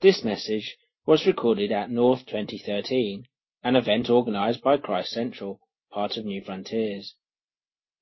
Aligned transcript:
This 0.00 0.24
message 0.24 0.76
was 1.04 1.26
recorded 1.26 1.70
at 1.72 1.90
North 1.90 2.24
2013, 2.24 3.26
an 3.62 3.76
event 3.76 4.08
organized 4.08 4.62
by 4.62 4.78
ChristCentral, 4.78 5.58
part 5.90 6.16
of 6.16 6.24
Newfrontiers. 6.24 7.12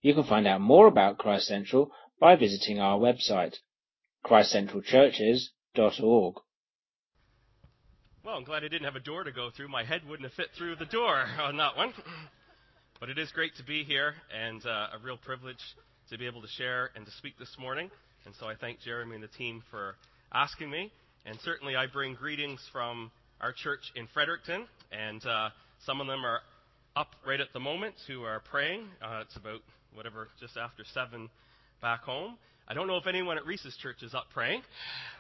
You 0.00 0.14
can 0.14 0.22
find 0.22 0.46
out 0.46 0.61
more 0.61 0.87
about 0.87 1.19
ChristCentral 1.19 1.90
by 2.21 2.37
visiting 2.37 2.79
our 2.79 3.00
website, 3.00 3.56
christcentralchurches.org. 4.24 6.34
Well, 8.24 8.36
I'm 8.36 8.44
glad 8.44 8.62
I 8.62 8.68
didn't 8.68 8.84
have 8.84 8.94
a 8.94 9.00
door 9.00 9.24
to 9.24 9.32
go 9.32 9.50
through. 9.50 9.66
My 9.68 9.82
head 9.82 10.02
wouldn't 10.08 10.28
have 10.28 10.34
fit 10.34 10.50
through 10.56 10.76
the 10.76 10.86
door 10.86 11.26
on 11.40 11.56
that 11.56 11.76
one. 11.76 11.94
But 13.00 13.10
it 13.10 13.18
is 13.18 13.30
great 13.30 13.54
to 13.58 13.62
be 13.62 13.84
here 13.84 14.16
and 14.36 14.66
uh, 14.66 14.88
a 14.92 14.98
real 15.00 15.16
privilege 15.16 15.62
to 16.10 16.18
be 16.18 16.26
able 16.26 16.42
to 16.42 16.48
share 16.48 16.90
and 16.96 17.06
to 17.06 17.12
speak 17.12 17.38
this 17.38 17.54
morning. 17.56 17.92
And 18.26 18.34
so 18.34 18.48
I 18.48 18.56
thank 18.56 18.80
Jeremy 18.80 19.14
and 19.14 19.22
the 19.22 19.28
team 19.28 19.62
for 19.70 19.94
asking 20.32 20.68
me. 20.68 20.90
And 21.29 21.38
certainly 21.45 21.76
I 21.76 21.86
bring 21.86 22.14
greetings 22.14 22.58
from 22.72 23.11
our 23.42 23.52
church 23.52 23.82
in 23.94 24.08
Fredericton. 24.14 24.66
And 24.90 25.22
uh, 25.26 25.50
some 25.84 26.00
of 26.00 26.07
them 26.07 26.25
are 26.25 26.40
up 26.96 27.08
right 27.26 27.39
at 27.39 27.48
the 27.53 27.61
moment 27.61 27.96
who 28.07 28.22
are 28.22 28.40
praying. 28.40 28.84
Uh, 29.03 29.20
it's 29.26 29.36
about 29.36 29.61
whatever, 29.93 30.29
just 30.40 30.56
after 30.56 30.84
7 30.94 31.29
back 31.82 32.00
home. 32.00 32.39
I 32.67 32.72
don't 32.72 32.86
know 32.86 32.97
if 32.97 33.06
anyone 33.06 33.36
at 33.36 33.44
Reese's 33.44 33.77
church 33.77 34.03
is 34.03 34.14
up 34.14 34.25
praying. 34.33 34.62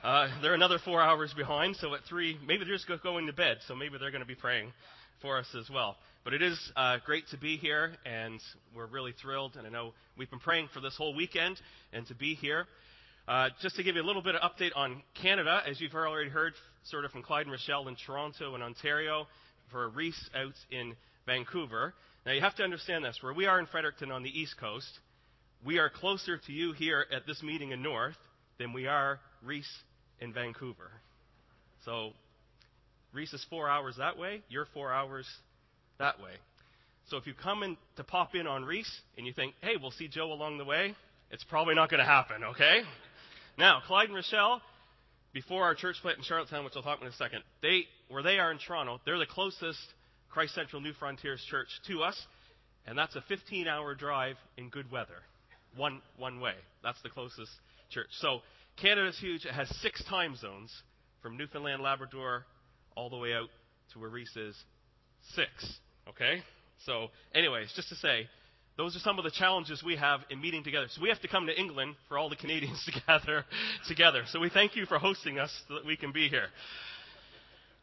Uh, 0.02 0.28
they're 0.40 0.54
another 0.54 0.78
four 0.82 1.02
hours 1.02 1.34
behind, 1.36 1.76
so 1.76 1.94
at 1.94 2.00
3, 2.08 2.38
maybe 2.46 2.64
they're 2.64 2.74
just 2.74 2.88
going 3.02 3.26
to 3.26 3.32
bed, 3.34 3.58
so 3.66 3.74
maybe 3.74 3.98
they're 4.00 4.10
going 4.10 4.22
to 4.22 4.26
be 4.26 4.34
praying 4.34 4.72
for 5.20 5.38
us 5.38 5.46
as 5.58 5.68
well. 5.68 5.96
But 6.24 6.32
it 6.32 6.40
is 6.40 6.58
uh, 6.74 6.98
great 7.04 7.24
to 7.32 7.36
be 7.36 7.58
here, 7.58 7.92
and 8.06 8.40
we're 8.74 8.86
really 8.86 9.12
thrilled. 9.20 9.56
And 9.56 9.66
I 9.66 9.70
know 9.70 9.92
we've 10.16 10.30
been 10.30 10.38
praying 10.38 10.68
for 10.72 10.80
this 10.80 10.96
whole 10.96 11.14
weekend 11.14 11.60
and 11.92 12.06
to 12.06 12.14
be 12.14 12.34
here. 12.34 12.66
Uh, 13.28 13.50
just 13.60 13.76
to 13.76 13.82
give 13.82 13.94
you 13.94 14.00
a 14.00 14.06
little 14.06 14.22
bit 14.22 14.34
of 14.34 14.40
update 14.40 14.70
on 14.74 15.02
Canada, 15.20 15.60
as 15.68 15.78
you've 15.82 15.92
already 15.92 16.30
heard, 16.30 16.54
sort 16.84 17.04
of 17.04 17.10
from 17.10 17.22
Clyde 17.22 17.42
and 17.42 17.50
Rochelle 17.50 17.86
in 17.86 17.94
Toronto 18.06 18.54
and 18.54 18.62
Ontario, 18.62 19.26
for 19.70 19.86
Reese 19.90 20.30
out 20.34 20.54
in 20.70 20.96
Vancouver. 21.26 21.92
Now 22.24 22.32
you 22.32 22.40
have 22.40 22.54
to 22.54 22.62
understand 22.62 23.04
this: 23.04 23.18
where 23.20 23.34
we 23.34 23.44
are 23.44 23.60
in 23.60 23.66
Fredericton 23.66 24.10
on 24.10 24.22
the 24.22 24.30
East 24.30 24.54
Coast, 24.58 24.88
we 25.62 25.78
are 25.78 25.90
closer 25.90 26.38
to 26.38 26.52
you 26.52 26.72
here 26.72 27.04
at 27.14 27.26
this 27.26 27.42
meeting 27.42 27.70
in 27.70 27.82
North 27.82 28.16
than 28.58 28.72
we 28.72 28.86
are 28.86 29.20
Reese 29.44 29.76
in 30.20 30.32
Vancouver. 30.32 30.90
So 31.84 32.12
Reese 33.12 33.34
is 33.34 33.44
four 33.50 33.68
hours 33.68 33.96
that 33.98 34.16
way. 34.16 34.40
You're 34.48 34.68
four 34.72 34.90
hours 34.90 35.26
that 35.98 36.18
way. 36.18 36.32
So 37.10 37.18
if 37.18 37.26
you 37.26 37.34
come 37.34 37.62
in 37.62 37.76
to 37.96 38.04
pop 38.04 38.34
in 38.34 38.46
on 38.46 38.64
Reese 38.64 39.00
and 39.18 39.26
you 39.26 39.34
think, 39.34 39.52
hey, 39.60 39.74
we'll 39.78 39.90
see 39.90 40.08
Joe 40.08 40.32
along 40.32 40.56
the 40.56 40.64
way, 40.64 40.94
it's 41.30 41.44
probably 41.44 41.74
not 41.74 41.90
going 41.90 42.00
to 42.00 42.06
happen, 42.06 42.42
okay? 42.42 42.80
Now, 43.58 43.82
Clyde 43.84 44.06
and 44.06 44.14
Rochelle, 44.14 44.62
before 45.32 45.64
our 45.64 45.74
church 45.74 45.96
plant 46.00 46.18
in 46.18 46.22
Charlottetown, 46.22 46.64
which 46.64 46.74
I'll 46.76 46.82
talk 46.82 46.98
about 46.98 47.08
in 47.08 47.12
a 47.12 47.16
second, 47.16 47.42
they, 47.60 47.86
where 48.08 48.22
they 48.22 48.38
are 48.38 48.52
in 48.52 48.58
Toronto, 48.58 49.00
they're 49.04 49.18
the 49.18 49.26
closest 49.26 49.80
ChristCentral 50.32 50.80
New 50.80 50.92
Frontiers 50.92 51.44
church 51.50 51.66
to 51.88 52.04
us, 52.04 52.16
and 52.86 52.96
that's 52.96 53.16
a 53.16 53.20
15 53.22 53.66
hour 53.66 53.96
drive 53.96 54.36
in 54.56 54.68
good 54.68 54.92
weather. 54.92 55.22
One, 55.76 56.00
one 56.16 56.40
way. 56.40 56.54
That's 56.84 57.02
the 57.02 57.08
closest 57.08 57.50
church. 57.90 58.06
So 58.20 58.42
Canada's 58.80 59.18
huge. 59.18 59.44
It 59.44 59.52
has 59.52 59.68
six 59.80 60.04
time 60.04 60.36
zones 60.36 60.72
from 61.20 61.36
Newfoundland, 61.36 61.82
Labrador, 61.82 62.44
all 62.94 63.10
the 63.10 63.16
way 63.16 63.34
out 63.34 63.48
to 63.92 63.98
where 63.98 64.08
Reese 64.08 64.36
is 64.36 64.56
six. 65.34 65.48
Okay? 66.08 66.42
So, 66.86 67.08
anyways, 67.34 67.72
just 67.74 67.88
to 67.88 67.96
say, 67.96 68.28
those 68.78 68.94
are 68.94 69.00
some 69.00 69.18
of 69.18 69.24
the 69.24 69.30
challenges 69.32 69.82
we 69.84 69.96
have 69.96 70.20
in 70.30 70.40
meeting 70.40 70.62
together. 70.62 70.86
So 70.88 71.02
we 71.02 71.08
have 71.08 71.20
to 71.22 71.28
come 71.28 71.46
to 71.46 71.60
England 71.60 71.96
for 72.08 72.16
all 72.16 72.30
the 72.30 72.36
Canadians 72.36 72.82
to 72.86 73.02
gather 73.06 73.44
together. 73.88 74.22
So 74.28 74.38
we 74.38 74.50
thank 74.50 74.76
you 74.76 74.86
for 74.86 74.98
hosting 74.98 75.40
us 75.40 75.50
so 75.66 75.74
that 75.74 75.84
we 75.84 75.96
can 75.96 76.12
be 76.12 76.28
here. 76.28 76.46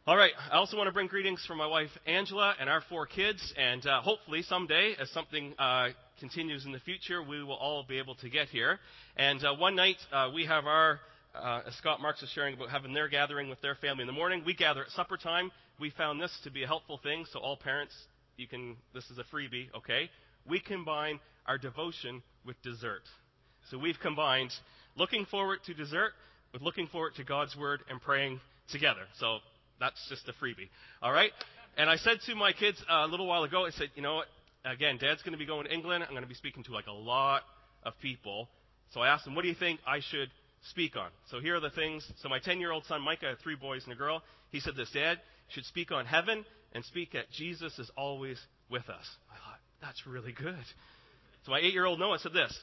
All 0.06 0.16
right. 0.16 0.32
I 0.50 0.56
also 0.56 0.78
want 0.78 0.88
to 0.88 0.94
bring 0.94 1.08
greetings 1.08 1.44
from 1.46 1.58
my 1.58 1.66
wife 1.66 1.90
Angela 2.06 2.54
and 2.58 2.70
our 2.70 2.80
four 2.88 3.04
kids, 3.04 3.52
and 3.58 3.86
uh, 3.86 4.00
hopefully 4.00 4.40
someday, 4.40 4.94
as 4.98 5.10
something 5.10 5.52
uh, 5.58 5.88
continues 6.18 6.64
in 6.64 6.72
the 6.72 6.80
future, 6.80 7.22
we 7.22 7.44
will 7.44 7.56
all 7.56 7.84
be 7.86 7.98
able 7.98 8.14
to 8.16 8.30
get 8.30 8.48
here. 8.48 8.78
And 9.18 9.44
uh, 9.44 9.54
one 9.54 9.76
night 9.76 9.98
uh, 10.10 10.30
we 10.34 10.46
have 10.46 10.64
our 10.64 11.00
uh, 11.34 11.60
as 11.66 11.74
Scott 11.74 12.00
Marks 12.00 12.22
was 12.22 12.30
sharing 12.30 12.54
about 12.54 12.70
having 12.70 12.94
their 12.94 13.08
gathering 13.08 13.50
with 13.50 13.60
their 13.60 13.74
family 13.74 14.00
in 14.00 14.06
the 14.06 14.14
morning. 14.14 14.44
We 14.46 14.54
gather 14.54 14.80
at 14.80 14.90
supper 14.92 15.18
time. 15.18 15.52
We 15.78 15.90
found 15.90 16.22
this 16.22 16.32
to 16.44 16.50
be 16.50 16.62
a 16.62 16.66
helpful 16.66 16.98
thing, 17.02 17.26
so 17.30 17.38
all 17.40 17.58
parents, 17.58 17.92
you 18.38 18.48
can. 18.48 18.76
This 18.94 19.04
is 19.10 19.18
a 19.18 19.24
freebie, 19.24 19.68
okay? 19.76 20.08
We 20.48 20.60
combine 20.60 21.20
our 21.46 21.58
devotion 21.58 22.22
with 22.44 22.60
dessert. 22.62 23.02
So 23.70 23.78
we've 23.78 23.98
combined 24.00 24.52
looking 24.96 25.26
forward 25.26 25.58
to 25.66 25.74
dessert 25.74 26.12
with 26.52 26.62
looking 26.62 26.86
forward 26.86 27.14
to 27.16 27.24
God's 27.24 27.56
word 27.56 27.82
and 27.90 28.00
praying 28.00 28.40
together. 28.70 29.02
So 29.18 29.38
that's 29.80 30.00
just 30.08 30.28
a 30.28 30.32
freebie, 30.32 30.68
all 31.02 31.12
right? 31.12 31.30
And 31.76 31.90
I 31.90 31.96
said 31.96 32.18
to 32.26 32.34
my 32.34 32.52
kids 32.52 32.82
a 32.88 33.06
little 33.06 33.26
while 33.26 33.44
ago, 33.44 33.66
I 33.66 33.70
said, 33.70 33.90
you 33.94 34.02
know 34.02 34.16
what? 34.16 34.26
Again, 34.64 34.98
Dad's 34.98 35.22
going 35.22 35.32
to 35.32 35.38
be 35.38 35.46
going 35.46 35.66
to 35.66 35.72
England. 35.72 36.04
I'm 36.04 36.10
going 36.10 36.22
to 36.22 36.28
be 36.28 36.34
speaking 36.34 36.64
to 36.64 36.72
like 36.72 36.86
a 36.86 36.92
lot 36.92 37.42
of 37.82 37.92
people. 38.00 38.48
So 38.92 39.00
I 39.00 39.08
asked 39.08 39.24
them, 39.24 39.34
what 39.34 39.42
do 39.42 39.48
you 39.48 39.54
think 39.54 39.80
I 39.86 40.00
should 40.00 40.30
speak 40.70 40.96
on. 40.96 41.08
So 41.30 41.40
here 41.40 41.56
are 41.56 41.60
the 41.60 41.70
things. 41.70 42.10
So 42.22 42.28
my 42.28 42.38
10 42.38 42.60
year 42.60 42.72
old 42.72 42.84
son 42.86 43.02
Micah 43.02 43.26
had 43.26 43.38
three 43.40 43.56
boys 43.56 43.84
and 43.84 43.92
a 43.92 43.96
girl. 43.96 44.22
He 44.50 44.60
said 44.60 44.76
this, 44.76 44.90
Dad, 44.90 45.20
should 45.48 45.64
speak 45.64 45.92
on 45.92 46.06
heaven 46.06 46.44
and 46.72 46.84
speak 46.84 47.12
that 47.12 47.30
Jesus 47.30 47.78
is 47.78 47.90
always 47.96 48.38
with 48.70 48.88
us. 48.88 49.06
I 49.30 49.36
that's 49.80 50.06
really 50.06 50.32
good. 50.32 50.64
So 51.44 51.52
my 51.52 51.60
eight 51.60 51.72
year 51.72 51.84
old 51.84 51.98
Noah 51.98 52.18
said 52.18 52.32
this, 52.32 52.56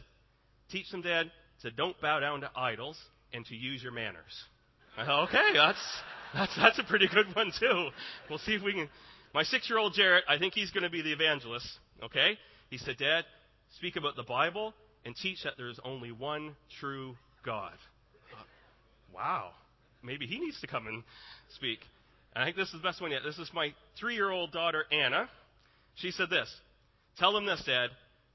teach 0.72 0.90
them, 0.91 1.01
Dad, 1.01 1.31
to 1.62 1.72
don't 1.72 2.00
bow 2.01 2.19
down 2.19 2.41
to 2.41 2.51
idols 2.56 3.00
and 3.34 3.46
to 3.46 3.56
use 3.56 3.81
your 3.81 3.91
manners. 3.91 4.44
Thought, 4.96 5.24
okay, 5.29 5.53
that's, 5.53 6.01
that's, 6.34 6.56
that's 6.56 6.79
a 6.79 6.84
pretty 6.84 7.07
good 7.07 7.35
one 7.35 7.51
too. 7.59 7.90
We'll 8.29 8.40
see 8.40 8.53
if 8.53 8.63
we 8.63 8.74
can. 8.74 8.90
My 9.34 9.44
six 9.44 9.69
year 9.69 9.79
old 9.79 9.94
Jarrett, 9.94 10.25
I 10.28 10.38
think 10.38 10.53
he's 10.53 10.72
going 10.72 10.84
to 10.84 10.90
be 10.90 11.01
the 11.01 11.13
evangelist. 11.13 11.68
Okay? 12.03 12.38
He 12.69 12.78
said, 12.78 12.97
Dad, 12.97 13.25
speak 13.78 13.95
about 13.95 14.16
the 14.16 14.24
Bible 14.24 14.74
and 15.06 15.16
teach 15.16 15.44
that 15.44 15.53
there's 15.57 15.80
only 15.84 16.12
one 16.12 16.56
true 16.80 17.16
God 17.45 17.74
uh, 18.34 18.44
wow, 19.13 19.51
maybe 20.01 20.25
he 20.25 20.40
needs 20.40 20.59
to 20.62 20.68
come 20.68 20.88
and 20.88 21.03
speak. 21.56 21.80
And 22.35 22.44
I 22.44 22.47
think 22.47 22.57
this 22.57 22.68
is 22.69 22.74
the 22.74 22.88
best 22.88 23.01
one 23.01 23.12
yet. 23.12 23.22
This 23.24 23.38
is 23.38 23.50
my 23.53 23.74
three 24.00 24.16
year 24.16 24.31
old 24.31 24.51
daughter, 24.51 24.85
Anna. 24.91 25.30
She 25.95 26.12
said 26.12 26.30
this 26.30 26.50
Tell 27.18 27.34
them 27.34 27.46
this, 27.46 27.63
Dad. 27.66 27.90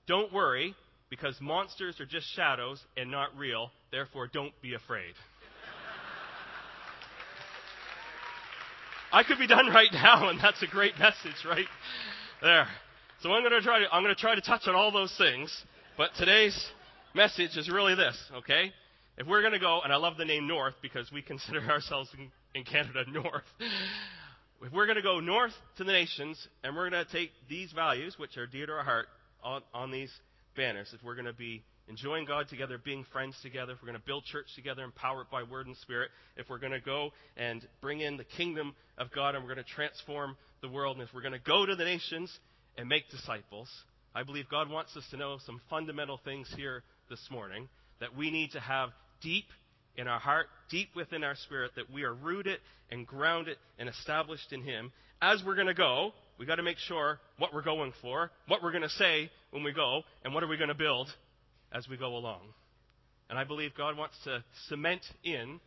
Don't 0.06 0.32
worry, 0.32 0.74
because 1.10 1.36
monsters 1.40 2.00
are 2.00 2.06
just 2.06 2.26
shadows 2.34 2.82
and 2.96 3.10
not 3.10 3.36
real. 3.36 3.70
Therefore, 3.90 4.26
don't 4.26 4.52
be 4.62 4.74
afraid. 4.74 5.14
I 9.10 9.22
could 9.22 9.38
be 9.38 9.46
done 9.46 9.68
right 9.68 9.88
now, 9.92 10.28
and 10.28 10.38
that's 10.40 10.62
a 10.62 10.66
great 10.66 10.98
message, 10.98 11.44
right 11.46 11.66
there. 12.42 12.68
So 13.22 13.32
I'm 13.32 13.42
going 13.42 13.52
to 13.52 13.62
try 13.62 13.80
to 13.80 13.86
I'm 13.92 14.02
going 14.02 14.14
to 14.14 14.20
try 14.20 14.34
to 14.34 14.40
touch 14.40 14.62
on 14.66 14.74
all 14.74 14.92
those 14.92 15.14
things, 15.16 15.64
but 15.96 16.10
today's 16.18 16.56
message 17.14 17.56
is 17.56 17.70
really 17.70 17.94
this, 17.94 18.16
okay? 18.36 18.70
If 19.16 19.26
we're 19.26 19.40
going 19.40 19.54
to 19.54 19.58
go, 19.58 19.80
and 19.82 19.92
I 19.92 19.96
love 19.96 20.16
the 20.16 20.24
name 20.24 20.46
North 20.46 20.74
because 20.82 21.10
we 21.10 21.22
consider 21.22 21.60
ourselves 21.70 22.10
in, 22.16 22.30
in 22.54 22.64
Canada 22.64 23.04
North. 23.10 23.44
If 24.60 24.72
we're 24.72 24.86
going 24.86 24.96
to 24.96 25.02
go 25.02 25.20
north 25.20 25.52
to 25.76 25.84
the 25.84 25.92
nations 25.92 26.36
and 26.64 26.74
we're 26.74 26.90
going 26.90 27.04
to 27.04 27.12
take 27.12 27.30
these 27.48 27.70
values, 27.70 28.16
which 28.18 28.36
are 28.36 28.46
dear 28.46 28.66
to 28.66 28.72
our 28.72 28.82
heart, 28.82 29.06
on, 29.44 29.62
on 29.72 29.92
these 29.92 30.10
banners, 30.56 30.90
if 30.92 31.00
we're 31.04 31.14
going 31.14 31.26
to 31.26 31.32
be 31.32 31.62
enjoying 31.88 32.24
God 32.24 32.48
together, 32.48 32.76
being 32.76 33.06
friends 33.12 33.36
together, 33.40 33.74
if 33.74 33.78
we're 33.80 33.86
going 33.86 34.00
to 34.00 34.04
build 34.04 34.24
church 34.24 34.46
together, 34.56 34.82
empowered 34.82 35.30
by 35.30 35.44
word 35.44 35.68
and 35.68 35.76
spirit, 35.76 36.10
if 36.36 36.50
we're 36.50 36.58
going 36.58 36.72
to 36.72 36.80
go 36.80 37.10
and 37.36 37.64
bring 37.80 38.00
in 38.00 38.16
the 38.16 38.24
kingdom 38.24 38.74
of 38.98 39.12
God 39.12 39.36
and 39.36 39.44
we're 39.44 39.54
going 39.54 39.64
to 39.64 39.72
transform 39.72 40.36
the 40.60 40.68
world, 40.68 40.96
and 40.96 41.06
if 41.06 41.14
we're 41.14 41.22
going 41.22 41.32
to 41.32 41.38
go 41.38 41.64
to 41.64 41.76
the 41.76 41.84
nations 41.84 42.36
and 42.76 42.88
make 42.88 43.08
disciples, 43.10 43.68
I 44.12 44.24
believe 44.24 44.48
God 44.48 44.68
wants 44.68 44.96
us 44.96 45.04
to 45.12 45.16
know 45.16 45.38
some 45.46 45.60
fundamental 45.70 46.18
things 46.24 46.52
here 46.56 46.82
this 47.08 47.24
morning 47.30 47.68
that 48.00 48.16
we 48.16 48.32
need 48.32 48.50
to 48.52 48.60
have 48.60 48.90
deep 49.22 49.46
in 49.98 50.08
our 50.08 50.20
heart, 50.20 50.46
deep 50.70 50.88
within 50.96 51.24
our 51.24 51.34
spirit, 51.34 51.72
that 51.76 51.92
we 51.92 52.04
are 52.04 52.14
rooted 52.14 52.60
and 52.90 53.06
grounded 53.06 53.58
and 53.78 53.88
established 53.88 54.52
in 54.52 54.62
Him. 54.62 54.92
As 55.20 55.42
we're 55.44 55.56
going 55.56 55.66
to 55.66 55.74
go, 55.74 56.12
we've 56.38 56.48
got 56.48 56.54
to 56.54 56.62
make 56.62 56.78
sure 56.78 57.18
what 57.36 57.52
we're 57.52 57.62
going 57.62 57.92
for, 58.00 58.30
what 58.46 58.62
we're 58.62 58.70
going 58.70 58.84
to 58.84 58.88
say 58.88 59.30
when 59.50 59.64
we 59.64 59.72
go, 59.72 60.02
and 60.24 60.32
what 60.32 60.44
are 60.44 60.46
we 60.46 60.56
going 60.56 60.68
to 60.68 60.74
build 60.74 61.08
as 61.72 61.86
we 61.88 61.96
go 61.96 62.16
along. 62.16 62.40
And 63.28 63.38
I 63.38 63.44
believe 63.44 63.74
God 63.76 63.98
wants 63.98 64.14
to 64.24 64.42
cement 64.68 65.02
in 65.24 65.60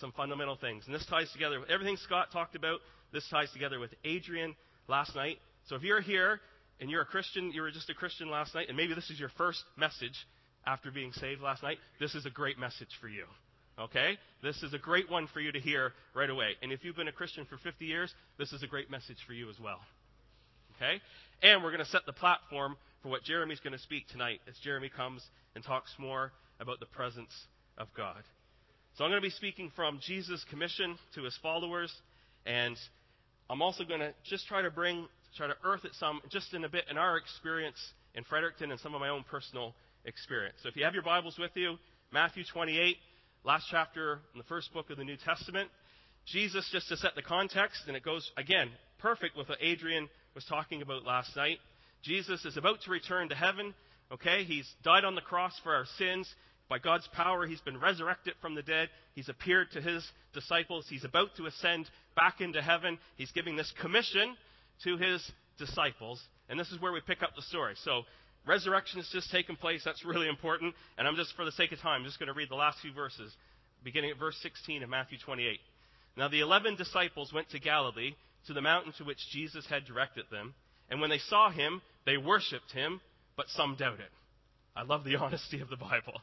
some 0.00 0.12
fundamental 0.12 0.56
things. 0.56 0.84
And 0.86 0.94
this 0.94 1.04
ties 1.06 1.30
together 1.32 1.60
with 1.60 1.68
everything 1.68 1.96
Scott 1.96 2.28
talked 2.32 2.54
about. 2.54 2.78
This 3.12 3.26
ties 3.28 3.50
together 3.52 3.78
with 3.78 3.90
Adrian 4.04 4.54
last 4.88 5.14
night. 5.14 5.38
So 5.66 5.76
if 5.76 5.82
you're 5.82 6.00
here 6.00 6.40
and 6.80 6.88
you're 6.88 7.02
a 7.02 7.06
Christian, 7.06 7.52
you 7.52 7.60
were 7.60 7.70
just 7.70 7.90
a 7.90 7.94
Christian 7.94 8.30
last 8.30 8.54
night, 8.54 8.68
and 8.68 8.76
maybe 8.76 8.94
this 8.94 9.10
is 9.10 9.20
your 9.20 9.28
first 9.36 9.62
message 9.76 10.14
after 10.66 10.90
being 10.90 11.12
saved 11.12 11.42
last 11.42 11.62
night, 11.62 11.78
this 12.00 12.14
is 12.14 12.24
a 12.24 12.30
great 12.30 12.58
message 12.58 12.88
for 13.00 13.08
you. 13.08 13.24
Okay? 13.78 14.18
This 14.42 14.62
is 14.62 14.74
a 14.74 14.78
great 14.78 15.10
one 15.10 15.28
for 15.32 15.40
you 15.40 15.52
to 15.52 15.60
hear 15.60 15.92
right 16.14 16.30
away. 16.30 16.50
And 16.62 16.72
if 16.72 16.84
you've 16.84 16.96
been 16.96 17.08
a 17.08 17.12
Christian 17.12 17.46
for 17.46 17.56
50 17.58 17.84
years, 17.84 18.12
this 18.38 18.52
is 18.52 18.62
a 18.62 18.66
great 18.66 18.90
message 18.90 19.18
for 19.26 19.32
you 19.32 19.48
as 19.50 19.58
well. 19.60 19.80
Okay? 20.76 21.00
And 21.42 21.62
we're 21.62 21.70
going 21.70 21.84
to 21.84 21.90
set 21.90 22.06
the 22.06 22.12
platform 22.12 22.76
for 23.02 23.08
what 23.08 23.24
Jeremy's 23.24 23.60
going 23.60 23.72
to 23.72 23.82
speak 23.82 24.08
tonight 24.08 24.40
as 24.48 24.54
Jeremy 24.62 24.90
comes 24.94 25.22
and 25.54 25.64
talks 25.64 25.92
more 25.98 26.32
about 26.60 26.80
the 26.80 26.86
presence 26.86 27.32
of 27.78 27.88
God. 27.96 28.22
So 28.96 29.04
I'm 29.04 29.10
going 29.10 29.22
to 29.22 29.26
be 29.26 29.30
speaking 29.30 29.72
from 29.74 30.00
Jesus' 30.06 30.44
commission 30.50 30.96
to 31.14 31.22
his 31.22 31.36
followers, 31.42 31.92
and 32.44 32.76
I'm 33.48 33.62
also 33.62 33.84
going 33.84 34.00
to 34.00 34.12
just 34.24 34.46
try 34.46 34.62
to 34.62 34.70
bring, 34.70 35.08
try 35.36 35.46
to 35.46 35.56
earth 35.64 35.84
it 35.84 35.92
some, 35.98 36.20
just 36.30 36.52
in 36.52 36.64
a 36.64 36.68
bit, 36.68 36.84
in 36.90 36.98
our 36.98 37.16
experience 37.16 37.78
in 38.14 38.24
Fredericton 38.24 38.70
and 38.70 38.78
some 38.80 38.94
of 38.94 39.00
my 39.00 39.08
own 39.08 39.24
personal 39.30 39.74
experience. 40.04 40.56
So 40.62 40.68
if 40.68 40.76
you 40.76 40.84
have 40.84 40.94
your 40.94 41.02
Bibles 41.02 41.38
with 41.38 41.52
you, 41.54 41.76
Matthew 42.12 42.44
28, 42.52 42.96
last 43.44 43.66
chapter 43.70 44.20
in 44.32 44.38
the 44.38 44.44
first 44.44 44.72
book 44.72 44.90
of 44.90 44.98
the 44.98 45.04
New 45.04 45.16
Testament. 45.16 45.68
Jesus, 46.26 46.68
just 46.70 46.88
to 46.88 46.96
set 46.96 47.14
the 47.16 47.22
context, 47.22 47.82
and 47.88 47.96
it 47.96 48.04
goes, 48.04 48.30
again, 48.36 48.70
perfect 48.98 49.36
with 49.36 49.48
what 49.48 49.58
Adrian 49.60 50.08
was 50.34 50.44
talking 50.44 50.82
about 50.82 51.04
last 51.04 51.34
night. 51.34 51.58
Jesus 52.02 52.44
is 52.44 52.56
about 52.56 52.80
to 52.82 52.90
return 52.90 53.28
to 53.28 53.34
heaven. 53.34 53.74
Okay, 54.12 54.44
he's 54.44 54.68
died 54.84 55.04
on 55.04 55.14
the 55.14 55.20
cross 55.20 55.52
for 55.64 55.74
our 55.74 55.86
sins. 55.98 56.32
By 56.68 56.78
God's 56.78 57.08
power, 57.12 57.46
he's 57.46 57.60
been 57.60 57.80
resurrected 57.80 58.34
from 58.40 58.54
the 58.54 58.62
dead. 58.62 58.88
He's 59.14 59.28
appeared 59.28 59.72
to 59.72 59.80
his 59.80 60.06
disciples. 60.32 60.86
He's 60.88 61.04
about 61.04 61.34
to 61.36 61.46
ascend 61.46 61.90
back 62.14 62.40
into 62.40 62.62
heaven. 62.62 62.98
He's 63.16 63.32
giving 63.32 63.56
this 63.56 63.72
commission 63.80 64.36
to 64.84 64.96
his 64.96 65.28
disciples. 65.58 66.22
And 66.48 66.58
this 66.58 66.70
is 66.70 66.80
where 66.80 66.92
we 66.92 67.00
pick 67.00 67.22
up 67.22 67.34
the 67.34 67.42
story. 67.42 67.74
So, 67.84 68.02
resurrection 68.46 69.00
has 69.00 69.08
just 69.12 69.30
taken 69.30 69.56
place. 69.56 69.82
That's 69.84 70.04
really 70.04 70.28
important. 70.28 70.74
And 70.98 71.06
I'm 71.06 71.16
just, 71.16 71.34
for 71.36 71.44
the 71.44 71.52
sake 71.52 71.72
of 71.72 71.80
time, 71.80 72.04
just 72.04 72.18
going 72.18 72.28
to 72.28 72.34
read 72.34 72.50
the 72.50 72.56
last 72.56 72.78
few 72.80 72.92
verses, 72.92 73.32
beginning 73.84 74.10
at 74.10 74.18
verse 74.18 74.36
16 74.42 74.82
of 74.82 74.88
Matthew 74.88 75.18
28. 75.24 75.58
Now, 76.16 76.28
the 76.28 76.40
eleven 76.40 76.76
disciples 76.76 77.32
went 77.32 77.50
to 77.50 77.58
Galilee, 77.58 78.14
to 78.46 78.52
the 78.52 78.60
mountain 78.60 78.92
to 78.98 79.04
which 79.04 79.18
Jesus 79.30 79.66
had 79.66 79.84
directed 79.84 80.24
them. 80.30 80.54
And 80.90 81.00
when 81.00 81.10
they 81.10 81.18
saw 81.18 81.50
him, 81.50 81.80
they 82.04 82.16
worshipped 82.16 82.72
him, 82.72 83.00
but 83.36 83.46
some 83.48 83.76
doubted. 83.78 84.10
I 84.76 84.82
love 84.82 85.04
the 85.04 85.16
honesty 85.20 85.60
of 85.60 85.70
the 85.70 85.76
Bible. 85.76 86.20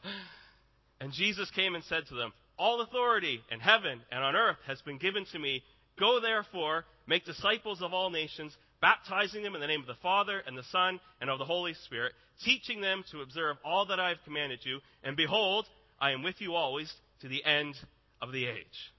And 1.00 1.12
Jesus 1.12 1.50
came 1.50 1.74
and 1.74 1.84
said 1.84 2.06
to 2.08 2.14
them, 2.14 2.32
All 2.58 2.82
authority 2.82 3.40
in 3.50 3.60
heaven 3.60 4.00
and 4.12 4.22
on 4.22 4.36
earth 4.36 4.58
has 4.66 4.80
been 4.82 4.98
given 4.98 5.24
to 5.32 5.38
me. 5.38 5.62
Go 5.98 6.20
therefore, 6.20 6.84
make 7.06 7.24
disciples 7.24 7.82
of 7.82 7.92
all 7.92 8.10
nations, 8.10 8.56
baptizing 8.80 9.42
them 9.42 9.54
in 9.54 9.60
the 9.60 9.66
name 9.66 9.80
of 9.80 9.86
the 9.86 9.94
Father 10.02 10.42
and 10.46 10.56
the 10.56 10.64
Son 10.64 11.00
and 11.20 11.30
of 11.30 11.38
the 11.38 11.44
Holy 11.44 11.74
Spirit, 11.84 12.12
teaching 12.44 12.80
them 12.80 13.04
to 13.10 13.20
observe 13.20 13.56
all 13.64 13.86
that 13.86 14.00
I 14.00 14.08
have 14.08 14.18
commanded 14.24 14.60
you. 14.62 14.80
And 15.04 15.16
behold, 15.16 15.66
I 16.00 16.12
am 16.12 16.22
with 16.22 16.40
you 16.40 16.54
always 16.54 16.92
to 17.20 17.28
the 17.28 17.44
end 17.44 17.74
of 18.22 18.32
the 18.32 18.46
age. 18.46 18.92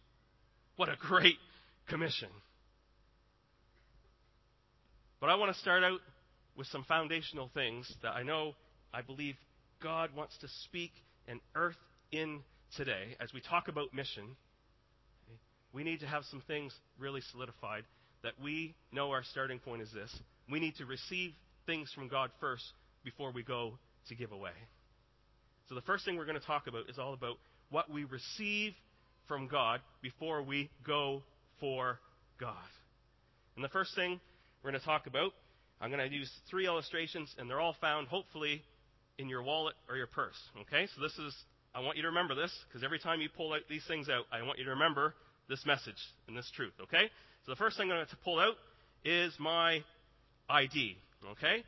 What 0.76 0.90
a 0.90 0.96
great 1.00 1.38
commission. 1.88 2.30
But 5.20 5.30
I 5.30 5.36
want 5.36 5.54
to 5.54 5.60
start 5.60 5.84
out 5.84 6.00
with 6.56 6.68
some 6.68 6.84
foundational 6.84 7.50
things 7.54 7.92
that 8.02 8.12
I 8.12 8.24
know, 8.24 8.54
I 8.94 9.02
believe 9.02 9.36
God 9.82 10.10
wants 10.16 10.38
to 10.40 10.48
speak 10.64 10.92
and 11.28 11.40
earth 11.56 11.78
in 12.12 12.42
today. 12.76 13.16
As 13.20 13.34
we 13.34 13.42
talk 13.42 13.68
about 13.68 13.94
mission, 13.94 14.36
we 15.74 15.84
need 15.84 16.02
to 16.02 16.08
have 16.08 16.24
some 16.26 16.42
things 16.48 16.74
really 17.00 17.22
solidified 17.32 17.84
that 18.24 18.34
we 18.44 18.76
know 18.92 19.12
our 19.12 19.24
starting 19.24 19.60
point 19.60 19.82
is 19.82 19.92
this. 19.94 20.14
We 20.50 20.60
need 20.60 20.76
to 20.78 20.86
receive 20.86 21.32
things 21.66 21.92
from 21.94 22.08
God 22.08 22.32
first 22.40 22.64
before 23.04 23.32
we 23.32 23.44
go 23.44 23.78
to 24.10 24.16
give 24.16 24.32
away. 24.32 24.52
So 25.70 25.76
the 25.76 25.82
first 25.82 26.06
thing 26.06 26.18
we're 26.18 26.26
going 26.26 26.40
to 26.40 26.46
talk 26.46 26.68
about 26.68 26.90
is 26.90 27.00
all 27.00 27.14
about 27.14 27.38
what 27.70 27.90
we 27.90 28.04
receive 28.04 28.74
from 29.28 29.48
God 29.48 29.80
before 30.02 30.44
we 30.44 30.70
go 30.86 31.24
for 31.60 32.00
God. 32.40 32.56
And 33.56 33.64
the 33.64 33.70
first 33.70 33.96
thing 33.96 34.20
we're 34.64 34.72
going 34.72 34.80
to 34.80 34.86
talk 34.86 35.08
about, 35.08 35.32
I'm 35.80 35.90
going 35.90 36.08
to 36.08 36.16
use 36.16 36.30
three 36.50 36.68
illustrations, 36.68 37.34
and 37.38 37.50
they're 37.50 37.60
all 37.60 37.76
found, 37.80 38.08
hopefully, 38.08 38.62
in 39.18 39.30
your 39.30 39.42
wallet 39.42 39.76
or 39.90 39.96
your 39.96 40.08
purse. 40.08 40.38
Okay? 40.62 40.88
So 40.96 41.02
this 41.02 41.14
is, 41.18 41.34
I 41.74 41.80
want 41.80 41.98
you 41.98 42.04
to 42.04 42.10
remember 42.10 42.36
this, 42.36 42.52
because 42.68 42.84
every 42.84 43.00
time 43.00 43.22
you 43.22 43.30
pull 43.36 43.54
out 43.54 43.62
these 43.70 43.86
things 43.88 44.10
out, 44.10 44.26
I 44.32 44.42
want 44.44 44.60
you 44.60 44.66
to 44.66 44.72
remember 44.72 45.16
this 45.48 45.66
message 45.66 45.96
and 46.28 46.36
this 46.36 46.52
truth. 46.56 46.74
Okay? 46.84 47.10
So 47.46 47.52
the 47.52 47.56
first 47.56 47.78
thing 47.78 47.92
I'm 47.92 47.98
going 47.98 48.08
to 48.08 48.16
pull 48.18 48.40
out 48.40 48.56
is 49.04 49.34
my 49.40 49.84
ID. 50.50 50.98
Okay? 51.32 51.64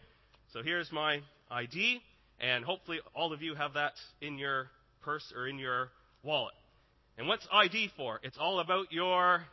So 0.52 0.62
here's 0.64 0.92
my 0.92 1.22
ID, 1.50 2.00
and 2.40 2.64
hopefully 2.64 3.00
all 3.16 3.34
of 3.34 3.42
you 3.42 3.56
have 3.56 3.74
that 3.74 3.94
in 4.22 4.38
your 4.38 4.68
purse 5.02 5.34
or 5.36 5.48
in 5.48 5.58
your 5.58 5.90
wallet. 6.24 6.54
And 7.18 7.28
what's 7.28 7.48
ID 7.52 7.90
for? 7.98 8.20
It's 8.24 8.38
all 8.40 8.60
about 8.60 8.92
your 8.92 9.44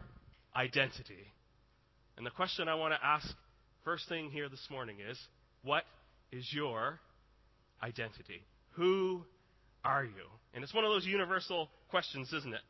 identity. 0.55 1.33
And 2.17 2.27
the 2.27 2.31
question 2.31 2.69
I 2.69 2.75
want 2.75 2.93
to 2.95 3.05
ask 3.05 3.27
first 3.85 4.09
thing 4.09 4.31
here 4.31 4.49
this 4.49 4.67
morning 4.71 4.97
is 5.09 5.19
what 5.63 5.85
is 6.33 6.47
your 6.53 7.01
identity? 7.83 8.43
Who 8.73 9.23
are 9.85 10.05
you? 10.05 10.11
And 10.55 10.63
it's 10.63 10.75
one 10.75 10.85
of 10.85 10.91
those 10.91 11.07
universal 11.07 11.69
questions, 11.89 12.33
isn't 12.33 12.53
it? 12.53 12.61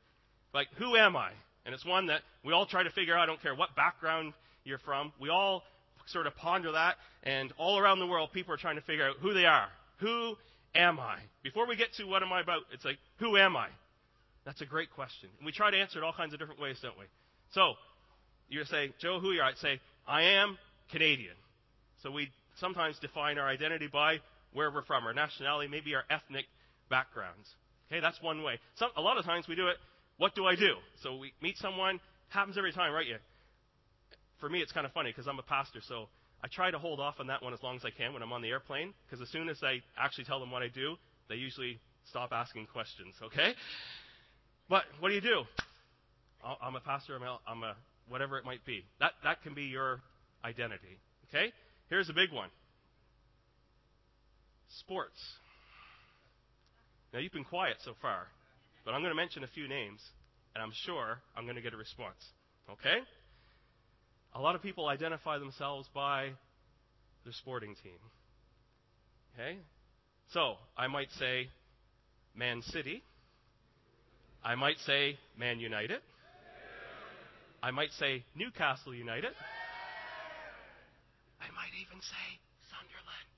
Like, 0.55 0.69
who 0.76 0.96
am 0.96 1.17
I? 1.17 1.31
And 1.65 1.75
it's 1.75 1.85
one 1.85 2.07
that 2.07 2.23
we 2.45 2.53
all 2.53 2.67
try 2.67 2.83
to 2.83 2.91
figure 2.91 3.17
out. 3.17 3.23
I 3.23 3.27
don't 3.27 3.43
care 3.43 3.55
what 3.55 3.75
background 3.77 4.33
you're 4.65 4.79
from. 4.79 5.12
We 5.21 5.29
all 5.29 5.62
sort 6.07 6.27
of 6.27 6.37
ponder 6.37 6.73
that. 6.73 6.97
And 7.23 7.53
all 7.59 7.79
around 7.79 7.99
the 7.99 8.07
world, 8.07 8.31
people 8.33 8.55
are 8.55 8.59
trying 8.59 8.77
to 8.77 8.83
figure 8.83 9.07
out 9.07 9.17
who 9.21 9.35
they 9.35 9.47
are. 9.47 9.69
Who 9.99 10.37
am 10.75 10.99
I? 10.99 11.19
Before 11.43 11.67
we 11.67 11.77
get 11.77 11.93
to 11.95 12.05
what 12.05 12.23
am 12.23 12.33
I 12.33 12.41
about, 12.41 12.62
it's 12.73 12.85
like, 12.85 12.99
who 13.19 13.37
am 13.37 13.57
I? 13.57 13.69
That's 14.45 14.62
a 14.62 14.67
great 14.67 14.91
question. 14.91 15.29
And 15.39 15.47
we 15.47 15.53
try 15.53 15.71
to 15.71 15.77
answer 15.77 15.99
it 15.99 16.05
all 16.05 16.15
kinds 16.15 16.33
of 16.33 16.39
different 16.39 16.61
ways, 16.61 16.79
don't 16.83 16.99
we? 16.99 17.05
So, 17.53 17.75
you 18.49 18.65
say, 18.65 18.93
Joe, 18.99 19.21
who 19.21 19.31
are 19.31 19.35
you? 19.35 19.43
I'd 19.43 19.59
say, 19.59 19.81
I 20.06 20.23
am 20.23 20.59
Canadian. 20.91 21.35
So 22.03 22.11
we 22.11 22.31
sometimes 22.59 22.99
define 22.99 23.39
our 23.39 23.47
identity 23.47 23.87
by 23.87 24.19
where 24.53 24.71
we're 24.71 24.83
from, 24.83 25.05
our 25.05 25.15
nationality, 25.15 25.69
maybe 25.69 25.95
our 25.95 26.05
ethnic 26.11 26.47
backgrounds. 26.89 27.49
Okay, 27.91 28.01
that's 28.01 28.21
one 28.23 28.43
way. 28.43 28.59
Some, 28.77 28.91
a 28.97 29.01
lot 29.01 29.19
of 29.19 29.25
times 29.25 29.47
we 29.47 29.55
do 29.55 29.69
it, 29.69 29.77
what 30.20 30.34
do 30.34 30.44
I 30.44 30.55
do? 30.55 30.75
So 31.02 31.17
we 31.17 31.32
meet 31.40 31.56
someone, 31.56 31.99
happens 32.28 32.58
every 32.58 32.72
time, 32.72 32.93
right? 32.93 33.06
Yeah. 33.08 33.17
For 34.38 34.50
me, 34.50 34.61
it's 34.61 34.70
kind 34.70 34.84
of 34.84 34.93
funny 34.93 35.11
because 35.11 35.26
I'm 35.26 35.38
a 35.38 35.43
pastor, 35.43 35.81
so 35.88 36.08
I 36.44 36.49
try 36.49 36.70
to 36.70 36.78
hold 36.78 37.00
off 37.00 37.14
on 37.20 37.28
that 37.28 37.43
one 37.43 37.55
as 37.55 37.62
long 37.62 37.76
as 37.76 37.87
I 37.87 37.90
can 37.90 38.12
when 38.12 38.22
I'm 38.22 38.31
on 38.31 38.43
the 38.43 38.50
airplane, 38.50 38.93
because 39.06 39.22
as 39.22 39.31
soon 39.31 39.49
as 39.49 39.62
I 39.62 39.81
actually 39.99 40.25
tell 40.25 40.38
them 40.38 40.50
what 40.50 40.62
I 40.62 40.69
do, 40.69 40.96
they 41.31 41.37
usually 41.37 41.81
stop 42.11 42.32
asking 42.32 42.67
questions, 42.67 43.14
okay? 43.22 43.55
But 44.69 44.84
what 45.00 45.08
do 45.08 45.14
you 45.14 45.22
do? 45.22 45.44
I'm 46.62 46.76
a 46.76 46.81
pastor, 46.81 47.17
I'm 47.17 47.22
a, 47.22 47.38
I'm 47.46 47.62
a 47.62 47.75
whatever 48.06 48.37
it 48.37 48.44
might 48.44 48.64
be. 48.67 48.84
That, 49.00 49.12
that 49.25 49.43
can 49.43 49.55
be 49.55 49.64
your 49.64 50.02
identity, 50.44 50.99
okay? 51.28 51.50
Here's 51.88 52.11
a 52.11 52.14
big 52.14 52.31
one 52.31 52.50
sports. 54.81 55.19
Now, 57.12 57.20
you've 57.20 57.32
been 57.32 57.44
quiet 57.44 57.76
so 57.84 57.94
far, 58.02 58.26
but 58.85 58.94
I'm 58.94 59.00
going 59.00 59.11
to 59.11 59.17
mention 59.17 59.44
a 59.44 59.49
few 59.49 59.69
names, 59.69 60.00
and 60.55 60.62
I'm 60.62 60.73
sure 60.85 61.19
I'm 61.37 61.44
going 61.44 61.56
to 61.56 61.62
get 61.62 61.75
a 61.75 61.77
response. 61.77 62.23
Okay? 62.71 62.99
A 64.34 64.41
lot 64.41 64.55
of 64.55 64.63
people 64.63 64.87
identify 64.89 65.39
themselves 65.39 65.89
by 65.94 66.31
their 67.25 67.32
sporting 67.32 67.75
team. 67.82 67.99
Okay? 69.34 69.58
So, 70.32 70.55
I 70.77 70.87
might 70.87 71.08
say 71.19 71.49
Man 72.34 72.63
City. 72.63 73.03
I 74.44 74.55
might 74.55 74.79
say 74.87 75.19
Man 75.39 75.60
United. 75.60 76.01
I 77.63 77.70
might 77.72 77.91
say 77.99 78.25
Newcastle 78.34 78.94
United. 78.94 79.32
I 81.41 81.49
might 81.53 81.75
even 81.81 82.01
say 82.01 82.41
Sunderland. 82.70 83.29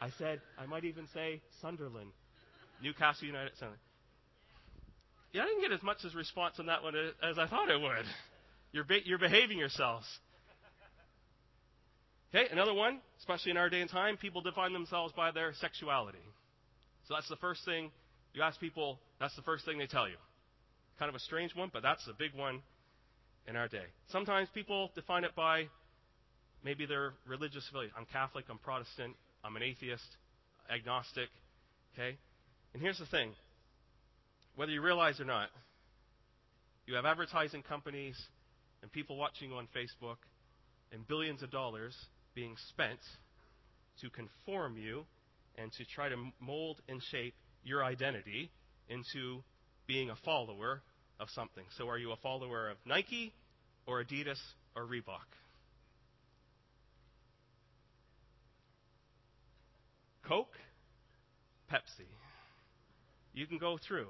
I 0.00 0.10
said 0.18 0.40
I 0.58 0.66
might 0.66 0.84
even 0.84 1.08
say 1.12 1.40
Sunderland. 1.60 2.10
Newcastle 2.82 3.26
United 3.26 3.52
Sunderland. 3.58 3.80
Yeah, 5.36 5.42
I 5.42 5.46
didn't 5.48 5.60
get 5.60 5.72
as 5.72 5.82
much 5.82 5.98
as 6.06 6.14
response 6.14 6.54
on 6.58 6.64
that 6.66 6.82
one 6.82 6.94
uh, 6.96 7.28
as 7.30 7.38
I 7.38 7.46
thought 7.46 7.68
it 7.68 7.78
would. 7.78 8.06
You're, 8.72 8.84
be- 8.84 9.02
you're 9.04 9.18
behaving 9.18 9.58
yourselves. 9.58 10.06
Okay, 12.34 12.46
another 12.50 12.72
one, 12.72 13.00
especially 13.18 13.50
in 13.50 13.58
our 13.58 13.68
day 13.68 13.82
and 13.82 13.90
time, 13.90 14.16
people 14.16 14.40
define 14.40 14.72
themselves 14.72 15.12
by 15.14 15.32
their 15.32 15.52
sexuality. 15.60 16.24
So 17.06 17.12
that's 17.12 17.28
the 17.28 17.36
first 17.36 17.66
thing 17.66 17.90
you 18.32 18.40
ask 18.40 18.58
people, 18.58 18.98
that's 19.20 19.36
the 19.36 19.42
first 19.42 19.66
thing 19.66 19.76
they 19.76 19.86
tell 19.86 20.08
you. 20.08 20.16
Kind 20.98 21.10
of 21.10 21.14
a 21.14 21.20
strange 21.20 21.54
one, 21.54 21.68
but 21.70 21.82
that's 21.82 22.06
a 22.08 22.14
big 22.18 22.34
one 22.34 22.62
in 23.46 23.56
our 23.56 23.68
day. 23.68 23.84
Sometimes 24.08 24.48
people 24.54 24.90
define 24.94 25.24
it 25.24 25.36
by 25.36 25.66
maybe 26.64 26.86
their 26.86 27.12
religious 27.26 27.68
affiliation. 27.68 27.94
I'm 27.98 28.06
Catholic, 28.10 28.46
I'm 28.48 28.56
Protestant, 28.56 29.14
I'm 29.44 29.54
an 29.56 29.62
atheist, 29.62 30.16
agnostic. 30.72 31.28
Okay? 31.92 32.16
And 32.72 32.82
here's 32.82 32.98
the 32.98 33.06
thing 33.06 33.32
whether 34.56 34.72
you 34.72 34.82
realize 34.82 35.20
or 35.20 35.24
not, 35.24 35.48
you 36.86 36.94
have 36.94 37.04
advertising 37.04 37.62
companies 37.62 38.16
and 38.82 38.90
people 38.90 39.16
watching 39.16 39.50
you 39.50 39.56
on 39.56 39.68
Facebook 39.76 40.16
and 40.92 41.06
billions 41.06 41.42
of 41.42 41.50
dollars 41.50 41.94
being 42.34 42.54
spent 42.70 42.98
to 44.00 44.10
conform 44.10 44.76
you 44.76 45.04
and 45.56 45.72
to 45.72 45.84
try 45.94 46.08
to 46.08 46.16
mold 46.40 46.80
and 46.88 47.00
shape 47.10 47.34
your 47.64 47.84
identity 47.84 48.50
into 48.88 49.42
being 49.86 50.10
a 50.10 50.16
follower 50.24 50.82
of 51.18 51.28
something. 51.30 51.64
So, 51.76 51.88
are 51.88 51.98
you 51.98 52.12
a 52.12 52.16
follower 52.16 52.70
of 52.70 52.76
Nike 52.84 53.32
or 53.86 54.02
Adidas 54.02 54.40
or 54.74 54.84
Reebok? 54.84 55.26
Coke, 60.26 60.54
Pepsi. 61.72 62.06
You 63.32 63.46
can 63.46 63.58
go 63.58 63.78
through. 63.86 64.08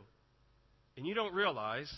And 0.97 1.07
you 1.07 1.15
don't 1.15 1.35
realize 1.35 1.93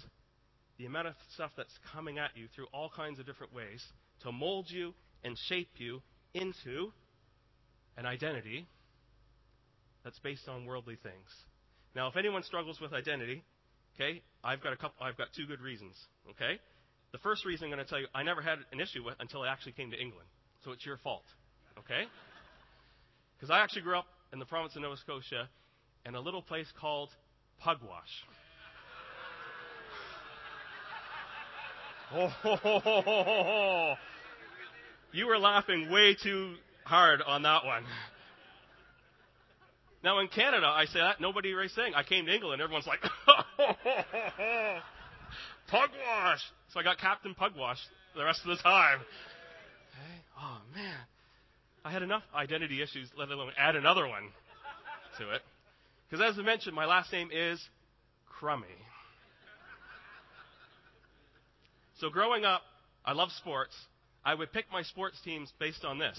the 0.78 0.87
amount 0.87 1.09
of 1.09 1.14
stuff 1.35 1.50
that's 1.57 1.73
coming 1.93 2.19
at 2.19 2.31
you 2.35 2.47
through 2.55 2.67
all 2.73 2.90
kinds 2.95 3.19
of 3.19 3.26
different 3.26 3.55
ways 3.55 3.85
to 4.23 4.33
mold 4.33 4.67
you 4.69 4.95
and 5.25 5.37
shape 5.49 5.71
you 5.76 6.02
into 6.35 6.93
an 7.97 8.07
identity 8.07 8.67
that's 10.05 10.19
based 10.21 10.49
on 10.49 10.64
worldly 10.64 10.97
things. 11.02 11.28
Now, 11.95 12.09
if 12.09 12.17
anyone 12.17 12.43
struggles 12.43 12.81
with 12.81 12.93
identity, 12.93 13.43
okay, 13.95 14.23
I've 14.45 14.62
got 14.62 14.73
a 14.73 14.76
couple. 14.76 15.05
I've 15.05 15.17
got 15.17 15.28
two 15.37 15.47
good 15.47 15.61
reasons. 15.61 15.97
Okay, 16.31 16.61
the 17.12 17.19
first 17.19 17.45
reason 17.45 17.64
I'm 17.64 17.73
going 17.73 17.85
to 17.85 17.88
tell 17.88 18.00
you, 18.00 18.07
I 18.14 18.23
never 18.23 18.43
had 18.43 18.59
an 18.73 18.81
issue 18.81 19.02
with 19.05 19.14
until 19.19 19.43
I 19.43 19.49
actually 19.49 19.73
came 19.73 19.90
to 19.90 20.00
England. 20.00 20.28
So 20.64 20.73
it's 20.73 20.85
your 20.85 20.99
fault. 20.99 21.25
Okay? 21.78 22.05
Because 23.38 23.52
I 23.52 23.61
actually 23.61 23.83
grew 23.83 23.97
up 23.97 24.07
in 24.33 24.40
the 24.40 24.45
province 24.45 24.75
of 24.75 24.83
Nova 24.83 24.97
Scotia 24.97 25.49
in 26.05 26.17
a 26.17 26.21
little 26.21 26.43
place 26.43 26.67
called 26.81 27.09
Pugwash. 27.64 28.11
Oh, 32.15 33.95
you 35.12 35.27
were 35.27 35.38
laughing 35.38 35.91
way 35.91 36.15
too 36.15 36.55
hard 36.85 37.21
on 37.23 37.43
that 37.43 37.65
one. 37.65 37.85
Now 40.03 40.21
in 40.21 40.29
Canada, 40.29 40.67
I 40.67 40.87
say 40.87 41.00
that 41.00 41.21
nobody 41.21 41.50
is 41.50 41.75
saying. 41.75 41.95
I 41.95 42.03
came 42.03 42.27
to 42.27 42.35
England, 42.35 42.62
everyone's 42.62 42.87
like, 42.87 43.00
Pugwash. 45.71 46.41
So 46.73 46.81
I 46.81 46.83
got 46.83 46.99
Captain 46.99 47.35
Pugwash 47.35 47.79
the 48.17 48.25
rest 48.25 48.41
of 48.45 48.57
the 48.57 48.62
time. 48.62 49.00
Okay. 49.00 50.23
Oh 50.41 50.59
man, 50.75 50.97
I 51.85 51.91
had 51.91 52.03
enough 52.03 52.23
identity 52.35 52.81
issues, 52.81 53.11
let 53.19 53.29
alone 53.29 53.53
add 53.59 53.77
another 53.77 54.07
one 54.07 54.31
to 55.19 55.31
it. 55.35 55.43
Because 56.09 56.25
as 56.33 56.38
I 56.38 56.43
mentioned, 56.43 56.75
my 56.75 56.87
last 56.87 57.12
name 57.12 57.29
is 57.33 57.61
Crummey. 58.41 58.65
So 61.99 62.11
growing 62.11 62.45
up, 62.45 62.62
I 63.05 63.12
love 63.12 63.31
sports. 63.33 63.75
I 64.25 64.35
would 64.35 64.52
pick 64.52 64.67
my 64.73 64.83
sports 64.83 65.21
teams 65.25 65.52
based 65.59 65.85
on 65.85 65.99
this. 65.99 66.19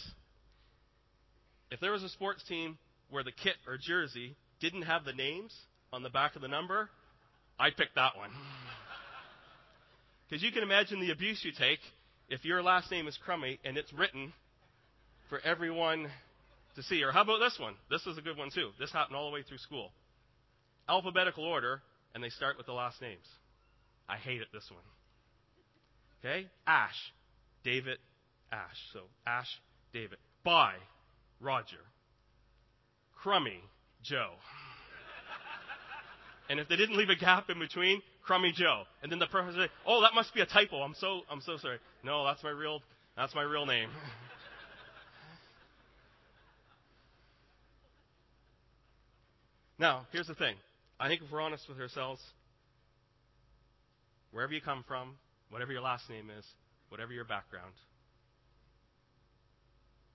If 1.71 1.79
there 1.79 1.91
was 1.91 2.03
a 2.03 2.09
sports 2.09 2.43
team 2.47 2.77
where 3.09 3.23
the 3.23 3.31
kit 3.31 3.55
or 3.67 3.77
jersey 3.77 4.35
didn't 4.59 4.83
have 4.83 5.05
the 5.05 5.13
names 5.13 5.53
on 5.93 6.03
the 6.03 6.09
back 6.09 6.35
of 6.35 6.41
the 6.41 6.47
number, 6.47 6.89
I'd 7.59 7.77
pick 7.77 7.93
that 7.95 8.17
one. 8.17 8.31
Because 10.29 10.43
you 10.43 10.51
can 10.51 10.61
imagine 10.61 10.99
the 10.99 11.09
abuse 11.09 11.43
you 11.43 11.51
take 11.51 11.79
if 12.29 12.45
your 12.45 12.61
last 12.61 12.91
name 12.91 13.07
is 13.07 13.17
Crummey 13.27 13.57
and 13.65 13.77
it's 13.77 13.91
written 13.91 14.31
for 15.27 15.39
everyone 15.39 16.07
to 16.75 16.83
see. 16.83 17.01
Or 17.01 17.11
how 17.11 17.23
about 17.23 17.39
this 17.39 17.57
one? 17.59 17.73
This 17.89 18.05
is 18.05 18.15
a 18.19 18.21
good 18.21 18.37
one 18.37 18.51
too. 18.53 18.69
This 18.79 18.91
happened 18.91 19.15
all 19.15 19.27
the 19.27 19.33
way 19.33 19.41
through 19.41 19.57
school. 19.57 19.91
Alphabetical 20.87 21.43
order, 21.43 21.81
and 22.13 22.23
they 22.23 22.29
start 22.29 22.57
with 22.57 22.67
the 22.67 22.73
last 22.73 23.01
names. 23.01 23.25
I 24.07 24.17
hated 24.17 24.49
this 24.53 24.69
one. 24.69 24.83
Okay? 26.23 26.47
Ash. 26.67 27.13
David, 27.63 27.97
Ash. 28.51 28.77
So 28.93 29.01
Ash, 29.25 29.47
David. 29.93 30.17
By, 30.43 30.73
Roger. 31.39 31.77
Crummey, 33.23 33.61
Joe. 34.03 34.33
And 36.49 36.59
if 36.59 36.67
they 36.67 36.75
didn't 36.75 36.97
leave 36.97 37.09
a 37.09 37.15
gap 37.15 37.49
in 37.49 37.59
between, 37.59 38.01
Crummey 38.27 38.53
Joe. 38.53 38.83
And 39.03 39.11
then 39.11 39.19
the 39.19 39.27
person 39.27 39.53
say, 39.53 39.69
"Oh, 39.85 40.01
that 40.01 40.15
must 40.15 40.33
be 40.33 40.41
a 40.41 40.47
typo. 40.47 40.81
I'm 40.81 40.95
so 40.95 41.21
I'm 41.29 41.41
so 41.41 41.57
sorry." 41.57 41.77
No, 42.03 42.25
that's 42.25 42.43
my 42.43 42.49
real 42.49 42.81
that's 43.15 43.35
my 43.35 43.43
real 43.43 43.67
name. 43.67 43.91
now, 49.77 50.07
here's 50.11 50.27
the 50.27 50.35
thing. 50.35 50.55
I 50.99 51.07
think 51.07 51.21
if 51.21 51.31
we're 51.31 51.41
honest 51.41 51.69
with 51.69 51.79
ourselves, 51.79 52.21
wherever 54.31 54.53
you 54.53 54.61
come 54.61 54.83
from, 54.87 55.17
whatever 55.49 55.71
your 55.71 55.81
last 55.81 56.09
name 56.09 56.29
is, 56.37 56.45
whatever 56.89 57.13
your 57.13 57.25
background, 57.25 57.73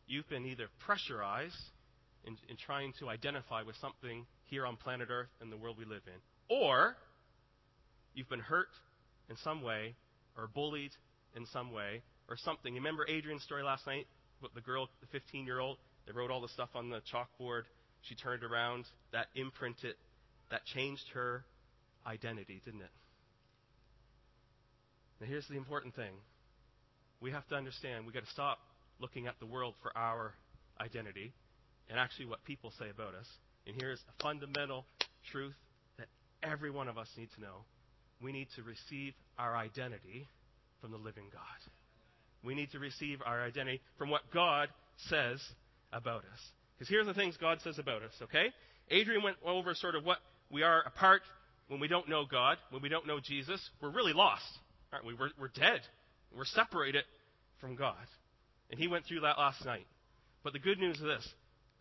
you've 0.06 0.28
been 0.28 0.44
either 0.46 0.66
pressurized 0.86 1.54
in, 2.26 2.36
in 2.48 2.56
trying 2.56 2.92
to 2.98 3.08
identify 3.08 3.62
with 3.62 3.76
something 3.80 4.26
here 4.44 4.66
on 4.66 4.76
planet 4.76 5.08
Earth 5.10 5.28
and 5.40 5.50
the 5.50 5.56
world 5.56 5.76
we 5.78 5.84
live 5.84 6.02
in, 6.06 6.20
or 6.48 6.96
you've 8.14 8.28
been 8.28 8.40
hurt 8.40 8.68
in 9.28 9.36
some 9.42 9.62
way, 9.62 9.94
or 10.36 10.48
bullied 10.48 10.92
in 11.36 11.46
some 11.52 11.72
way, 11.72 12.02
or 12.28 12.36
something. 12.36 12.74
You 12.74 12.80
remember 12.80 13.06
Adrian's 13.08 13.42
story 13.42 13.62
last 13.62 13.86
night? 13.86 14.06
With 14.42 14.52
the 14.54 14.60
girl, 14.60 14.88
the 15.00 15.06
15 15.06 15.46
year 15.46 15.60
old, 15.60 15.78
they 16.06 16.12
wrote 16.12 16.30
all 16.30 16.40
the 16.40 16.48
stuff 16.48 16.70
on 16.74 16.90
the 16.90 17.00
chalkboard. 17.12 17.62
She 18.02 18.14
turned 18.14 18.42
around. 18.42 18.84
That 19.12 19.26
imprinted, 19.34 19.94
that 20.50 20.64
changed 20.66 21.04
her 21.14 21.44
identity, 22.06 22.60
didn't 22.64 22.82
it? 22.82 22.90
Now, 25.20 25.26
here's 25.26 25.46
the 25.48 25.56
important 25.56 25.94
thing 25.94 26.12
we 27.20 27.30
have 27.30 27.46
to 27.48 27.54
understand 27.54 28.04
we've 28.04 28.14
got 28.14 28.24
to 28.24 28.30
stop 28.30 28.58
looking 28.98 29.26
at 29.26 29.38
the 29.40 29.46
world 29.46 29.74
for 29.82 29.96
our 29.96 30.34
identity 30.80 31.32
and 31.88 31.98
actually 31.98 32.26
what 32.26 32.44
people 32.44 32.72
say 32.78 32.90
about 32.90 33.14
us. 33.14 33.26
And 33.66 33.76
here's 33.80 34.00
a 34.00 34.22
fundamental 34.22 34.84
truth 35.30 35.54
that 35.98 36.08
every 36.42 36.70
one 36.70 36.88
of 36.88 36.98
us 36.98 37.08
need 37.16 37.28
to 37.36 37.40
know. 37.40 37.64
We 38.22 38.32
need 38.32 38.48
to 38.56 38.62
receive 38.62 39.14
our 39.38 39.56
identity 39.56 40.28
from 40.80 40.90
the 40.90 40.98
living 40.98 41.24
God. 41.32 41.42
We 42.44 42.54
need 42.54 42.70
to 42.72 42.78
receive 42.78 43.20
our 43.24 43.42
identity 43.42 43.80
from 43.96 44.10
what 44.10 44.22
God 44.32 44.68
says 45.08 45.40
about 45.92 46.20
us. 46.20 46.40
Because 46.76 46.88
here's 46.88 47.06
the 47.06 47.14
things 47.14 47.36
God 47.40 47.58
says 47.62 47.78
about 47.78 48.02
us, 48.02 48.12
okay? 48.22 48.52
Adrian 48.90 49.22
went 49.22 49.36
over 49.44 49.74
sort 49.74 49.94
of 49.94 50.04
what 50.04 50.18
we 50.50 50.62
are 50.62 50.82
apart 50.86 51.22
when 51.68 51.80
we 51.80 51.88
don't 51.88 52.08
know 52.08 52.24
God, 52.30 52.58
when 52.70 52.82
we 52.82 52.88
don't 52.88 53.06
know 53.06 53.18
Jesus. 53.20 53.60
We're 53.80 53.90
really 53.90 54.12
lost, 54.12 54.44
aren't 54.94 55.06
we? 55.06 55.14
We're, 55.14 55.30
we're 55.38 55.48
dead. 55.48 55.80
We're 56.36 56.44
separated 56.44 57.04
from 57.60 57.74
God. 57.74 58.06
And 58.70 58.78
he 58.78 58.88
went 58.88 59.04
through 59.06 59.20
that 59.20 59.38
last 59.38 59.64
night. 59.64 59.86
But 60.42 60.52
the 60.52 60.58
good 60.58 60.78
news 60.78 60.96
is 60.96 61.02
this 61.02 61.28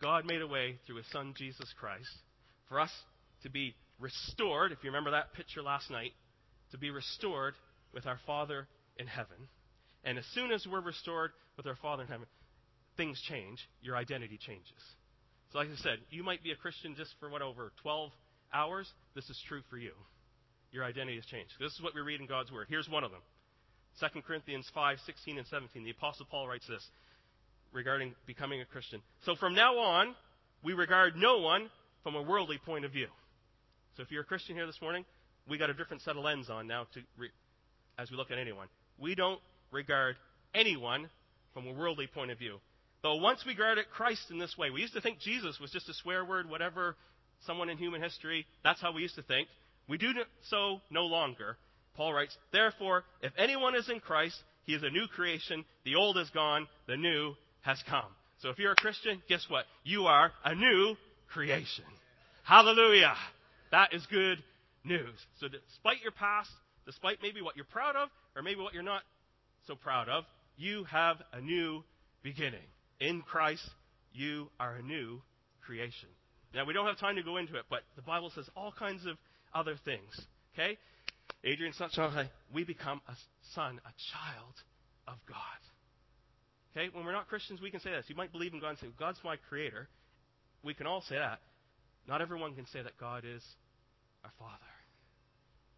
God 0.02 0.26
made 0.26 0.42
a 0.42 0.46
way 0.46 0.78
through 0.86 0.96
his 0.96 1.06
son 1.12 1.34
Jesus 1.36 1.72
Christ 1.78 2.10
for 2.68 2.80
us 2.80 2.90
to 3.42 3.50
be 3.50 3.74
restored, 4.00 4.72
if 4.72 4.78
you 4.82 4.90
remember 4.90 5.12
that 5.12 5.32
picture 5.34 5.62
last 5.62 5.90
night, 5.90 6.12
to 6.72 6.78
be 6.78 6.90
restored 6.90 7.54
with 7.92 8.06
our 8.06 8.18
Father 8.26 8.66
in 8.96 9.06
heaven. 9.06 9.48
And 10.02 10.18
as 10.18 10.24
soon 10.34 10.50
as 10.50 10.66
we're 10.70 10.80
restored 10.80 11.30
with 11.56 11.66
our 11.66 11.76
Father 11.76 12.02
in 12.02 12.08
heaven, 12.08 12.26
things 12.96 13.20
change. 13.28 13.58
Your 13.80 13.96
identity 13.96 14.38
changes. 14.44 14.82
So, 15.52 15.58
like 15.58 15.68
I 15.68 15.76
said, 15.76 15.98
you 16.10 16.24
might 16.24 16.42
be 16.42 16.50
a 16.50 16.56
Christian 16.56 16.94
just 16.96 17.14
for 17.20 17.28
what, 17.30 17.42
over 17.42 17.72
12 17.82 18.10
hours? 18.52 18.90
This 19.14 19.30
is 19.30 19.40
true 19.46 19.62
for 19.70 19.78
you. 19.78 19.92
Your 20.74 20.82
identity 20.82 21.14
has 21.14 21.24
changed. 21.26 21.52
This 21.60 21.72
is 21.72 21.80
what 21.80 21.94
we 21.94 22.00
read 22.00 22.20
in 22.20 22.26
God's 22.26 22.50
Word. 22.50 22.66
Here's 22.68 22.88
one 22.88 23.04
of 23.04 23.12
them 23.12 23.20
2 24.00 24.22
Corinthians 24.22 24.68
5 24.74 24.98
16 25.06 25.38
and 25.38 25.46
17. 25.46 25.84
The 25.84 25.90
Apostle 25.90 26.26
Paul 26.28 26.48
writes 26.48 26.66
this 26.66 26.84
regarding 27.72 28.12
becoming 28.26 28.60
a 28.60 28.64
Christian. 28.64 29.00
So 29.24 29.36
from 29.36 29.54
now 29.54 29.78
on, 29.78 30.16
we 30.64 30.72
regard 30.72 31.14
no 31.14 31.38
one 31.38 31.70
from 32.02 32.16
a 32.16 32.22
worldly 32.22 32.58
point 32.58 32.84
of 32.84 32.90
view. 32.90 33.06
So 33.96 34.02
if 34.02 34.10
you're 34.10 34.22
a 34.22 34.26
Christian 34.26 34.56
here 34.56 34.66
this 34.66 34.80
morning, 34.82 35.04
we 35.48 35.58
got 35.58 35.70
a 35.70 35.74
different 35.74 36.02
set 36.02 36.16
of 36.16 36.24
lens 36.24 36.50
on 36.50 36.66
now 36.66 36.88
to 36.94 37.00
re- 37.16 37.30
as 37.96 38.10
we 38.10 38.16
look 38.16 38.32
at 38.32 38.38
anyone. 38.38 38.66
We 38.98 39.14
don't 39.14 39.38
regard 39.70 40.16
anyone 40.56 41.08
from 41.52 41.68
a 41.68 41.72
worldly 41.72 42.08
point 42.08 42.32
of 42.32 42.38
view. 42.38 42.58
Though 43.04 43.16
once 43.16 43.44
we 43.46 43.52
regarded 43.52 43.84
Christ 43.92 44.28
in 44.28 44.38
this 44.38 44.58
way, 44.58 44.70
we 44.70 44.80
used 44.80 44.94
to 44.94 45.00
think 45.00 45.20
Jesus 45.20 45.60
was 45.60 45.70
just 45.70 45.88
a 45.88 45.94
swear 45.94 46.24
word, 46.24 46.50
whatever, 46.50 46.96
someone 47.46 47.68
in 47.68 47.78
human 47.78 48.02
history. 48.02 48.44
That's 48.64 48.80
how 48.80 48.92
we 48.92 49.02
used 49.02 49.14
to 49.14 49.22
think. 49.22 49.46
We 49.88 49.98
do 49.98 50.12
so 50.48 50.80
no 50.90 51.04
longer. 51.04 51.56
Paul 51.96 52.12
writes, 52.12 52.36
Therefore, 52.52 53.04
if 53.22 53.32
anyone 53.38 53.74
is 53.76 53.88
in 53.88 54.00
Christ, 54.00 54.36
he 54.64 54.74
is 54.74 54.82
a 54.82 54.90
new 54.90 55.06
creation. 55.06 55.64
The 55.84 55.96
old 55.96 56.18
is 56.18 56.30
gone, 56.30 56.66
the 56.86 56.96
new 56.96 57.34
has 57.62 57.82
come. 57.88 58.10
So 58.38 58.50
if 58.50 58.58
you're 58.58 58.72
a 58.72 58.76
Christian, 58.76 59.22
guess 59.28 59.46
what? 59.48 59.64
You 59.84 60.06
are 60.06 60.32
a 60.44 60.54
new 60.54 60.96
creation. 61.28 61.84
Hallelujah. 62.44 63.14
That 63.70 63.94
is 63.94 64.04
good 64.06 64.42
news. 64.84 65.18
So 65.40 65.48
despite 65.48 66.02
your 66.02 66.12
past, 66.12 66.50
despite 66.86 67.18
maybe 67.22 67.42
what 67.42 67.56
you're 67.56 67.64
proud 67.64 67.96
of, 67.96 68.08
or 68.36 68.42
maybe 68.42 68.60
what 68.60 68.74
you're 68.74 68.82
not 68.82 69.02
so 69.66 69.74
proud 69.74 70.08
of, 70.08 70.24
you 70.56 70.84
have 70.84 71.16
a 71.32 71.40
new 71.40 71.82
beginning. 72.22 72.60
In 73.00 73.22
Christ, 73.22 73.68
you 74.12 74.48
are 74.60 74.76
a 74.76 74.82
new 74.82 75.20
creation. 75.64 76.08
Now, 76.54 76.64
we 76.64 76.72
don't 76.72 76.86
have 76.86 76.98
time 76.98 77.16
to 77.16 77.22
go 77.22 77.36
into 77.36 77.56
it, 77.56 77.64
but 77.68 77.80
the 77.96 78.02
Bible 78.02 78.30
says 78.34 78.48
all 78.56 78.72
kinds 78.78 79.06
of 79.06 79.16
other 79.54 79.76
things. 79.84 80.20
Okay? 80.54 80.76
Adrian 81.44 81.72
Sunshine, 81.74 82.28
we 82.52 82.64
become 82.64 83.00
a 83.08 83.14
son, 83.54 83.80
a 83.84 83.92
child 84.12 84.54
of 85.06 85.14
God. 85.28 85.36
Okay? 86.76 86.88
When 86.92 87.04
we're 87.04 87.12
not 87.12 87.28
Christians, 87.28 87.60
we 87.60 87.70
can 87.70 87.80
say 87.80 87.90
this. 87.90 88.06
You 88.08 88.16
might 88.16 88.32
believe 88.32 88.52
in 88.52 88.60
God 88.60 88.70
and 88.70 88.78
say, 88.78 88.88
God's 88.98 89.18
my 89.24 89.36
creator. 89.48 89.88
We 90.62 90.74
can 90.74 90.86
all 90.86 91.02
say 91.02 91.16
that. 91.16 91.40
Not 92.08 92.20
everyone 92.20 92.54
can 92.54 92.66
say 92.66 92.82
that 92.82 92.98
God 92.98 93.24
is 93.24 93.42
our 94.24 94.32
Father. 94.38 94.58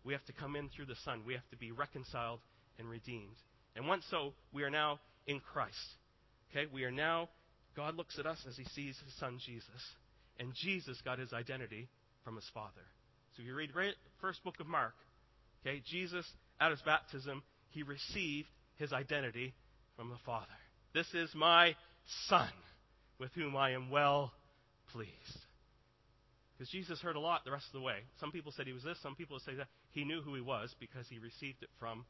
We 0.04 0.12
have 0.12 0.24
to 0.26 0.32
come 0.32 0.56
in 0.56 0.68
through 0.68 0.86
the 0.86 0.96
Son. 1.04 1.22
We 1.26 1.34
have 1.34 1.48
to 1.50 1.56
be 1.56 1.72
reconciled 1.72 2.40
and 2.78 2.88
redeemed. 2.88 3.36
And 3.74 3.86
once 3.86 4.04
so, 4.10 4.32
we 4.52 4.62
are 4.62 4.70
now 4.70 5.00
in 5.26 5.40
Christ. 5.40 5.74
Okay? 6.50 6.66
We 6.72 6.84
are 6.84 6.90
now, 6.90 7.28
God 7.74 7.96
looks 7.96 8.18
at 8.18 8.26
us 8.26 8.38
as 8.48 8.56
he 8.56 8.64
sees 8.64 8.96
his 9.04 9.14
Son 9.18 9.38
Jesus. 9.44 9.94
And 10.38 10.52
Jesus 10.54 11.00
got 11.04 11.18
his 11.18 11.32
identity 11.32 11.88
from 12.24 12.36
his 12.36 12.48
Father. 12.54 12.82
So 13.36 13.42
if 13.42 13.48
you 13.48 13.54
read 13.54 13.70
first 14.20 14.42
book 14.44 14.60
of 14.60 14.66
Mark, 14.66 14.94
okay, 15.60 15.82
Jesus 15.90 16.24
at 16.58 16.70
his 16.70 16.80
baptism, 16.82 17.42
he 17.70 17.82
received 17.82 18.48
his 18.76 18.92
identity 18.92 19.54
from 19.96 20.08
the 20.08 20.16
Father. 20.24 20.46
This 20.94 21.06
is 21.12 21.30
my 21.34 21.74
son 22.28 22.48
with 23.18 23.30
whom 23.34 23.54
I 23.54 23.72
am 23.72 23.90
well 23.90 24.32
pleased. 24.92 25.10
Because 26.56 26.70
Jesus 26.70 27.00
heard 27.02 27.16
a 27.16 27.20
lot 27.20 27.44
the 27.44 27.50
rest 27.50 27.66
of 27.66 27.78
the 27.78 27.84
way. 27.84 27.98
Some 28.20 28.32
people 28.32 28.52
said 28.56 28.66
he 28.66 28.72
was 28.72 28.84
this, 28.84 28.96
some 29.02 29.14
people 29.14 29.38
say 29.40 29.54
that. 29.56 29.66
He 29.90 30.04
knew 30.04 30.22
who 30.22 30.34
he 30.34 30.40
was 30.40 30.74
because 30.80 31.06
he 31.08 31.18
received 31.18 31.62
it 31.62 31.68
from 31.78 32.06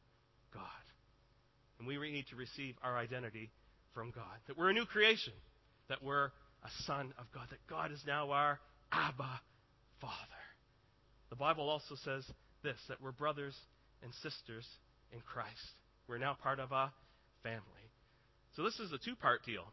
God. 0.53 0.63
And 1.79 1.87
we 1.87 1.97
need 1.97 2.27
to 2.29 2.37
receive 2.37 2.75
our 2.83 2.97
identity 2.97 3.51
from 3.93 4.11
God. 4.11 4.23
That 4.47 4.57
we're 4.57 4.69
a 4.69 4.73
new 4.73 4.85
creation. 4.85 5.33
That 5.89 6.01
we're 6.01 6.25
a 6.27 6.69
son 6.85 7.13
of 7.19 7.25
God. 7.33 7.47
That 7.49 7.59
God 7.69 7.91
is 7.91 8.01
now 8.07 8.31
our 8.31 8.59
Abba 8.91 9.41
Father. 9.99 10.36
The 11.29 11.35
Bible 11.35 11.69
also 11.69 11.95
says 12.03 12.25
this 12.63 12.77
that 12.89 13.01
we're 13.01 13.11
brothers 13.11 13.55
and 14.03 14.11
sisters 14.21 14.65
in 15.11 15.19
Christ. 15.21 15.75
We're 16.07 16.17
now 16.17 16.37
part 16.41 16.59
of 16.59 16.71
a 16.71 16.91
family. 17.43 17.61
So 18.55 18.63
this 18.63 18.79
is 18.79 18.91
a 18.91 18.97
two 18.97 19.15
part 19.15 19.43
deal. 19.45 19.65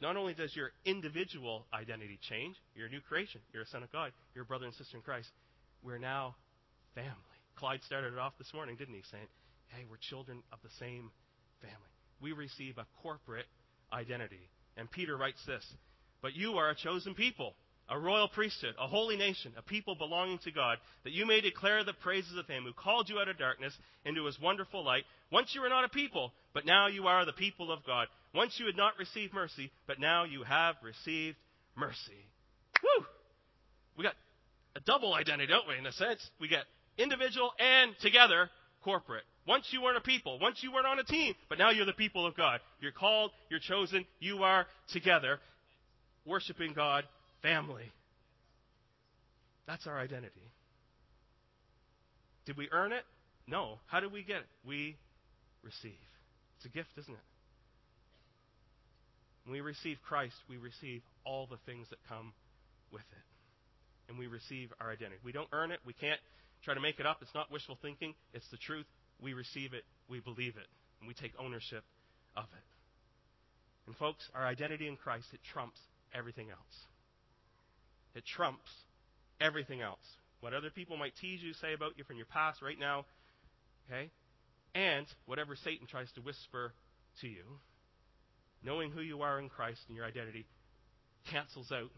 Not 0.00 0.16
only 0.16 0.34
does 0.34 0.54
your 0.54 0.70
individual 0.84 1.66
identity 1.72 2.18
change, 2.28 2.56
you're 2.74 2.88
a 2.88 2.90
new 2.90 3.00
creation, 3.00 3.40
you're 3.52 3.62
a 3.62 3.66
son 3.66 3.82
of 3.82 3.92
God, 3.92 4.12
you're 4.34 4.44
a 4.44 4.46
brother 4.46 4.66
and 4.66 4.74
sister 4.74 4.96
in 4.96 5.02
Christ, 5.02 5.28
we're 5.82 5.98
now 5.98 6.34
family. 6.94 7.38
Clyde 7.56 7.80
started 7.86 8.12
it 8.12 8.18
off 8.18 8.34
this 8.38 8.52
morning, 8.52 8.76
didn't 8.76 8.94
he? 8.94 9.02
Saying, 9.10 9.26
hey, 9.68 9.84
we're 9.88 9.96
children 9.96 10.42
of 10.52 10.58
the 10.62 10.70
same 10.78 11.10
family. 11.60 11.92
We 12.20 12.32
receive 12.32 12.78
a 12.78 12.86
corporate 13.02 13.46
identity. 13.92 14.50
And 14.76 14.90
Peter 14.90 15.16
writes 15.16 15.40
this 15.46 15.64
But 16.22 16.34
you 16.34 16.54
are 16.54 16.70
a 16.70 16.74
chosen 16.74 17.14
people, 17.14 17.54
a 17.88 17.98
royal 17.98 18.28
priesthood, 18.28 18.74
a 18.80 18.86
holy 18.86 19.16
nation, 19.16 19.52
a 19.56 19.62
people 19.62 19.94
belonging 19.94 20.38
to 20.38 20.50
God, 20.50 20.78
that 21.04 21.12
you 21.12 21.26
may 21.26 21.40
declare 21.40 21.84
the 21.84 21.92
praises 21.92 22.36
of 22.38 22.46
him 22.46 22.64
who 22.64 22.72
called 22.72 23.08
you 23.08 23.18
out 23.18 23.28
of 23.28 23.38
darkness 23.38 23.76
into 24.04 24.24
his 24.24 24.40
wonderful 24.40 24.84
light. 24.84 25.04
Once 25.30 25.54
you 25.54 25.60
were 25.60 25.68
not 25.68 25.84
a 25.84 25.88
people, 25.88 26.32
but 26.54 26.64
now 26.64 26.86
you 26.86 27.06
are 27.06 27.26
the 27.26 27.32
people 27.32 27.70
of 27.70 27.84
God. 27.84 28.08
Once 28.34 28.54
you 28.58 28.66
had 28.66 28.76
not 28.76 28.98
received 28.98 29.34
mercy, 29.34 29.70
but 29.86 30.00
now 30.00 30.24
you 30.24 30.42
have 30.44 30.76
received 30.82 31.36
mercy. 31.76 32.26
Woo! 32.82 33.04
We 33.96 34.04
got 34.04 34.14
a 34.76 34.80
double 34.80 35.14
identity, 35.14 35.52
don't 35.52 35.68
we, 35.68 35.76
in 35.76 35.86
a 35.86 35.92
sense? 35.92 36.20
We 36.40 36.48
get 36.48 36.64
individual 36.96 37.52
and 37.58 37.94
together 38.00 38.48
corporate. 38.82 39.24
Once 39.46 39.66
you 39.72 39.82
weren't 39.82 39.98
a 39.98 40.00
people, 40.00 40.38
once 40.40 40.62
you 40.62 40.72
weren't 40.72 40.86
on 40.86 40.98
a 40.98 41.04
team, 41.04 41.34
but 41.50 41.58
now 41.58 41.70
you're 41.70 41.84
the 41.84 41.92
people 41.92 42.26
of 42.26 42.34
God. 42.34 42.60
You're 42.80 42.92
called, 42.92 43.30
you're 43.50 43.60
chosen, 43.60 44.06
you 44.20 44.42
are 44.42 44.66
together, 44.90 45.38
worshiping 46.24 46.72
God 46.74 47.04
family. 47.44 47.92
That's 49.66 49.86
our 49.86 49.98
identity. 49.98 50.50
Did 52.46 52.56
we 52.56 52.68
earn 52.72 52.92
it? 52.92 53.04
No. 53.46 53.78
How 53.86 54.00
did 54.00 54.12
we 54.12 54.22
get 54.22 54.38
it? 54.38 54.48
We 54.66 54.96
receive. 55.62 55.92
It's 56.56 56.64
a 56.66 56.68
gift, 56.68 56.90
isn't 56.98 57.12
it? 57.12 57.26
When 59.44 59.52
we 59.52 59.60
receive 59.60 59.98
Christ, 60.08 60.34
we 60.48 60.56
receive 60.56 61.02
all 61.24 61.46
the 61.46 61.58
things 61.66 61.86
that 61.90 61.98
come 62.08 62.32
with 62.90 63.04
it. 63.12 64.08
And 64.08 64.18
we 64.18 64.26
receive 64.26 64.72
our 64.80 64.90
identity. 64.90 65.20
We 65.22 65.32
don't 65.32 65.48
earn 65.52 65.70
it. 65.70 65.80
We 65.84 65.92
can't 65.92 66.20
try 66.64 66.72
to 66.74 66.80
make 66.80 66.98
it 66.98 67.06
up. 67.06 67.18
It's 67.20 67.34
not 67.34 67.52
wishful 67.52 67.78
thinking. 67.82 68.14
It's 68.32 68.48
the 68.50 68.56
truth. 68.56 68.86
We 69.20 69.34
receive 69.34 69.74
it. 69.74 69.84
We 70.08 70.20
believe 70.20 70.56
it. 70.56 70.68
And 71.00 71.08
we 71.08 71.14
take 71.14 71.32
ownership 71.38 71.84
of 72.36 72.44
it. 72.44 72.64
And 73.86 73.96
folks, 73.96 74.24
our 74.34 74.46
identity 74.46 74.88
in 74.88 74.96
Christ, 74.96 75.26
it 75.32 75.40
trumps 75.52 75.78
everything 76.14 76.48
else. 76.48 76.76
It 78.14 78.24
trumps 78.26 78.70
everything 79.40 79.80
else. 79.80 80.04
What 80.40 80.54
other 80.54 80.70
people 80.70 80.96
might 80.96 81.16
tease 81.20 81.42
you, 81.42 81.52
say 81.54 81.72
about 81.72 81.96
you 81.96 82.04
from 82.04 82.16
your 82.16 82.26
past 82.26 82.62
right 82.62 82.78
now, 82.78 83.06
okay? 83.88 84.10
And 84.74 85.06
whatever 85.26 85.56
Satan 85.56 85.86
tries 85.86 86.10
to 86.12 86.20
whisper 86.20 86.74
to 87.20 87.28
you, 87.28 87.44
knowing 88.62 88.90
who 88.90 89.00
you 89.00 89.22
are 89.22 89.38
in 89.38 89.48
Christ 89.48 89.80
and 89.88 89.96
your 89.96 90.06
identity 90.06 90.46
cancels 91.30 91.72
out 91.72 91.90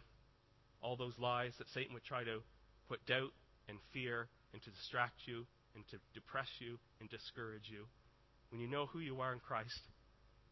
all 0.83 0.97
those 0.97 1.19
lies 1.19 1.53
that 1.59 1.69
Satan 1.71 1.95
would 1.95 2.05
try 2.05 2.23
to 2.25 2.40
put 2.88 3.05
doubt 3.07 3.33
and 3.69 3.79
fear 3.93 4.29
and 4.53 4.62
to 4.62 4.71
distract 4.71 5.27
you 5.27 5.47
and 5.75 5.87
to 5.88 5.97
depress 6.14 6.49
you 6.61 6.79
and 7.01 7.11
discourage 7.11 7.69
you. 7.71 7.85
When 8.51 8.61
you 8.61 8.69
know 8.69 8.87
who 8.87 9.01
you 9.01 9.21
are 9.21 9.33
in 9.33 9.40
Christ, 9.40 9.81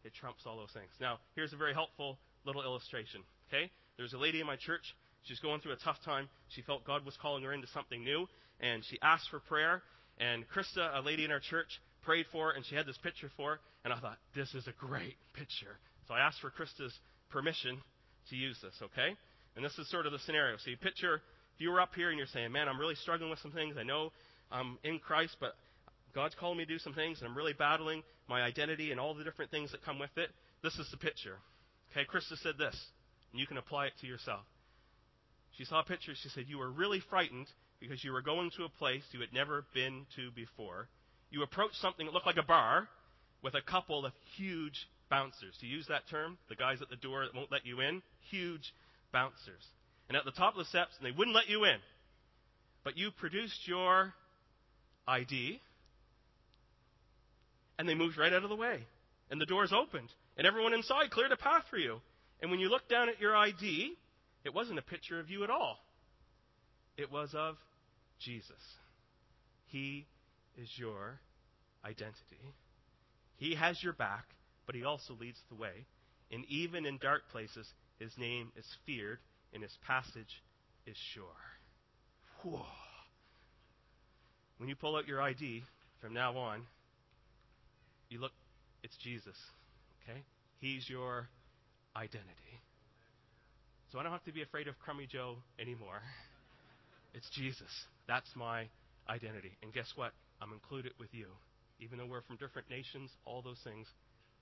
it 0.03 0.12
trumps 0.15 0.43
all 0.47 0.57
those 0.57 0.73
things. 0.75 0.91
Now, 1.01 1.19
here's 1.35 1.53
a 1.53 1.57
very 1.57 1.73
helpful 1.73 2.19
little 2.45 2.62
illustration. 2.62 3.23
Okay? 3.49 3.71
There's 3.97 4.12
a 4.12 4.19
lady 4.19 4.41
in 4.41 4.47
my 4.47 4.57
church 4.57 4.95
She's 5.25 5.41
going 5.41 5.61
through 5.61 5.73
a 5.73 5.77
tough 5.85 5.99
time. 6.05 6.29
She 6.49 6.63
felt 6.63 6.85
God 6.87 7.05
was 7.05 7.17
calling 7.21 7.43
her 7.45 7.53
into 7.53 7.67
something 7.69 8.03
new, 8.03 8.27
and 8.61 8.85
she 8.85 8.99
asked 9.03 9.29
for 9.31 9.41
prayer. 9.41 9.83
And 10.19 10.45
Krista, 10.55 10.97
a 10.97 11.01
lady 11.01 11.25
in 11.25 11.33
our 11.33 11.41
church, 11.41 11.81
prayed 12.03 12.27
for 12.31 12.47
her, 12.47 12.53
and 12.53 12.65
she 12.65 12.75
had 12.77 12.87
this 12.87 12.99
picture 12.99 13.31
for 13.37 13.53
her. 13.53 13.61
And 13.85 13.93
I 13.93 13.99
thought, 13.99 14.19
this 14.35 14.55
is 14.55 14.67
a 14.67 14.73
great 14.79 15.17
picture. 15.33 15.79
So 16.07 16.15
I 16.15 16.21
asked 16.21 16.41
for 16.41 16.51
Krista's 16.51 16.93
permission 17.31 17.81
to 18.31 18.37
use 18.37 18.59
this, 18.63 18.75
okay? 18.83 19.17
And 19.57 19.65
this 19.65 19.77
is 19.79 19.91
sort 19.91 20.07
of 20.07 20.13
the 20.13 20.19
scenario. 20.21 20.57
So 20.59 20.71
you 20.71 20.77
picture 20.77 21.21
if 21.55 21.61
you 21.61 21.71
were 21.71 21.81
up 21.81 21.95
here 21.95 22.11
and 22.11 22.19
you're 22.19 22.27
saying, 22.27 22.53
man, 22.53 22.69
I'm 22.69 22.81
really 22.81 22.97
struggling 22.97 23.31
with 23.31 23.39
some 23.39 23.53
things. 23.53 23.77
I 23.79 23.83
know 23.85 24.13
I'm 24.51 24.79
in 24.83 24.99
Christ, 24.99 25.37
but 25.41 25.55
God's 26.15 26.35
calling 26.39 26.59
me 26.59 26.65
to 26.65 26.73
do 26.73 26.79
some 26.79 26.95
things, 26.95 27.21
and 27.21 27.29
I'm 27.29 27.37
really 27.37 27.53
battling 27.53 28.03
my 28.29 28.43
identity 28.43 28.91
and 28.91 29.01
all 29.01 29.15
the 29.15 29.25
different 29.25 29.51
things 29.51 29.73
that 29.73 29.85
come 29.85 29.99
with 29.99 30.17
it. 30.17 30.31
This 30.63 30.75
is 30.79 30.89
the 30.91 30.97
picture. 30.97 31.39
Okay, 31.93 32.07
Krista 32.13 32.37
said 32.43 32.55
this, 32.59 32.77
and 33.33 33.41
you 33.41 33.47
can 33.47 33.59
apply 33.59 33.87
it 33.87 33.93
to 34.01 34.07
yourself. 34.07 34.45
She 35.57 35.64
saw 35.64 35.81
a 35.81 35.85
picture. 35.85 36.12
She 36.14 36.29
said, 36.31 36.45
You 36.49 36.59
were 36.59 36.71
really 36.71 37.01
frightened 37.11 37.47
because 37.81 38.03
you 38.03 38.12
were 38.12 38.23
going 38.23 38.51
to 38.57 38.64
a 38.64 38.69
place 38.69 39.03
you 39.12 39.21
had 39.21 39.33
never 39.33 39.64
been 39.75 40.07
to 40.17 40.31
before. 40.33 40.88
You 41.31 41.43
approached 41.43 41.77
something 41.81 42.07
that 42.07 42.12
looked 42.12 42.27
like 42.27 42.37
a 42.37 42.43
bar 42.43 42.88
with 43.43 43.55
a 43.55 43.62
couple 43.62 44.07
of 44.07 44.12
huge 44.37 44.88
bouncers. 45.11 45.55
To 45.61 45.67
use 45.67 45.87
that 45.88 46.09
term, 46.11 46.38
the 46.49 46.57
guys 46.57 46.81
at 46.83 46.90
the 46.90 46.97
door 46.97 47.25
that 47.25 47.35
won't 47.35 47.53
let 47.53 47.67
you 47.67 47.81
in, 47.81 48.03
huge 48.31 48.73
bouncers. 49.12 49.62
And 50.09 50.17
at 50.17 50.25
the 50.25 50.33
top 50.33 50.55
of 50.55 50.59
the 50.59 50.64
steps, 50.64 50.93
and 50.99 51.07
they 51.07 51.17
wouldn't 51.17 51.37
let 51.37 51.49
you 51.49 51.64
in. 51.64 51.77
But 52.85 52.99
you 52.99 53.11
produced 53.11 53.67
your 53.67 54.12
ID, 55.07 55.61
and 57.79 57.88
they 57.88 57.95
moved 57.95 58.19
right 58.19 58.33
out 58.33 58.45
of 58.45 58.51
the 58.51 58.57
way. 58.57 58.87
And 59.31 59.40
the 59.40 59.47
doors 59.47 59.73
opened, 59.73 60.09
and 60.37 60.47
everyone 60.47 60.75
inside 60.75 61.11
cleared 61.11 61.33
a 61.33 61.37
path 61.37 61.64
for 61.71 61.79
you. 61.79 62.01
And 62.43 62.51
when 62.51 62.61
you 62.61 62.69
looked 62.69 62.90
down 62.90 63.09
at 63.09 63.21
your 63.21 63.35
ID, 63.35 63.97
it 64.45 64.55
wasn't 64.55 64.79
a 64.79 64.83
picture 64.83 65.19
of 65.19 65.31
you 65.31 65.45
at 65.45 65.51
all. 65.51 65.79
It 66.97 67.11
was 67.11 67.35
of 67.35 67.57
Jesus. 68.19 68.51
He 69.67 70.07
is 70.57 70.69
your 70.77 71.19
identity. 71.85 72.55
He 73.37 73.55
has 73.55 73.83
your 73.83 73.93
back, 73.93 74.27
but 74.67 74.75
He 74.75 74.85
also 74.85 75.15
leads 75.15 75.39
the 75.49 75.57
way. 75.57 75.87
And 76.31 76.45
even 76.49 76.87
in 76.87 76.99
dark 76.99 77.23
places, 77.31 77.67
His 77.99 78.17
name 78.19 78.53
is 78.57 78.67
feared, 78.87 79.19
and 79.53 79.63
His 79.63 79.77
passage 79.87 80.43
is 80.87 80.97
sure. 81.13 81.25
Whoa. 82.43 82.65
When 84.59 84.69
you 84.69 84.77
pull 84.77 84.97
out 84.97 85.09
your 85.09 85.21
ID 85.21 85.63
from 86.01 86.15
now 86.15 86.37
on, 86.37 86.63
you 88.09 88.21
look, 88.21 88.33
it's 88.83 88.97
Jesus. 88.99 89.37
Okay? 90.03 90.21
He's 90.61 90.89
your 90.89 91.29
identity. 91.97 92.61
So 93.95 94.01
I 94.01 94.03
don't 94.03 94.11
have 94.11 94.25
to 94.25 94.33
be 94.33 94.43
afraid 94.43 94.67
of 94.67 94.75
Crummey 94.83 95.09
Joe 95.09 95.37
anymore. 95.57 96.03
It's 97.15 97.31
Jesus. 97.31 97.71
That's 98.09 98.27
my 98.35 98.67
identity. 99.09 99.53
And 99.63 99.73
guess 99.73 99.87
what? 99.95 100.11
I'm 100.43 100.53
included 100.53 100.91
with 100.99 101.11
you. 101.13 101.27
Even 101.79 101.99
though 101.99 102.07
we're 102.07 102.23
from 102.23 102.35
different 102.35 102.69
nations, 102.69 103.09
all 103.25 103.41
those 103.41 103.61
things, 103.63 103.87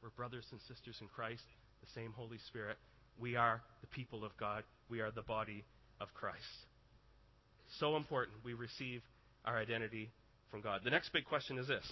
we're 0.03 0.09
brothers 0.17 0.47
and 0.53 0.61
sisters 0.63 0.97
in 1.03 1.09
Christ, 1.09 1.43
the 1.83 2.01
same 2.01 2.15
Holy 2.17 2.39
Spirit. 2.47 2.79
We 3.21 3.37
are 3.37 3.61
the 3.83 3.89
people 3.89 4.25
of 4.25 4.33
God. 4.41 4.65
We 4.89 5.01
are 5.01 5.11
the 5.11 5.21
body 5.21 5.65
of 6.01 6.09
Christ. 6.15 6.39
So 7.79 7.97
important. 7.97 8.39
We 8.47 8.55
receive 8.55 9.03
our 9.45 9.59
identity 9.59 10.09
from 10.51 10.63
God. 10.63 10.81
The 10.83 10.91
next 10.91 11.13
big 11.13 11.27
question 11.27 11.59
is 11.59 11.69
this. 11.69 11.85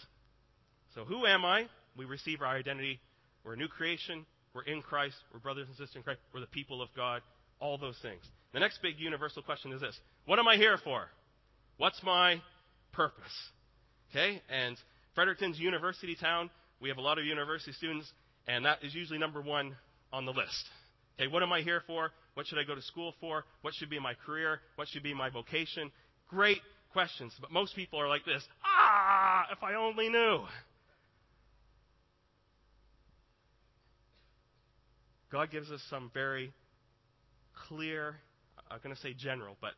So, 0.94 1.04
who 1.04 1.26
am 1.26 1.44
I? 1.44 1.66
We 1.94 2.06
receive 2.06 2.40
our 2.40 2.56
identity. 2.56 3.00
We're 3.44 3.52
a 3.52 3.58
new 3.58 3.68
creation. 3.68 4.24
We're 4.54 4.62
in 4.62 4.80
Christ. 4.80 5.16
We're 5.30 5.40
brothers 5.40 5.66
and 5.68 5.76
sisters 5.76 5.96
in 5.96 6.02
Christ. 6.04 6.20
We're 6.32 6.40
the 6.40 6.46
people 6.46 6.80
of 6.80 6.88
God 6.96 7.20
all 7.60 7.78
those 7.78 7.96
things. 8.02 8.22
The 8.52 8.60
next 8.60 8.82
big 8.82 8.98
universal 8.98 9.42
question 9.42 9.72
is 9.72 9.80
this 9.80 9.98
What 10.26 10.38
am 10.38 10.48
I 10.48 10.56
here 10.56 10.78
for? 10.82 11.06
What's 11.76 12.02
my 12.02 12.40
purpose? 12.92 13.22
Okay? 14.10 14.42
And 14.50 14.76
Fredericton's 15.14 15.58
university 15.58 16.16
town. 16.20 16.50
We 16.80 16.88
have 16.88 16.98
a 16.98 17.02
lot 17.02 17.18
of 17.18 17.24
university 17.24 17.72
students, 17.72 18.10
and 18.46 18.64
that 18.64 18.78
is 18.82 18.94
usually 18.94 19.18
number 19.18 19.40
one 19.40 19.76
on 20.12 20.24
the 20.24 20.32
list. 20.32 20.68
Okay, 21.18 21.28
what 21.28 21.42
am 21.42 21.52
I 21.52 21.60
here 21.60 21.82
for? 21.86 22.10
What 22.34 22.46
should 22.46 22.58
I 22.58 22.64
go 22.64 22.74
to 22.74 22.82
school 22.82 23.14
for? 23.20 23.44
What 23.60 23.74
should 23.74 23.90
be 23.90 23.98
my 23.98 24.14
career? 24.26 24.60
What 24.76 24.88
should 24.88 25.02
be 25.02 25.12
my 25.12 25.28
vocation? 25.28 25.92
Great 26.28 26.60
questions, 26.92 27.34
but 27.40 27.52
most 27.52 27.76
people 27.76 28.00
are 28.00 28.08
like 28.08 28.24
this 28.24 28.42
Ah, 28.64 29.46
if 29.52 29.62
I 29.62 29.74
only 29.74 30.08
knew. 30.08 30.40
God 35.30 35.50
gives 35.50 35.70
us 35.70 35.80
some 35.88 36.10
very 36.12 36.52
clear, 37.70 38.16
I'm 38.70 38.78
going 38.82 38.94
to 38.94 39.00
say 39.00 39.14
general, 39.14 39.56
but 39.60 39.72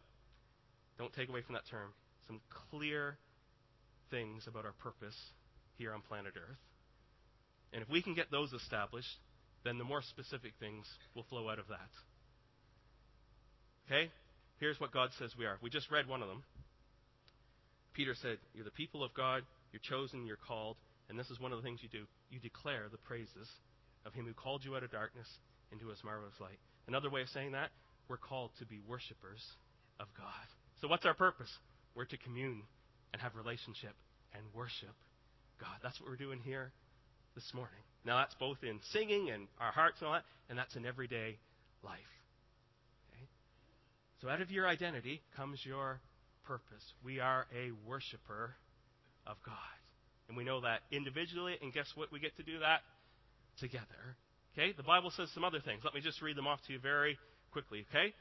don't 0.98 1.12
take 1.12 1.28
away 1.28 1.42
from 1.42 1.54
that 1.54 1.68
term, 1.70 1.92
some 2.26 2.40
clear 2.70 3.18
things 4.10 4.44
about 4.48 4.64
our 4.64 4.72
purpose 4.72 5.16
here 5.76 5.92
on 5.92 6.00
planet 6.02 6.32
Earth. 6.36 6.58
And 7.72 7.82
if 7.82 7.88
we 7.88 8.02
can 8.02 8.14
get 8.14 8.30
those 8.30 8.52
established, 8.52 9.08
then 9.64 9.78
the 9.78 9.84
more 9.84 10.02
specific 10.02 10.52
things 10.60 10.86
will 11.14 11.24
flow 11.24 11.48
out 11.48 11.58
of 11.58 11.68
that. 11.68 11.90
Okay? 13.86 14.10
Here's 14.58 14.78
what 14.80 14.92
God 14.92 15.10
says 15.18 15.32
we 15.38 15.46
are. 15.46 15.58
We 15.62 15.70
just 15.70 15.90
read 15.90 16.08
one 16.08 16.22
of 16.22 16.28
them. 16.28 16.42
Peter 17.94 18.14
said, 18.20 18.38
You're 18.54 18.64
the 18.64 18.70
people 18.70 19.04
of 19.04 19.12
God, 19.14 19.42
you're 19.72 19.80
chosen, 19.82 20.26
you're 20.26 20.36
called, 20.36 20.76
and 21.08 21.18
this 21.18 21.30
is 21.30 21.40
one 21.40 21.52
of 21.52 21.58
the 21.58 21.62
things 21.62 21.80
you 21.82 21.88
do. 21.88 22.04
You 22.30 22.38
declare 22.40 22.88
the 22.90 22.98
praises 22.98 23.48
of 24.06 24.14
him 24.14 24.24
who 24.24 24.32
called 24.32 24.64
you 24.64 24.76
out 24.76 24.82
of 24.82 24.90
darkness 24.92 25.26
into 25.72 25.88
his 25.88 25.98
marvelous 26.04 26.34
light. 26.40 26.58
Another 26.88 27.10
way 27.10 27.22
of 27.22 27.28
saying 27.28 27.52
that, 27.52 27.70
we're 28.08 28.16
called 28.16 28.50
to 28.58 28.66
be 28.66 28.80
worshipers 28.86 29.42
of 30.00 30.06
God. 30.16 30.46
So 30.80 30.88
what's 30.88 31.06
our 31.06 31.14
purpose? 31.14 31.50
We're 31.94 32.06
to 32.06 32.16
commune 32.16 32.62
and 33.12 33.22
have 33.22 33.34
relationship 33.34 33.94
and 34.34 34.42
worship 34.54 34.94
God. 35.60 35.78
That's 35.82 36.00
what 36.00 36.10
we're 36.10 36.16
doing 36.16 36.40
here 36.44 36.72
this 37.34 37.50
morning. 37.54 37.80
Now 38.04 38.18
that's 38.18 38.34
both 38.34 38.58
in 38.62 38.80
singing 38.92 39.30
and 39.30 39.46
our 39.60 39.72
hearts 39.72 39.98
and 40.00 40.08
all 40.08 40.14
that, 40.14 40.24
and 40.48 40.58
that's 40.58 40.74
in 40.76 40.84
everyday 40.84 41.38
life. 41.84 42.00
Okay? 43.12 43.24
So 44.20 44.28
out 44.28 44.40
of 44.40 44.50
your 44.50 44.66
identity 44.66 45.22
comes 45.36 45.60
your 45.64 46.00
purpose. 46.44 46.82
We 47.04 47.20
are 47.20 47.46
a 47.54 47.70
worshiper 47.88 48.54
of 49.26 49.36
God. 49.44 49.54
And 50.28 50.36
we 50.36 50.44
know 50.44 50.62
that 50.62 50.80
individually, 50.90 51.56
and 51.62 51.72
guess 51.72 51.90
what? 51.94 52.10
We 52.10 52.18
get 52.18 52.36
to 52.36 52.42
do 52.42 52.58
that 52.60 52.80
together. 53.60 54.16
Okay? 54.54 54.72
The 54.76 54.82
Bible 54.82 55.12
says 55.16 55.28
some 55.34 55.44
other 55.44 55.60
things. 55.60 55.82
Let 55.84 55.94
me 55.94 56.00
just 56.00 56.20
read 56.22 56.36
them 56.36 56.46
off 56.46 56.60
to 56.66 56.72
you 56.72 56.78
very 56.78 57.18
quickly, 57.52 57.86
okay? 57.90 58.12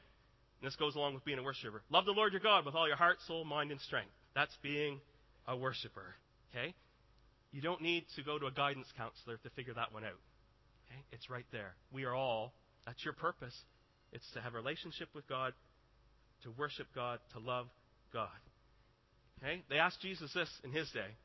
And 0.62 0.70
this 0.70 0.76
goes 0.76 0.94
along 0.94 1.14
with 1.14 1.24
being 1.24 1.38
a 1.38 1.42
worshiper. 1.42 1.82
Love 1.90 2.04
the 2.04 2.12
Lord 2.12 2.32
your 2.32 2.40
God 2.40 2.64
with 2.64 2.74
all 2.74 2.86
your 2.86 2.96
heart, 2.96 3.18
soul, 3.26 3.44
mind, 3.44 3.72
and 3.72 3.80
strength. 3.80 4.12
That's 4.34 4.56
being 4.62 5.00
a 5.48 5.56
worshiper. 5.56 6.14
Okay? 6.50 6.74
You 7.50 7.60
don't 7.60 7.82
need 7.82 8.04
to 8.16 8.22
go 8.22 8.38
to 8.38 8.46
a 8.46 8.52
guidance 8.52 8.86
counselor 8.96 9.38
to 9.38 9.50
figure 9.50 9.74
that 9.74 9.92
one 9.92 10.04
out. 10.04 10.20
Okay? 10.86 11.00
It's 11.10 11.28
right 11.28 11.46
there. 11.50 11.74
We 11.92 12.04
are 12.04 12.14
all, 12.14 12.52
that's 12.86 13.04
your 13.04 13.14
purpose. 13.14 13.54
It's 14.12 14.30
to 14.34 14.40
have 14.40 14.54
a 14.54 14.56
relationship 14.56 15.08
with 15.14 15.26
God, 15.28 15.52
to 16.44 16.50
worship 16.56 16.86
God, 16.94 17.18
to 17.32 17.40
love 17.40 17.66
God. 18.12 18.28
Okay? 19.42 19.62
They 19.68 19.78
asked 19.78 20.00
Jesus 20.00 20.32
this 20.32 20.48
in 20.62 20.70
his 20.70 20.88
day. 20.90 21.16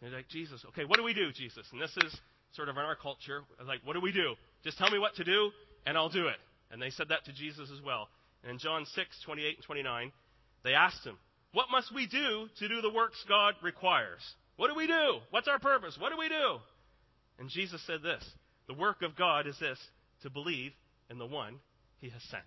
They're 0.00 0.10
like, 0.10 0.28
Jesus, 0.28 0.64
okay, 0.70 0.84
what 0.84 0.96
do 0.96 1.04
we 1.04 1.12
do, 1.12 1.30
Jesus? 1.30 1.66
And 1.72 1.80
this 1.80 1.94
is 2.04 2.16
sort 2.56 2.68
of 2.68 2.76
in 2.76 2.82
our 2.82 2.96
culture, 2.96 3.42
like, 3.66 3.80
what 3.84 3.92
do 3.92 4.00
we 4.00 4.12
do? 4.12 4.34
Just 4.64 4.78
tell 4.78 4.90
me 4.90 4.98
what 4.98 5.14
to 5.16 5.24
do, 5.24 5.50
and 5.86 5.96
I'll 5.96 6.08
do 6.08 6.26
it. 6.26 6.36
And 6.70 6.80
they 6.80 6.90
said 6.90 7.08
that 7.08 7.24
to 7.24 7.32
Jesus 7.32 7.70
as 7.74 7.82
well. 7.84 8.08
And 8.42 8.52
in 8.52 8.58
John 8.58 8.86
6, 8.86 9.20
28 9.24 9.56
and 9.56 9.64
29, 9.64 10.12
they 10.64 10.74
asked 10.74 11.04
him, 11.04 11.16
What 11.52 11.70
must 11.70 11.94
we 11.94 12.06
do 12.06 12.48
to 12.58 12.68
do 12.68 12.80
the 12.80 12.92
works 12.92 13.22
God 13.28 13.54
requires? 13.62 14.20
What 14.56 14.68
do 14.68 14.74
we 14.74 14.86
do? 14.86 15.18
What's 15.30 15.48
our 15.48 15.58
purpose? 15.58 15.96
What 15.98 16.10
do 16.10 16.18
we 16.18 16.28
do? 16.28 16.58
And 17.38 17.48
Jesus 17.48 17.82
said 17.86 18.02
this 18.02 18.24
The 18.68 18.74
work 18.74 19.02
of 19.02 19.16
God 19.16 19.46
is 19.46 19.58
this 19.58 19.78
to 20.22 20.30
believe 20.30 20.72
in 21.08 21.18
the 21.18 21.26
one 21.26 21.56
he 22.00 22.10
has 22.10 22.22
sent. 22.30 22.44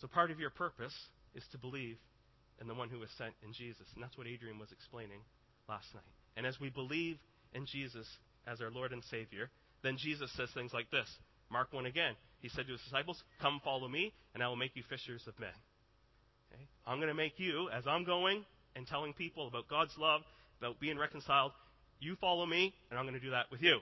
So 0.00 0.06
part 0.06 0.30
of 0.30 0.38
your 0.38 0.50
purpose 0.50 0.94
is 1.34 1.42
to 1.52 1.58
believe 1.58 1.96
in 2.60 2.68
the 2.68 2.74
one 2.74 2.88
who 2.88 2.98
was 2.98 3.10
sent 3.16 3.32
in 3.42 3.52
Jesus. 3.52 3.86
And 3.94 4.02
that's 4.02 4.16
what 4.16 4.26
Adrian 4.26 4.58
was 4.58 4.72
explaining 4.72 5.20
last 5.68 5.86
night. 5.94 6.04
And 6.36 6.46
as 6.46 6.60
we 6.60 6.68
believe 6.68 7.16
in 7.54 7.66
Jesus 7.66 8.06
as 8.46 8.60
our 8.60 8.70
Lord 8.70 8.92
and 8.92 9.02
Savior, 9.10 9.50
then 9.82 9.96
Jesus 9.98 10.30
says 10.36 10.48
things 10.54 10.72
like 10.72 10.90
this. 10.90 11.08
Mark 11.50 11.72
1 11.72 11.86
again. 11.86 12.14
He 12.40 12.48
said 12.48 12.66
to 12.66 12.72
his 12.72 12.82
disciples, 12.82 13.22
Come 13.40 13.60
follow 13.64 13.88
me, 13.88 14.12
and 14.34 14.42
I 14.42 14.48
will 14.48 14.56
make 14.56 14.76
you 14.76 14.82
fishers 14.88 15.22
of 15.26 15.38
men. 15.38 15.48
Okay? 16.52 16.62
I'm 16.86 16.98
going 16.98 17.08
to 17.08 17.14
make 17.14 17.38
you, 17.38 17.68
as 17.70 17.84
I'm 17.86 18.04
going 18.04 18.44
and 18.74 18.86
telling 18.86 19.12
people 19.12 19.48
about 19.48 19.68
God's 19.68 19.94
love, 19.98 20.22
about 20.60 20.80
being 20.80 20.98
reconciled, 20.98 21.52
you 22.00 22.16
follow 22.16 22.46
me, 22.46 22.74
and 22.90 22.98
I'm 22.98 23.04
going 23.04 23.18
to 23.18 23.24
do 23.24 23.30
that 23.30 23.50
with 23.50 23.62
you. 23.62 23.78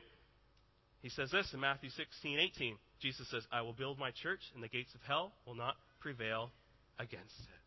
He 1.03 1.09
says 1.11 1.31
this 1.31 1.51
in 1.53 1.61
Matthew 1.61 1.91
16, 1.91 2.39
18. 2.39 2.77
Jesus 3.01 3.29
says, 3.31 3.43
I 3.53 3.63
will 3.63 3.73
build 3.73 3.99
my 3.99 4.11
church, 4.11 4.41
and 4.55 4.63
the 4.63 4.69
gates 4.69 4.95
of 4.95 5.01
hell 5.07 5.33
will 5.47 5.55
not 5.55 5.75
prevail 6.01 6.51
against 6.99 7.39
it. 7.41 7.65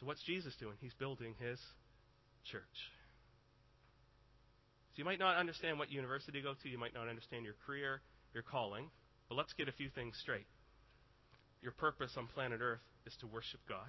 So, 0.00 0.06
what's 0.06 0.22
Jesus 0.22 0.54
doing? 0.58 0.74
He's 0.80 0.94
building 0.94 1.34
his 1.38 1.58
church. 2.50 2.62
You 4.98 5.04
might 5.04 5.20
not 5.20 5.36
understand 5.36 5.78
what 5.78 5.92
university 5.92 6.38
you 6.38 6.44
go 6.44 6.54
to, 6.60 6.68
you 6.68 6.76
might 6.76 6.92
not 6.92 7.06
understand 7.06 7.44
your 7.44 7.54
career, 7.64 8.02
your 8.34 8.42
calling, 8.42 8.90
but 9.28 9.36
let's 9.36 9.52
get 9.52 9.68
a 9.68 9.72
few 9.72 9.88
things 9.90 10.18
straight. 10.20 10.48
Your 11.62 11.70
purpose 11.70 12.10
on 12.16 12.26
planet 12.26 12.58
Earth 12.60 12.82
is 13.06 13.14
to 13.20 13.28
worship 13.28 13.60
God. 13.68 13.88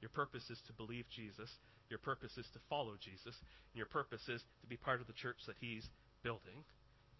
Your 0.00 0.08
purpose 0.08 0.42
is 0.50 0.58
to 0.66 0.72
believe 0.72 1.04
Jesus. 1.14 1.48
Your 1.88 2.00
purpose 2.00 2.32
is 2.36 2.46
to 2.52 2.58
follow 2.68 2.94
Jesus. 3.00 3.36
And 3.70 3.76
your 3.76 3.86
purpose 3.86 4.22
is 4.28 4.42
to 4.60 4.66
be 4.66 4.76
part 4.76 5.00
of 5.00 5.06
the 5.06 5.12
church 5.12 5.38
that 5.46 5.54
He's 5.60 5.88
building. 6.24 6.64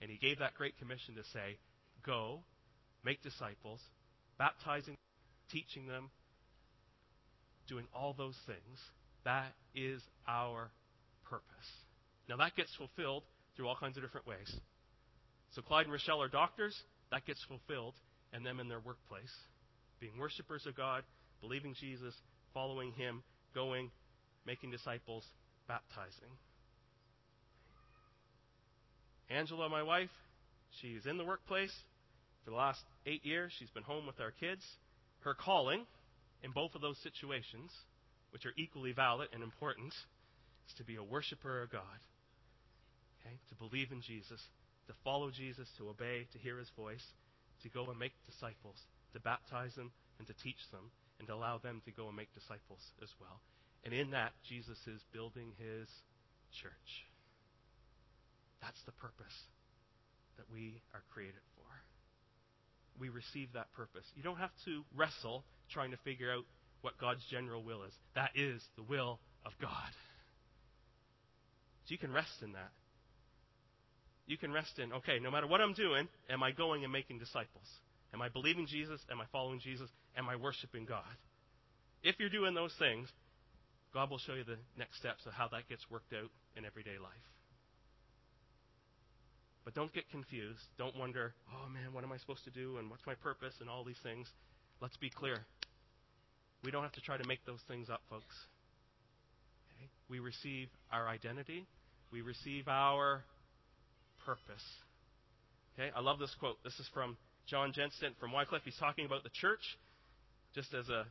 And 0.03 0.11
He 0.11 0.19
gave 0.19 0.41
that 0.41 0.55
great 0.55 0.77
commission 0.77 1.15
to 1.15 1.23
say, 1.33 1.59
Go, 2.05 2.41
make 3.05 3.23
disciples, 3.23 3.81
baptizing, 4.39 4.97
teaching 5.53 5.87
them, 5.87 6.11
doing 7.69 7.87
all 7.95 8.13
those 8.13 8.37
things. 8.45 8.79
That 9.25 9.55
is 9.73 10.03
our 10.27 10.73
purpose. 11.31 11.88
Now, 12.29 12.37
that 12.37 12.57
gets 12.57 12.75
fulfilled 12.77 13.23
through 13.57 13.69
all 13.69 13.77
kinds 13.77 13.97
of 13.97 14.03
different 14.03 14.27
ways. 14.27 14.55
So, 15.53 15.63
Clyde 15.63 15.85
and 15.85 15.93
Rochelle 15.93 16.23
are 16.23 16.29
doctors. 16.29 16.77
That 17.11 17.27
gets 17.27 17.43
fulfilled 17.45 17.95
and 18.33 18.45
them 18.45 18.61
in 18.61 18.69
their 18.69 18.81
workplace. 18.81 19.33
Being 20.01 20.19
worshippers 20.19 20.67
of 20.67 20.77
God, 20.77 21.03
believing 21.41 21.75
Jesus, 21.81 22.15
following 22.53 22.93
Him, 22.93 23.23
going, 23.55 23.91
making 24.47 24.71
disciples, 24.71 25.25
baptizing. 25.67 26.31
Angela, 29.31 29.69
my 29.69 29.83
wife, 29.83 30.11
she's 30.81 31.07
in 31.07 31.19
the 31.19 31.25
workplace. 31.25 31.73
For 32.45 32.51
the 32.51 32.57
last 32.57 32.81
eight 33.07 33.25
years, 33.25 33.53
she's 33.59 33.71
been 33.71 33.83
home 33.83 34.07
with 34.07 34.21
our 34.21 34.31
kids. 34.31 34.63
Her 35.21 35.35
calling 35.35 35.85
in 36.43 36.53
both 36.53 36.75
of 36.75 36.81
those 36.81 36.99
situations, 37.03 37.71
which 38.31 38.47
are 38.47 38.53
equally 38.57 38.93
valid 38.93 39.29
and 39.33 39.43
important, 39.43 39.93
is 40.69 40.75
to 40.77 40.85
be 40.85 40.97
a 40.97 41.03
worshiper 41.03 41.63
of 41.63 41.71
God. 41.71 41.83
Okay? 43.29 43.37
To 43.51 43.55
believe 43.55 43.93
in 43.93 44.01
Jesus, 44.01 44.41
to 44.87 44.95
follow 45.05 45.31
Jesus, 45.31 45.69
to 45.77 45.89
obey, 45.89 46.27
to 46.33 46.39
hear 46.39 46.59
his 46.59 46.71
voice, 46.77 47.05
to 47.63 47.69
go 47.69 47.85
and 47.91 47.99
make 47.99 48.13
disciples, 48.25 48.77
to 49.13 49.21
baptize 49.21 49.75
them 49.75 49.93
and 50.19 50.27
to 50.27 50.35
teach 50.43 50.61
them, 50.73 50.91
and 51.19 51.29
to 51.29 51.35
allow 51.35 51.59
them 51.59 51.83
to 51.85 51.93
go 51.93 52.09
and 52.09 52.17
make 52.17 52.33
disciples 52.35 52.81
as 53.03 53.09
well. 53.21 53.41
And 53.85 53.93
in 53.93 54.11
that, 54.11 54.33
Jesus 54.49 54.79
is 54.87 55.01
building 55.13 55.53
his 55.59 55.89
church. 56.63 56.91
That's 58.63 58.81
the 58.87 58.93
purpose 58.93 59.35
that 60.37 60.47
we 60.53 60.81
are 60.95 61.03
created 61.13 61.43
for. 61.55 61.67
We 62.99 63.09
receive 63.09 63.53
that 63.55 63.73
purpose. 63.75 64.05
You 64.17 64.23
don't 64.23 64.39
have 64.39 64.55
to 64.65 64.83
wrestle 64.97 65.45
trying 65.71 65.93
to 65.93 65.97
figure 65.99 66.33
out 66.33 66.45
what 66.81 66.99
God's 66.99 67.23
general 67.31 67.63
will 67.63 67.83
is. 67.85 67.93
That 68.15 68.31
is 68.35 68.63
the 68.77 68.83
will 68.83 69.21
of 69.45 69.53
God. 69.61 69.93
So 71.87 71.93
you 71.93 71.99
can 71.99 72.13
rest 72.13 72.43
in 72.43 72.53
that. 72.53 72.71
You 74.29 74.37
can 74.37 74.53
rest 74.53 74.79
in, 74.79 74.93
okay, 74.93 75.19
no 75.19 75.31
matter 75.31 75.47
what 75.47 75.63
I'm 75.63 75.73
doing, 75.73 76.07
am 76.29 76.43
I 76.43 76.53
going 76.53 76.85
and 76.85 76.93
making 76.93 77.19
disciples? 77.19 77.65
Am 78.13 78.21
I 78.21 78.29
believing 78.29 78.67
Jesus? 78.67 79.01
Am 79.11 79.21
I 79.21 79.25
following 79.33 79.59
Jesus? 79.59 79.89
Am 80.17 80.29
I 80.29 80.37
worshiping 80.37 80.85
God? 80.85 81.17
If 82.03 82.17
you're 82.21 82.29
doing 82.29 82.55
those 82.55 82.75
things, 82.79 83.09
God 83.95 84.11
will 84.11 84.19
show 84.19 84.35
you 84.35 84.45
the 84.45 84.59
next 84.77 84.99
steps 84.99 85.25
of 85.25 85.33
how 85.33 85.49
that 85.49 85.67
gets 85.69 85.91
worked 85.91 86.13
out 86.13 86.31
in 86.57 86.67
everyday 86.67 86.99
life. 87.03 87.25
But 89.65 89.75
don't 89.75 89.93
get 89.93 90.11
confused. 90.11 90.61
Don't 90.77 90.97
wonder, 90.97 91.33
oh 91.53 91.69
man, 91.71 91.93
what 91.93 92.05
am 92.05 92.13
I 92.13 92.19
supposed 92.19 92.45
to 92.45 92.51
do 92.51 92.77
and 92.77 92.91
what's 92.91 93.07
my 93.07 93.15
purpose 93.15 93.55
and 93.61 93.69
all 93.69 93.83
these 93.83 94.01
things. 94.03 94.29
Let's 94.81 94.97
be 94.99 95.09
clear. 95.09 95.39
We 96.63 96.71
don't 96.71 96.83
have 96.83 96.93
to 96.93 97.01
try 97.01 97.17
to 97.17 97.27
make 97.27 97.45
those 97.47 97.61
things 97.67 97.89
up, 97.89 98.03
folks. 98.11 98.37
Okay? 99.73 99.89
We 100.11 100.19
receive 100.19 100.69
our 100.93 101.09
identity, 101.09 101.67
we 102.13 102.21
receive 102.21 102.69
our 102.69 103.25
purpose. 104.29 104.65
Okay, 105.73 105.91
I 105.97 106.01
love 106.01 106.19
this 106.19 106.35
quote. 106.39 106.63
This 106.63 106.79
is 106.79 106.87
from 106.93 107.17
John 107.47 107.73
Jensen 107.73 108.13
from 108.21 108.31
Wycliffe. 108.31 108.61
He's 108.63 108.77
talking 108.77 109.07
about 109.07 109.23
the 109.23 109.31
church. 109.33 109.63
Just 110.55 110.75
as 110.75 110.87
a 110.91 111.07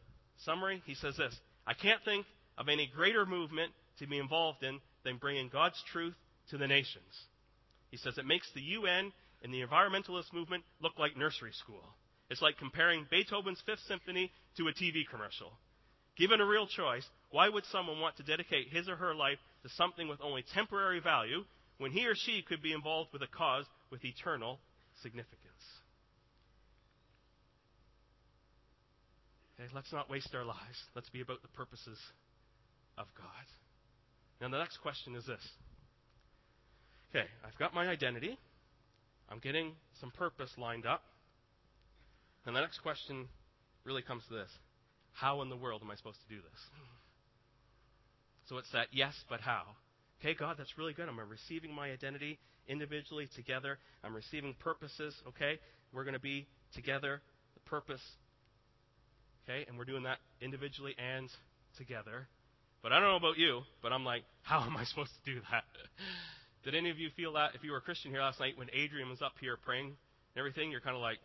summary, 0.46 0.84
he 0.86 0.94
says 0.94 1.18
this 1.18 1.36
I 1.66 1.74
can't 1.74 2.00
think 2.06 2.28
of 2.60 2.70
any 2.70 2.92
greater 2.96 3.26
movement 3.26 3.72
to 3.98 4.06
be 4.06 4.20
involved 4.20 4.62
in 4.62 4.80
than 5.04 5.18
bringing 5.18 5.50
God's 5.50 5.82
truth 5.92 6.14
to 6.52 6.60
the 6.60 6.68
nations. 6.68 7.10
He 7.90 7.98
says 7.98 8.20
it 8.20 8.26
makes 8.28 8.48
the 8.54 8.62
UN 8.62 9.12
and 9.42 9.52
the 9.52 9.66
environmentalist 9.66 10.32
movement 10.32 10.64
look 10.80 11.00
like 11.00 11.18
nursery 11.18 11.54
school. 11.54 11.82
It's 12.30 12.44
like 12.44 12.60
comparing 12.60 13.08
Beethoven's 13.10 13.64
Fifth 13.66 13.82
Symphony 13.88 14.32
to 14.58 14.68
a 14.68 14.74
TV 14.74 15.10
commercial. 15.10 15.54
Given 16.18 16.40
a 16.40 16.46
real 16.46 16.68
choice, 16.68 17.06
why 17.32 17.50
would 17.50 17.66
someone 17.72 18.00
want 18.00 18.18
to 18.18 18.24
dedicate 18.24 18.68
his 18.70 18.88
or 18.88 18.96
her 18.96 19.16
life 19.16 19.40
to 19.64 19.70
something 19.70 20.08
with 20.08 20.20
only 20.22 20.44
temporary 20.54 21.00
value 21.00 21.46
when 21.78 21.92
he 21.92 22.06
or 22.08 22.16
she 22.16 22.42
could 22.42 22.62
be 22.62 22.74
involved 22.74 23.12
with 23.14 23.22
a 23.22 23.28
cause 23.28 23.66
with 23.92 24.04
eternal 24.04 24.60
significance. 25.02 25.38
Okay, 29.60 29.70
let's 29.74 29.92
not 29.92 30.10
waste 30.10 30.30
our 30.36 30.46
lives. 30.46 30.78
Let's 30.96 31.10
be 31.10 31.22
about 31.22 31.42
the 31.42 31.48
purposes 31.50 31.98
of 32.98 33.08
God. 33.18 33.46
Now, 34.40 34.50
the 34.50 34.60
next 34.60 34.78
question 34.78 35.16
is 35.16 35.26
this. 35.26 35.42
Okay, 37.10 37.26
I've 37.46 37.58
got 37.58 37.74
my 37.74 37.88
identity. 37.88 38.38
I'm 39.30 39.40
getting 39.40 39.74
some 40.00 40.12
purpose 40.12 40.52
lined 40.58 40.86
up. 40.86 41.04
And 42.46 42.56
the 42.56 42.62
next 42.62 42.80
question 42.80 43.28
really 43.84 44.02
comes 44.02 44.24
to 44.30 44.36
this 44.36 44.50
How 45.14 45.42
in 45.42 45.50
the 45.50 45.58
world 45.58 45.82
am 45.84 45.92
I 45.92 45.96
supposed 45.96 46.20
to 46.28 46.36
do 46.36 46.42
this? 46.42 46.62
So 48.48 48.58
it's 48.58 48.72
that 48.72 48.88
yes, 48.92 49.14
but 49.30 49.42
how? 49.42 49.64
Okay, 50.20 50.34
God, 50.34 50.56
that's 50.58 50.78
really 50.78 50.94
good. 50.94 51.08
I'm 51.08 51.20
receiving 51.30 51.74
my 51.74 51.92
identity 51.92 52.40
individually 52.68 53.30
together. 53.36 53.78
I'm 54.04 54.16
receiving 54.16 54.56
purposes, 54.60 55.14
okay? 55.28 55.60
We're 55.94 56.04
going 56.04 56.16
to 56.16 56.20
be 56.20 56.48
together, 56.74 57.22
the 57.54 57.60
purpose, 57.70 58.02
okay? 59.44 59.66
And 59.68 59.78
we're 59.78 59.86
doing 59.86 60.04
that 60.04 60.18
individually 60.42 60.96
and 60.98 61.30
together. 61.78 62.28
But 62.82 62.94
I 62.94 63.00
don't 63.00 63.10
know 63.10 63.18
about 63.18 63.38
you, 63.38 63.62
but 63.82 63.94
I'm 63.94 64.04
like, 64.06 64.24
how 64.42 64.62
am 64.62 64.76
I 64.76 64.86
supposed 64.86 65.12
to 65.24 65.34
do 65.34 65.40
that? 65.52 65.64
Did 66.64 66.76
any 66.76 66.90
of 66.90 66.98
you 66.98 67.10
feel 67.16 67.34
that 67.34 67.52
if 67.54 67.64
you 67.64 67.72
were 67.72 67.78
a 67.78 67.82
Christian 67.82 68.12
here 68.12 68.22
last 68.22 68.40
night 68.40 68.58
when 68.58 68.68
Adrian 68.74 69.10
was 69.10 69.22
up 69.22 69.34
here 69.40 69.56
praying 69.64 69.86
and 69.86 69.96
everything? 70.38 70.72
You're 70.72 70.82
kind 70.82 70.96
of 70.96 71.02
like, 71.02 71.20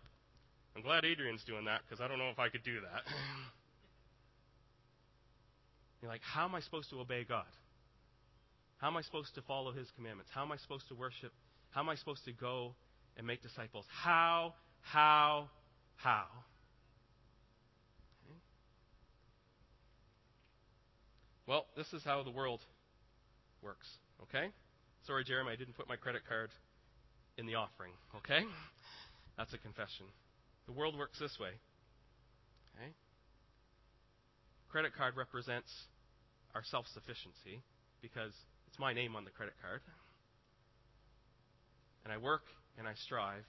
I'm 0.76 0.82
glad 0.82 1.04
Adrian's 1.04 1.42
doing 1.44 1.64
that 1.64 1.80
because 1.88 2.00
I 2.02 2.08
don't 2.08 2.18
know 2.18 2.30
if 2.30 2.38
I 2.38 2.48
could 2.48 2.62
do 2.62 2.80
that. 2.80 3.02
You're 6.02 6.10
like, 6.10 6.20
how 6.22 6.44
am 6.44 6.54
I 6.54 6.60
supposed 6.60 6.90
to 6.90 7.00
obey 7.00 7.24
God? 7.24 7.46
How 8.82 8.88
am 8.88 8.96
I 8.96 9.02
supposed 9.02 9.32
to 9.36 9.42
follow 9.42 9.70
His 9.70 9.86
commandments? 9.94 10.32
How 10.34 10.42
am 10.42 10.50
I 10.50 10.56
supposed 10.56 10.88
to 10.88 10.96
worship? 10.96 11.30
How 11.70 11.82
am 11.82 11.88
I 11.88 11.94
supposed 11.94 12.24
to 12.24 12.32
go 12.32 12.74
and 13.16 13.24
make 13.24 13.40
disciples? 13.40 13.86
How, 13.88 14.54
how, 14.80 15.48
how? 15.94 16.24
Okay. 18.26 18.40
Well, 21.46 21.66
this 21.76 21.86
is 21.92 22.02
how 22.04 22.24
the 22.24 22.32
world 22.32 22.58
works, 23.62 23.86
okay? 24.24 24.48
Sorry, 25.06 25.22
Jeremy, 25.22 25.52
I 25.52 25.56
didn't 25.56 25.76
put 25.76 25.88
my 25.88 25.94
credit 25.94 26.22
card 26.28 26.50
in 27.38 27.46
the 27.46 27.54
offering, 27.54 27.92
okay? 28.16 28.44
That's 29.38 29.54
a 29.54 29.58
confession. 29.58 30.06
The 30.66 30.72
world 30.72 30.98
works 30.98 31.20
this 31.20 31.38
way, 31.38 31.50
okay? 32.74 32.90
Credit 34.72 34.90
card 34.98 35.16
represents 35.16 35.70
our 36.52 36.64
self 36.64 36.86
sufficiency 36.92 37.62
because 38.02 38.32
it's 38.72 38.78
my 38.78 38.94
name 38.94 39.14
on 39.16 39.26
the 39.26 39.30
credit 39.30 39.52
card. 39.60 39.82
And 42.04 42.12
I 42.12 42.16
work 42.16 42.44
and 42.78 42.88
I 42.88 42.94
strive. 43.04 43.44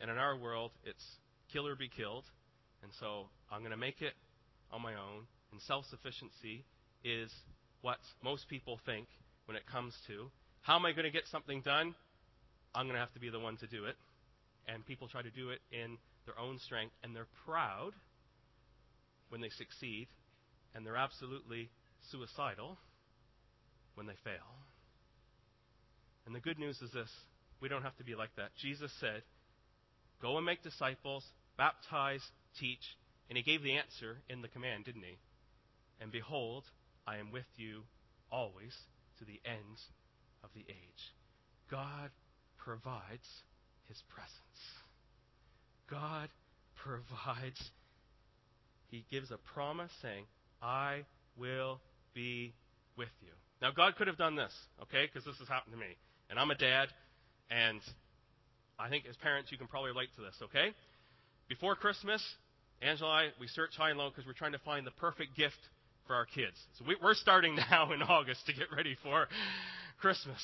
And 0.00 0.08
in 0.08 0.16
our 0.16 0.38
world, 0.38 0.70
it's 0.84 1.04
kill 1.52 1.66
or 1.66 1.74
be 1.74 1.88
killed. 1.88 2.22
And 2.84 2.92
so 3.00 3.26
I'm 3.50 3.62
going 3.62 3.72
to 3.72 3.76
make 3.76 4.00
it 4.00 4.12
on 4.70 4.80
my 4.80 4.92
own. 4.92 5.26
And 5.50 5.60
self 5.62 5.86
sufficiency 5.90 6.64
is 7.02 7.32
what 7.82 7.98
most 8.22 8.48
people 8.48 8.78
think 8.86 9.08
when 9.46 9.56
it 9.56 9.66
comes 9.66 9.92
to 10.06 10.30
how 10.62 10.76
am 10.76 10.86
I 10.86 10.92
going 10.92 11.02
to 11.04 11.10
get 11.10 11.26
something 11.32 11.62
done? 11.62 11.96
I'm 12.72 12.86
going 12.86 12.94
to 12.94 13.00
have 13.00 13.12
to 13.14 13.20
be 13.20 13.28
the 13.28 13.40
one 13.40 13.56
to 13.56 13.66
do 13.66 13.86
it. 13.86 13.96
And 14.68 14.86
people 14.86 15.08
try 15.08 15.22
to 15.22 15.30
do 15.30 15.50
it 15.50 15.58
in 15.72 15.98
their 16.26 16.38
own 16.38 16.60
strength, 16.60 16.94
and 17.02 17.16
they're 17.16 17.26
proud 17.44 17.90
when 19.30 19.40
they 19.40 19.48
succeed, 19.48 20.06
and 20.76 20.86
they're 20.86 20.96
absolutely 20.96 21.70
suicidal 22.12 22.78
when 23.94 24.06
they 24.06 24.16
fail. 24.24 24.60
And 26.26 26.34
the 26.34 26.40
good 26.40 26.58
news 26.58 26.80
is 26.82 26.92
this 26.92 27.10
we 27.60 27.68
don't 27.68 27.82
have 27.82 27.96
to 27.98 28.04
be 28.04 28.14
like 28.14 28.34
that. 28.36 28.50
Jesus 28.60 28.90
said, 29.00 29.22
Go 30.22 30.36
and 30.36 30.46
make 30.46 30.62
disciples, 30.62 31.24
baptize, 31.56 32.22
teach. 32.58 32.96
And 33.28 33.36
he 33.36 33.42
gave 33.42 33.62
the 33.62 33.76
answer 33.76 34.18
in 34.28 34.42
the 34.42 34.48
command, 34.48 34.84
didn't 34.84 35.02
he? 35.02 35.18
And 36.00 36.10
behold, 36.10 36.64
I 37.06 37.18
am 37.18 37.30
with 37.30 37.46
you 37.56 37.82
always 38.30 38.74
to 39.18 39.24
the 39.24 39.40
end 39.44 39.78
of 40.42 40.50
the 40.54 40.64
age. 40.68 41.14
God 41.70 42.10
provides 42.58 43.28
his 43.88 44.02
presence. 44.08 44.30
God 45.90 46.28
provides. 46.76 47.70
He 48.90 49.04
gives 49.10 49.30
a 49.30 49.38
promise 49.54 49.92
saying, 50.02 50.24
I 50.62 51.04
will 51.36 51.80
be 52.14 52.54
with 52.96 53.08
you. 53.20 53.30
Now, 53.62 53.70
God 53.70 53.96
could 53.96 54.06
have 54.06 54.16
done 54.16 54.36
this, 54.36 54.52
okay, 54.82 55.06
because 55.06 55.24
this 55.24 55.38
has 55.38 55.48
happened 55.48 55.74
to 55.74 55.80
me. 55.80 55.96
And 56.30 56.38
I'm 56.38 56.50
a 56.50 56.54
dad, 56.54 56.88
and 57.50 57.80
I 58.78 58.88
think 58.88 59.04
as 59.08 59.16
parents, 59.16 59.52
you 59.52 59.58
can 59.58 59.66
probably 59.66 59.90
relate 59.90 60.08
to 60.16 60.22
this, 60.22 60.34
okay? 60.44 60.72
Before 61.48 61.74
Christmas, 61.74 62.22
Angela 62.80 63.10
I, 63.10 63.28
we 63.38 63.46
search 63.48 63.76
high 63.76 63.90
and 63.90 63.98
low 63.98 64.08
because 64.08 64.26
we're 64.26 64.32
trying 64.32 64.52
to 64.52 64.58
find 64.60 64.86
the 64.86 64.92
perfect 64.92 65.36
gift 65.36 65.58
for 66.06 66.14
our 66.14 66.24
kids. 66.24 66.56
So 66.78 66.84
we, 66.86 66.96
we're 67.02 67.14
starting 67.14 67.56
now 67.70 67.92
in 67.92 68.02
August 68.02 68.46
to 68.46 68.52
get 68.52 68.66
ready 68.74 68.96
for 69.02 69.28
Christmas. 70.00 70.40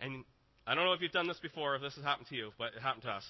And 0.00 0.24
I 0.66 0.74
don't 0.74 0.84
know 0.84 0.94
if 0.94 1.00
you've 1.02 1.12
done 1.12 1.28
this 1.28 1.38
before, 1.40 1.76
if 1.76 1.82
this 1.82 1.94
has 1.96 2.04
happened 2.04 2.28
to 2.28 2.36
you, 2.36 2.50
but 2.58 2.72
it 2.76 2.82
happened 2.82 3.02
to 3.04 3.10
us. 3.10 3.24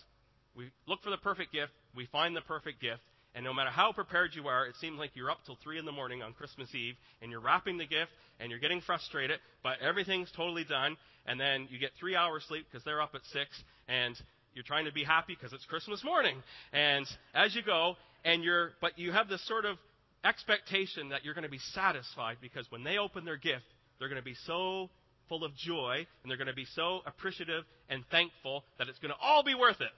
We 0.55 0.71
look 0.87 1.03
for 1.03 1.11
the 1.11 1.19
perfect 1.19 1.53
gift, 1.53 1.73
we 1.95 2.07
find 2.07 2.35
the 2.37 2.41
perfect 2.41 2.81
gift, 2.81 3.03
and 3.37 3.44
no 3.44 3.53
matter 3.53 3.70
how 3.70 3.92
prepared 3.92 4.31
you 4.35 4.49
are, 4.49 4.66
it 4.66 4.75
seems 4.81 4.99
like 4.99 5.11
you're 5.14 5.31
up 5.31 5.40
till 5.44 5.59
3 5.62 5.79
in 5.79 5.85
the 5.85 5.92
morning 5.92 6.22
on 6.22 6.33
Christmas 6.33 6.75
Eve, 6.75 6.94
and 7.20 7.31
you're 7.31 7.40
wrapping 7.40 7.77
the 7.77 7.87
gift, 7.87 8.11
and 8.40 8.51
you're 8.51 8.59
getting 8.59 8.81
frustrated, 8.81 9.38
but 9.62 9.79
everything's 9.81 10.33
totally 10.35 10.64
done, 10.64 10.96
and 11.27 11.38
then 11.38 11.68
you 11.70 11.79
get 11.79 11.90
three 12.01 12.16
hours 12.16 12.44
sleep 12.49 12.66
because 12.70 12.83
they're 12.83 13.03
up 13.03 13.14
at 13.14 13.20
6, 13.33 13.51
and 13.88 14.16
you're 14.55 14.64
trying 14.64 14.87
to 14.87 14.92
be 14.92 15.05
happy 15.05 15.37
because 15.38 15.53
it's 15.53 15.66
Christmas 15.66 16.03
morning. 16.03 16.42
And 16.72 17.07
as 17.35 17.55
you 17.55 17.62
go, 17.62 17.96
and 18.25 18.42
you're, 18.42 18.70
but 18.81 18.99
you 18.99 19.12
have 19.12 19.29
this 19.29 19.46
sort 19.46 19.66
of 19.66 19.77
expectation 20.25 21.11
that 21.11 21.22
you're 21.22 21.35
going 21.35 21.44
to 21.44 21.51
be 21.51 21.61
satisfied 21.75 22.38
because 22.40 22.64
when 22.70 22.85
they 22.85 22.96
open 22.96 23.27
their 23.27 23.37
gift, 23.37 23.66
they're 23.99 24.09
going 24.09 24.20
to 24.20 24.25
be 24.25 24.37
so 24.46 24.88
full 25.29 25.44
of 25.44 25.55
joy, 25.57 26.07
and 26.22 26.31
they're 26.31 26.38
going 26.38 26.46
to 26.46 26.55
be 26.55 26.66
so 26.75 27.01
appreciative 27.07 27.64
and 27.90 28.03
thankful 28.11 28.64
that 28.79 28.88
it's 28.88 28.99
going 28.99 29.12
to 29.12 29.20
all 29.20 29.42
be 29.42 29.55
worth 29.55 29.81
it. 29.83 29.92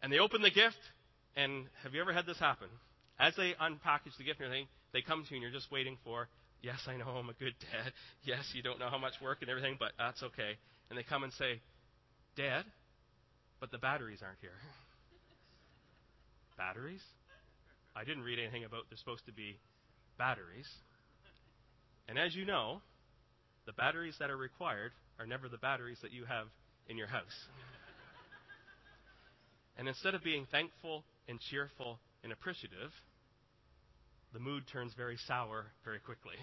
And 0.00 0.12
they 0.12 0.18
open 0.20 0.42
the 0.42 0.50
gift, 0.50 0.78
and 1.36 1.66
have 1.82 1.94
you 1.94 2.00
ever 2.00 2.12
had 2.12 2.26
this 2.26 2.38
happen? 2.38 2.68
As 3.18 3.34
they 3.36 3.54
unpackage 3.60 4.16
the 4.18 4.24
gift 4.24 4.40
and 4.40 4.46
everything, 4.46 4.66
they 4.92 5.02
come 5.02 5.24
to 5.24 5.30
you 5.30 5.36
and 5.36 5.42
you're 5.42 5.52
just 5.52 5.70
waiting 5.70 5.96
for, 6.02 6.28
yes, 6.62 6.80
I 6.86 6.96
know 6.96 7.08
I'm 7.08 7.28
a 7.28 7.34
good 7.34 7.54
dad. 7.60 7.92
Yes, 8.24 8.50
you 8.54 8.62
don't 8.62 8.80
know 8.80 8.90
how 8.90 8.98
much 8.98 9.12
work 9.22 9.38
and 9.42 9.50
everything, 9.50 9.76
but 9.78 9.92
that's 9.98 10.22
okay. 10.22 10.58
And 10.90 10.98
they 10.98 11.04
come 11.04 11.22
and 11.22 11.32
say, 11.34 11.60
Dad, 12.36 12.64
but 13.60 13.70
the 13.70 13.78
batteries 13.78 14.18
aren't 14.22 14.40
here. 14.40 14.50
batteries? 16.58 17.02
I 17.94 18.04
didn't 18.04 18.24
read 18.24 18.38
anything 18.38 18.64
about 18.64 18.84
there's 18.90 18.98
supposed 18.98 19.24
to 19.26 19.32
be 19.32 19.58
batteries. 20.18 20.68
And 22.08 22.18
as 22.18 22.34
you 22.34 22.44
know, 22.44 22.80
the 23.66 23.72
batteries 23.72 24.16
that 24.18 24.30
are 24.30 24.36
required 24.36 24.92
are 25.18 25.26
never 25.26 25.48
the 25.48 25.58
batteries 25.58 25.98
that 26.02 26.12
you 26.12 26.24
have 26.24 26.46
in 26.88 26.96
your 26.96 27.06
house. 27.06 27.22
and 29.78 29.88
instead 29.88 30.14
of 30.14 30.22
being 30.22 30.46
thankful 30.50 31.04
and 31.28 31.40
cheerful 31.50 31.98
and 32.22 32.32
appreciative, 32.32 32.90
the 34.32 34.38
mood 34.38 34.64
turns 34.72 34.92
very 34.94 35.16
sour 35.26 35.66
very 35.84 35.98
quickly. 35.98 36.36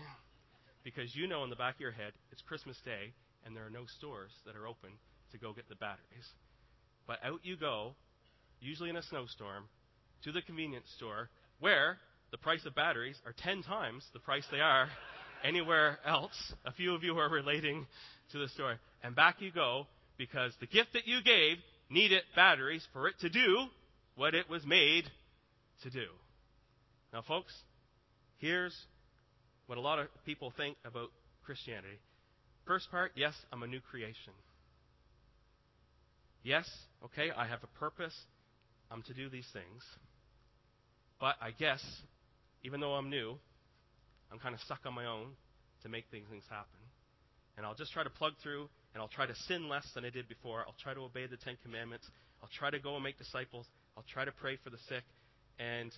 because 0.84 1.15
you 1.15 1.28
know 1.28 1.43
in 1.43 1.50
the 1.50 1.56
back 1.56 1.76
of 1.76 1.82
your 1.82 1.91
head 1.91 2.12
it's 2.32 2.41
Christmas 2.41 2.78
Day 2.84 3.13
and 3.46 3.56
there 3.56 3.65
are 3.65 3.69
no 3.69 3.86
stores 3.98 4.32
that 4.46 4.56
are 4.56 4.67
open 4.67 4.91
to 5.32 5.38
go 5.38 5.54
get 5.54 5.67
the 5.69 5.76
batteries. 5.76 6.28
But 7.08 7.19
out 7.24 7.39
you 7.43 7.58
go, 7.58 7.96
usually 8.62 8.89
in 8.89 8.96
a 8.96 9.04
snowstorm, 9.04 9.65
to 10.24 10.32
the 10.32 10.41
convenience 10.41 10.88
store 10.96 11.30
where 11.60 11.98
the 12.32 12.38
price 12.38 12.65
of 12.65 12.76
batteries 12.76 13.17
are 13.26 13.34
10 13.43 13.63
times 13.63 14.06
the 14.13 14.19
price 14.19 14.46
they 14.52 14.60
are 14.60 14.88
anywhere 15.43 16.00
else. 16.06 16.54
A 16.65 16.72
few 16.72 16.96
of 16.96 17.04
you 17.04 17.17
are 17.17 17.30
relating 17.30 17.86
to 18.32 18.39
the 18.39 18.48
story. 18.50 18.76
And 19.04 19.15
back 19.15 19.41
you 19.41 19.52
go 19.52 19.88
because 20.17 20.54
the 20.60 20.67
gift 20.67 20.93
that 20.93 21.08
you 21.08 21.22
gave 21.24 21.58
needed 21.89 22.24
batteries 22.36 22.86
for 22.93 23.08
it 23.08 23.15
to 23.22 23.30
do 23.30 23.65
what 24.15 24.36
it 24.36 24.49
was 24.49 24.65
made 24.65 25.06
to 25.84 25.89
do. 25.89 26.06
Now, 27.12 27.21
folks, 27.21 27.54
here's 28.38 28.76
what 29.67 29.78
a 29.78 29.82
lot 29.82 29.99
of 29.99 30.08
people 30.26 30.52
think 30.56 30.78
about 30.86 31.10
Christianity. 31.45 31.99
First 32.65 32.89
part, 32.91 33.12
yes, 33.15 33.34
I'm 33.52 33.63
a 33.63 33.67
new 33.67 33.82
creation. 33.82 34.34
Yes, 36.43 36.69
okay, 37.06 37.32
I 37.36 37.45
have 37.47 37.63
a 37.63 37.80
purpose. 37.80 38.15
I'm 38.91 39.02
to 39.04 39.13
do 39.13 39.30
these 39.30 39.47
things. 39.54 39.84
But 41.19 41.36
I 41.41 41.52
guess, 41.52 41.82
even 42.63 42.80
though 42.80 42.93
I'm 42.93 43.10
new, 43.10 43.38
I'm 44.32 44.39
kind 44.39 44.54
of 44.54 44.62
stuck 44.62 44.80
on 44.86 44.93
my 44.93 45.06
own 45.06 45.28
to 45.84 45.89
make 45.89 46.10
these 46.12 46.23
things 46.30 46.43
happen. 46.49 46.80
And 47.56 47.65
I'll 47.65 47.76
just 47.76 47.93
try 47.93 48.04
to 48.04 48.10
plug 48.10 48.34
through, 48.41 48.67
and 48.93 49.02
I'll 49.02 49.08
try 49.08 49.26
to 49.26 49.36
sin 49.47 49.69
less 49.69 49.86
than 49.95 50.06
I 50.06 50.10
did 50.10 50.28
before. 50.28 50.62
I'll 50.67 50.76
try 50.82 50.93
to 50.93 51.02
obey 51.02 51.28
the 51.28 51.38
Ten 51.38 51.56
Commandments. 51.63 52.08
I'll 52.41 52.49
try 52.58 52.69
to 52.69 52.80
go 52.80 52.95
and 52.95 53.04
make 53.04 53.17
disciples. 53.17 53.65
I'll 53.97 54.06
try 54.12 54.25
to 54.25 54.32
pray 54.32 54.58
for 54.63 54.69
the 54.69 54.77
sick. 54.89 55.03
And 55.60 55.91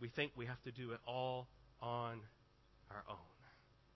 we 0.00 0.08
think 0.08 0.32
we 0.36 0.46
have 0.46 0.62
to 0.62 0.72
do 0.72 0.92
it 0.92 1.00
all 1.06 1.48
on 1.80 2.20
our 2.90 3.04
own. 3.08 3.32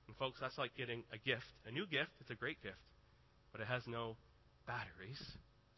And 0.08 0.16
folks, 0.16 0.38
that's 0.40 0.58
like 0.58 0.76
getting 0.76 1.02
a 1.12 1.18
gift. 1.18 1.46
A 1.66 1.70
new 1.70 1.86
gift, 1.86 2.10
it's 2.20 2.30
a 2.30 2.34
great 2.34 2.62
gift, 2.62 2.82
but 3.52 3.60
it 3.60 3.66
has 3.66 3.82
no 3.86 4.16
batteries 4.66 5.20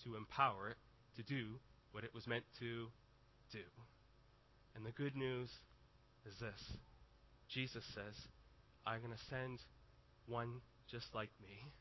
to 0.04 0.16
empower 0.16 0.70
it 0.70 0.76
to 1.16 1.22
do 1.22 1.59
what 1.92 2.04
it 2.04 2.14
was 2.14 2.26
meant 2.26 2.44
to 2.61 2.88
do. 3.52 3.64
And 4.74 4.85
the 4.85 4.92
good 4.92 5.16
news 5.16 5.48
is 6.26 6.35
this 6.40 6.61
Jesus 7.48 7.85
says, 7.94 8.14
I'm 8.87 9.00
going 9.00 9.12
to 9.12 9.24
send 9.31 9.59
one 10.26 10.61
just 10.90 11.07
like 11.14 11.31
me 11.40 11.72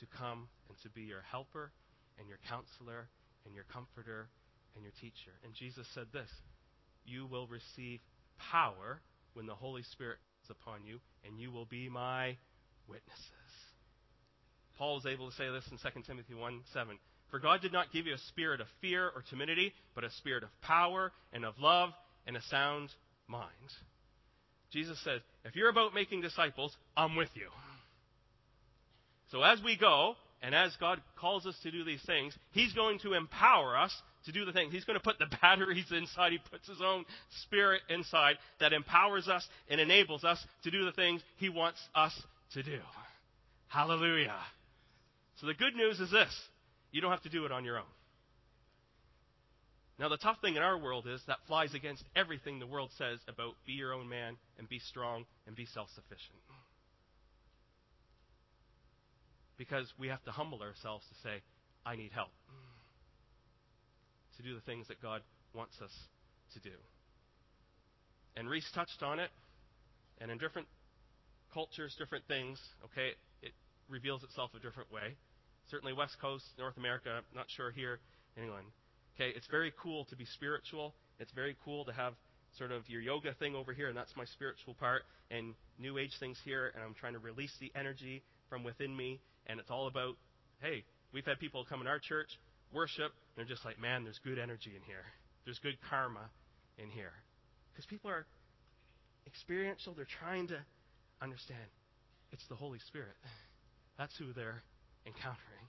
to 0.00 0.06
come 0.06 0.48
and 0.68 0.78
to 0.82 0.90
be 0.90 1.02
your 1.02 1.22
helper 1.22 1.72
and 2.18 2.28
your 2.28 2.38
counselor 2.48 3.08
and 3.44 3.54
your 3.54 3.64
comforter 3.64 4.28
and 4.78 4.86
your 4.86 4.94
teacher. 5.00 5.34
And 5.44 5.52
Jesus 5.52 5.86
said 5.94 6.06
this 6.12 6.30
You 7.04 7.26
will 7.26 7.46
receive 7.46 8.00
power 8.38 9.02
when 9.34 9.46
the 9.46 9.54
Holy 9.54 9.82
Spirit 9.82 10.18
is 10.44 10.50
upon 10.50 10.86
you, 10.86 11.00
and 11.26 11.38
you 11.38 11.50
will 11.50 11.66
be 11.66 11.88
my 11.88 12.36
witnesses. 12.86 13.52
Paul 14.78 14.94
was 14.94 15.06
able 15.06 15.28
to 15.28 15.36
say 15.36 15.50
this 15.50 15.66
in 15.70 15.78
2 15.78 16.02
Timothy 16.06 16.34
1 16.34 16.60
7. 16.72 16.98
For 17.30 17.38
God 17.38 17.60
did 17.60 17.72
not 17.72 17.92
give 17.92 18.06
you 18.06 18.14
a 18.14 18.28
spirit 18.28 18.60
of 18.60 18.68
fear 18.80 19.10
or 19.14 19.22
timidity, 19.28 19.74
but 19.94 20.04
a 20.04 20.10
spirit 20.12 20.44
of 20.44 20.48
power 20.62 21.12
and 21.32 21.44
of 21.44 21.58
love 21.58 21.90
and 22.26 22.36
a 22.36 22.42
sound 22.42 22.90
mind. 23.26 23.52
Jesus 24.70 24.98
says, 25.02 25.20
if 25.44 25.56
you're 25.56 25.68
about 25.68 25.94
making 25.94 26.22
disciples, 26.22 26.76
I'm 26.96 27.16
with 27.16 27.30
you. 27.34 27.48
So 29.30 29.42
as 29.42 29.62
we 29.62 29.76
go, 29.76 30.14
and 30.42 30.54
as 30.54 30.76
God 30.78 31.00
calls 31.16 31.46
us 31.46 31.56
to 31.62 31.70
do 31.70 31.84
these 31.84 32.02
things, 32.06 32.34
He's 32.52 32.72
going 32.72 33.00
to 33.00 33.14
empower 33.14 33.76
us 33.76 33.94
to 34.26 34.32
do 34.32 34.44
the 34.44 34.52
things. 34.52 34.72
He's 34.72 34.84
going 34.84 34.98
to 34.98 35.02
put 35.02 35.18
the 35.18 35.26
batteries 35.42 35.90
inside. 35.90 36.32
He 36.32 36.38
puts 36.50 36.68
His 36.68 36.80
own 36.80 37.04
Spirit 37.42 37.82
inside 37.88 38.36
that 38.60 38.72
empowers 38.72 39.28
us 39.28 39.46
and 39.68 39.80
enables 39.80 40.24
us 40.24 40.44
to 40.64 40.70
do 40.70 40.84
the 40.84 40.92
things 40.92 41.22
He 41.36 41.48
wants 41.48 41.80
us 41.94 42.12
to 42.54 42.62
do. 42.62 42.78
Hallelujah. 43.68 44.36
So 45.40 45.46
the 45.46 45.54
good 45.54 45.74
news 45.74 46.00
is 46.00 46.10
this 46.10 46.34
you 46.92 47.00
don't 47.00 47.10
have 47.10 47.22
to 47.22 47.28
do 47.28 47.44
it 47.44 47.52
on 47.52 47.64
your 47.64 47.78
own. 47.78 47.84
Now, 49.98 50.08
the 50.08 50.16
tough 50.16 50.40
thing 50.40 50.54
in 50.54 50.62
our 50.62 50.78
world 50.78 51.06
is 51.08 51.20
that 51.26 51.38
flies 51.48 51.74
against 51.74 52.04
everything 52.14 52.60
the 52.60 52.66
world 52.66 52.90
says 52.96 53.18
about 53.26 53.54
be 53.66 53.72
your 53.72 53.92
own 53.92 54.08
man 54.08 54.36
and 54.56 54.68
be 54.68 54.78
strong 54.78 55.24
and 55.46 55.56
be 55.56 55.66
self 55.66 55.88
sufficient. 55.94 56.38
Because 59.58 59.92
we 59.98 60.08
have 60.08 60.22
to 60.24 60.30
humble 60.30 60.62
ourselves 60.62 61.04
to 61.08 61.14
say, 61.22 61.42
I 61.84 61.96
need 61.96 62.12
help. 62.12 62.30
To 64.36 64.42
do 64.42 64.54
the 64.54 64.60
things 64.62 64.86
that 64.88 65.02
God 65.02 65.22
wants 65.52 65.74
us 65.82 65.90
to 66.54 66.60
do. 66.60 66.76
And 68.36 68.48
Reese 68.48 68.70
touched 68.72 69.02
on 69.02 69.18
it, 69.18 69.30
and 70.20 70.30
in 70.30 70.38
different 70.38 70.68
cultures, 71.52 71.94
different 71.98 72.24
things, 72.28 72.60
okay, 72.84 73.10
it 73.42 73.52
reveals 73.88 74.22
itself 74.22 74.50
a 74.54 74.60
different 74.60 74.92
way. 74.92 75.16
Certainly, 75.70 75.94
West 75.94 76.16
Coast, 76.20 76.44
North 76.56 76.76
America, 76.76 77.10
I'm 77.10 77.36
not 77.36 77.46
sure 77.56 77.72
here, 77.72 77.98
England. 78.36 78.66
Okay, 79.16 79.32
it's 79.34 79.48
very 79.48 79.72
cool 79.82 80.04
to 80.06 80.16
be 80.16 80.24
spiritual. 80.24 80.94
It's 81.18 81.32
very 81.32 81.56
cool 81.64 81.84
to 81.86 81.92
have 81.92 82.14
sort 82.56 82.70
of 82.70 82.88
your 82.88 83.00
yoga 83.00 83.34
thing 83.34 83.56
over 83.56 83.72
here, 83.72 83.88
and 83.88 83.96
that's 83.96 84.14
my 84.16 84.24
spiritual 84.24 84.74
part, 84.74 85.02
and 85.30 85.54
New 85.78 85.98
Age 85.98 86.12
things 86.20 86.38
here, 86.44 86.70
and 86.74 86.82
I'm 86.84 86.94
trying 86.94 87.14
to 87.14 87.18
release 87.18 87.52
the 87.60 87.72
energy 87.74 88.22
from 88.48 88.62
within 88.62 88.96
me, 88.96 89.20
and 89.48 89.60
it's 89.60 89.70
all 89.70 89.86
about, 89.86 90.16
hey, 90.60 90.84
we've 91.12 91.24
had 91.24 91.38
people 91.38 91.64
come 91.68 91.80
in 91.80 91.86
our 91.86 91.98
church, 91.98 92.28
worship, 92.72 93.12
and 93.12 93.36
they're 93.36 93.44
just 93.44 93.64
like, 93.64 93.80
man, 93.80 94.04
there's 94.04 94.20
good 94.24 94.38
energy 94.38 94.72
in 94.76 94.82
here. 94.82 95.04
There's 95.44 95.58
good 95.58 95.78
karma 95.88 96.30
in 96.78 96.90
here. 96.90 97.12
Because 97.72 97.86
people 97.86 98.10
are 98.10 98.26
experiential, 99.26 99.94
they're 99.94 100.06
trying 100.20 100.48
to 100.48 100.58
understand 101.22 101.64
it's 102.32 102.46
the 102.48 102.56
Holy 102.56 102.78
Spirit. 102.86 103.16
That's 103.98 104.16
who 104.18 104.32
they're 104.32 104.62
encountering. 105.06 105.64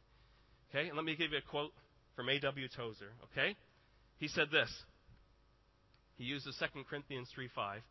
Okay, 0.70 0.88
and 0.88 0.96
let 0.96 1.06
me 1.06 1.16
give 1.16 1.32
you 1.32 1.40
a 1.40 1.50
quote 1.50 1.72
from 2.16 2.30
A.W. 2.30 2.68
Tozer, 2.76 3.12
okay? 3.32 3.56
He 4.20 4.28
said 4.28 4.48
this. 4.52 4.70
He 6.18 6.26
uses 6.26 6.56
2 6.60 6.84
Corinthians 6.90 7.30
3 7.34 7.48
5, 7.56 7.82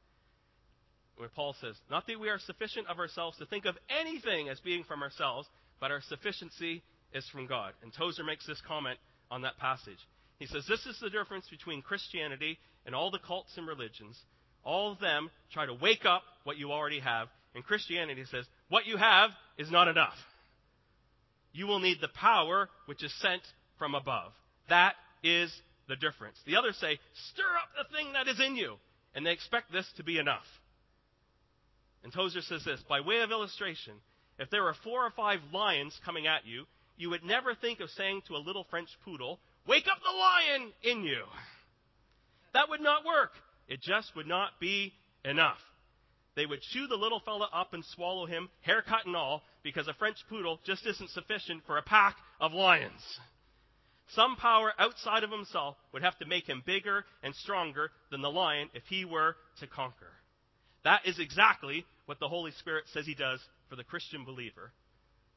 where 1.16 1.28
Paul 1.34 1.56
says, 1.60 1.74
Not 1.90 2.06
that 2.06 2.20
we 2.20 2.28
are 2.28 2.38
sufficient 2.38 2.86
of 2.86 2.98
ourselves 2.98 3.38
to 3.38 3.46
think 3.46 3.64
of 3.64 3.74
anything 3.88 4.48
as 4.48 4.60
being 4.60 4.84
from 4.84 5.02
ourselves, 5.02 5.48
but 5.80 5.90
our 5.90 6.00
sufficiency 6.08 6.82
is 7.12 7.28
from 7.30 7.46
God. 7.46 7.72
And 7.82 7.92
Tozer 7.92 8.24
makes 8.24 8.46
this 8.46 8.60
comment 8.66 8.98
on 9.30 9.42
that 9.42 9.58
passage. 9.58 9.98
He 10.38 10.46
says, 10.46 10.64
This 10.68 10.84
is 10.86 10.98
the 11.00 11.10
difference 11.10 11.46
between 11.50 11.82
Christianity 11.82 12.58
and 12.86 12.94
all 12.94 13.10
the 13.10 13.18
cults 13.18 13.52
and 13.56 13.66
religions. 13.66 14.18
All 14.64 14.92
of 14.92 15.00
them 15.00 15.30
try 15.52 15.66
to 15.66 15.74
wake 15.74 16.04
up 16.04 16.22
what 16.44 16.58
you 16.58 16.72
already 16.72 17.00
have. 17.00 17.28
And 17.54 17.64
Christianity 17.64 18.24
says, 18.30 18.44
What 18.68 18.86
you 18.86 18.96
have 18.96 19.30
is 19.56 19.70
not 19.70 19.88
enough. 19.88 20.16
You 21.52 21.66
will 21.66 21.80
need 21.80 21.98
the 22.00 22.08
power 22.08 22.68
which 22.86 23.02
is 23.02 23.12
sent 23.20 23.42
from 23.78 23.94
above. 23.94 24.32
That 24.68 24.94
is 25.22 25.52
the 25.88 25.96
difference. 25.96 26.36
The 26.46 26.56
others 26.56 26.76
say, 26.80 26.98
stir 27.32 27.56
up 27.56 27.70
the 27.76 27.96
thing 27.96 28.12
that 28.12 28.28
is 28.28 28.40
in 28.40 28.56
you. 28.56 28.76
And 29.14 29.24
they 29.26 29.32
expect 29.32 29.72
this 29.72 29.90
to 29.96 30.04
be 30.04 30.18
enough. 30.18 30.44
And 32.04 32.12
Tozer 32.12 32.42
says 32.42 32.64
this 32.64 32.80
by 32.88 33.00
way 33.00 33.20
of 33.20 33.30
illustration, 33.30 33.94
if 34.38 34.50
there 34.50 34.62
were 34.62 34.74
four 34.84 35.04
or 35.04 35.10
five 35.10 35.40
lions 35.52 35.98
coming 36.04 36.26
at 36.26 36.46
you, 36.46 36.66
you 36.96 37.10
would 37.10 37.24
never 37.24 37.54
think 37.54 37.80
of 37.80 37.90
saying 37.90 38.22
to 38.26 38.36
a 38.36 38.38
little 38.38 38.66
French 38.70 38.88
poodle, 39.04 39.40
Wake 39.66 39.86
up 39.86 39.98
the 40.02 40.18
lion 40.18 40.72
in 40.82 41.04
you. 41.04 41.24
That 42.54 42.68
would 42.70 42.80
not 42.80 43.04
work. 43.04 43.32
It 43.68 43.82
just 43.82 44.16
would 44.16 44.26
not 44.26 44.58
be 44.60 44.94
enough. 45.24 45.58
They 46.34 46.46
would 46.46 46.62
chew 46.62 46.86
the 46.86 46.96
little 46.96 47.20
fella 47.20 47.48
up 47.52 47.74
and 47.74 47.84
swallow 47.84 48.24
him, 48.24 48.48
haircut 48.62 49.06
and 49.06 49.16
all, 49.16 49.42
because 49.62 49.88
a 49.88 49.94
French 49.94 50.16
poodle 50.28 50.60
just 50.64 50.86
isn't 50.86 51.10
sufficient 51.10 51.62
for 51.66 51.76
a 51.76 51.82
pack 51.82 52.16
of 52.40 52.52
lions. 52.52 53.02
Some 54.10 54.36
power 54.36 54.72
outside 54.78 55.24
of 55.24 55.30
himself 55.30 55.76
would 55.92 56.02
have 56.02 56.18
to 56.18 56.26
make 56.26 56.48
him 56.48 56.62
bigger 56.64 57.04
and 57.22 57.34
stronger 57.34 57.90
than 58.10 58.22
the 58.22 58.30
lion 58.30 58.70
if 58.72 58.84
he 58.88 59.04
were 59.04 59.36
to 59.60 59.66
conquer. 59.66 60.12
That 60.84 61.06
is 61.06 61.18
exactly 61.18 61.84
what 62.06 62.20
the 62.20 62.28
Holy 62.28 62.52
Spirit 62.52 62.84
says 62.92 63.04
he 63.04 63.14
does 63.14 63.40
for 63.68 63.76
the 63.76 63.84
Christian 63.84 64.24
believer. 64.24 64.72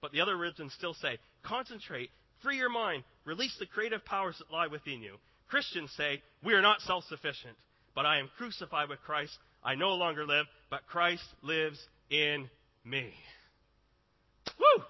But 0.01 0.11
the 0.11 0.21
other 0.21 0.35
religions 0.35 0.73
still 0.73 0.93
say, 0.95 1.19
concentrate, 1.43 2.09
free 2.41 2.57
your 2.57 2.69
mind, 2.69 3.03
release 3.25 3.55
the 3.59 3.65
creative 3.65 4.03
powers 4.05 4.35
that 4.39 4.51
lie 4.51 4.67
within 4.67 5.01
you. 5.01 5.17
Christians 5.47 5.91
say, 5.95 6.21
we 6.43 6.53
are 6.53 6.61
not 6.61 6.81
self 6.81 7.03
sufficient, 7.05 7.55
but 7.93 8.05
I 8.05 8.19
am 8.19 8.29
crucified 8.37 8.89
with 8.89 9.01
Christ. 9.01 9.37
I 9.63 9.75
no 9.75 9.91
longer 9.91 10.25
live, 10.25 10.45
but 10.69 10.87
Christ 10.87 11.23
lives 11.43 11.79
in 12.09 12.49
me. 12.83 13.13
Woo! 14.57 14.83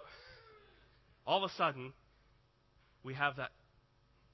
All 1.25 1.43
of 1.43 1.51
a 1.51 1.53
sudden, 1.55 1.93
we 3.03 3.13
have 3.15 3.35
that 3.37 3.49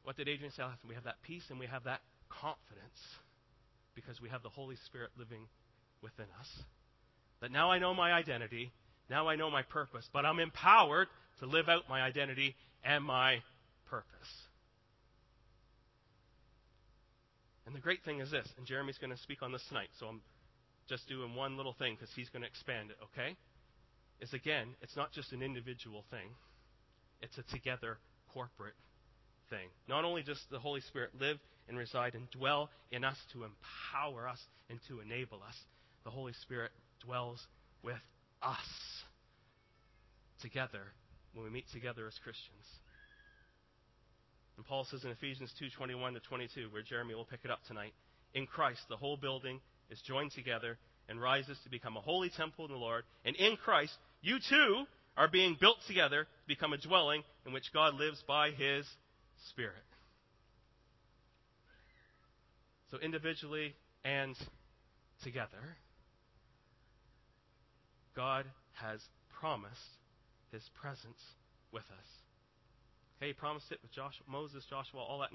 what 0.08 0.16
did 0.16 0.30
Adrian 0.30 0.54
say 0.54 0.64
We 0.88 0.96
have 0.96 1.04
that 1.04 1.22
peace 1.22 1.44
and 1.50 1.60
we 1.60 1.66
have 1.66 1.84
that 1.84 2.00
confidence 2.30 2.98
because 3.94 4.22
we 4.22 4.30
have 4.30 4.42
the 4.42 4.48
Holy 4.48 4.78
Spirit 4.86 5.10
living 5.18 5.50
within 6.02 6.28
us. 6.40 6.48
That 7.42 7.52
now 7.52 7.72
I 7.72 7.80
know 7.80 7.94
my 7.94 8.14
identity, 8.14 8.72
now 9.10 9.28
I 9.28 9.36
know 9.36 9.50
my 9.50 9.64
purpose, 9.64 10.08
but 10.12 10.26
I'm 10.26 10.40
empowered 10.40 11.08
to 11.40 11.46
live 11.46 11.70
out 11.70 11.84
my 11.90 12.02
identity 12.02 12.56
and 12.84 13.04
my 13.04 13.40
purpose. 13.90 14.08
And 17.66 17.76
the 17.76 17.80
great 17.80 18.04
thing 18.04 18.22
is 18.22 18.32
this, 18.32 18.48
and 18.58 18.66
Jeremy's 18.66 18.98
going 18.98 19.12
to 19.12 19.22
speak 19.22 19.42
on 19.42 19.52
this 19.52 19.64
tonight, 19.68 19.90
so 20.00 20.08
I'm 20.08 20.22
just 20.88 21.08
doing 21.10 21.36
one 21.36 21.58
little 21.58 21.74
thing 21.74 21.96
because 21.96 22.14
he's 22.16 22.30
going 22.30 22.42
to 22.42 22.48
expand 22.48 22.92
it, 22.92 22.98
okay? 23.04 23.36
Is 24.22 24.34
again, 24.34 24.70
it's 24.82 24.96
not 24.96 25.12
just 25.12 25.34
an 25.34 25.44
individual 25.44 26.06
thing, 26.10 26.30
it's 27.22 27.38
a 27.38 27.44
together 27.54 27.98
corporate 28.34 28.76
thing. 29.50 29.68
Not 29.88 30.06
only 30.06 30.24
does 30.24 30.42
the 30.50 30.60
Holy 30.60 30.82
Spirit 30.82 31.12
live 31.20 31.38
and 31.68 31.78
reside 31.78 32.16
and 32.16 32.30
dwell 32.32 32.70
in 32.92 33.04
us 33.04 33.18
to 33.34 33.44
empower 33.44 34.28
us 34.28 34.40
and 34.70 34.80
to 34.88 35.02
enable 35.02 35.40
us, 35.46 35.56
the 36.04 36.10
Holy 36.10 36.34
Spirit 36.42 36.72
dwells 37.04 37.46
with 37.84 38.00
us 38.42 39.04
together 40.42 40.82
when 41.34 41.44
we 41.46 41.52
meet 41.52 41.66
together 41.72 42.08
as 42.08 42.18
Christians. 42.24 42.66
And 44.58 44.66
Paul 44.66 44.86
says 44.86 45.04
in 45.04 45.12
Ephesians 45.12 45.54
2:21 45.60 46.14
to 46.14 46.20
22, 46.20 46.70
where 46.70 46.82
Jeremy 46.82 47.14
will 47.16 47.26
pick 47.26 47.42
it 47.44 47.52
up 47.52 47.64
tonight, 47.66 47.94
in 48.34 48.48
Christ 48.48 48.82
the 48.90 48.98
whole 48.98 49.18
building 49.18 49.62
is 49.90 50.02
joined 50.02 50.32
together 50.32 50.78
and 51.08 51.22
rises 51.22 51.58
to 51.64 51.70
become 51.70 51.96
a 51.96 52.02
holy 52.02 52.30
temple 52.30 52.66
in 52.66 52.72
the 52.72 52.78
Lord, 52.78 53.06
and 53.24 53.36
in 53.36 53.56
Christ 53.58 53.96
you 54.22 54.40
too 54.40 54.86
are 55.16 55.28
being 55.28 55.58
built 55.60 55.78
together 55.88 56.24
to 56.24 56.48
become 56.48 56.74
a 56.74 56.78
dwelling 56.78 57.24
in 57.46 57.54
which 57.54 57.72
God 57.74 57.96
lives 57.96 58.22
by 58.28 58.52
his 58.52 58.86
Spirit. 59.50 59.84
So, 62.90 62.98
individually 63.00 63.76
and 64.04 64.36
together, 65.24 65.78
God 68.18 68.46
has 68.74 69.00
promised 69.40 69.94
his 70.52 70.64
presence 70.82 71.22
with 71.72 71.84
us. 71.84 72.08
Okay, 73.18 73.28
he 73.28 73.34
promised 73.34 73.72
it 73.72 73.78
with 73.84 73.94
Joshua, 73.94 74.26
Moses, 74.28 74.66
Joshua, 74.70 75.00
all 75.00 75.20
that 75.20 75.30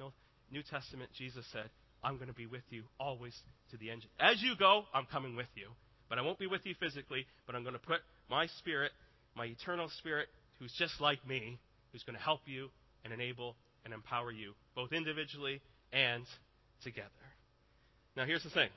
New 0.51 0.63
Testament. 0.69 1.11
Jesus 1.17 1.47
said, 1.53 1.71
I'm 2.03 2.17
going 2.17 2.29
to 2.29 2.35
be 2.35 2.47
with 2.47 2.65
you 2.71 2.83
always 2.99 3.35
to 3.71 3.77
the 3.77 3.91
end. 3.91 4.05
As 4.19 4.43
you 4.43 4.55
go, 4.59 4.83
I'm 4.93 5.07
coming 5.07 5.37
with 5.37 5.47
you. 5.55 5.69
But 6.09 6.19
I 6.19 6.23
won't 6.23 6.39
be 6.39 6.49
with 6.49 6.67
you 6.67 6.75
physically, 6.79 7.25
but 7.47 7.55
I'm 7.55 7.63
going 7.63 7.79
to 7.79 7.79
put 7.79 8.01
my 8.29 8.47
spirit, 8.59 8.91
my 9.37 9.47
eternal 9.47 9.89
spirit, 9.99 10.27
who's 10.59 10.75
just 10.77 11.01
like 11.01 11.27
me, 11.27 11.59
who's 11.93 12.03
going 12.03 12.17
to 12.17 12.23
help 12.23 12.41
you 12.47 12.69
and 13.05 13.15
enable 13.15 13.55
and 13.85 13.95
empower 13.95 14.31
you, 14.33 14.55
both 14.75 14.93
individually 14.93 15.61
and 15.93 16.25
together. 16.83 17.09
Now, 18.17 18.27
here's 18.27 18.43
the 18.43 18.51
thing, 18.51 18.69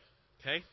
okay? 0.41 0.63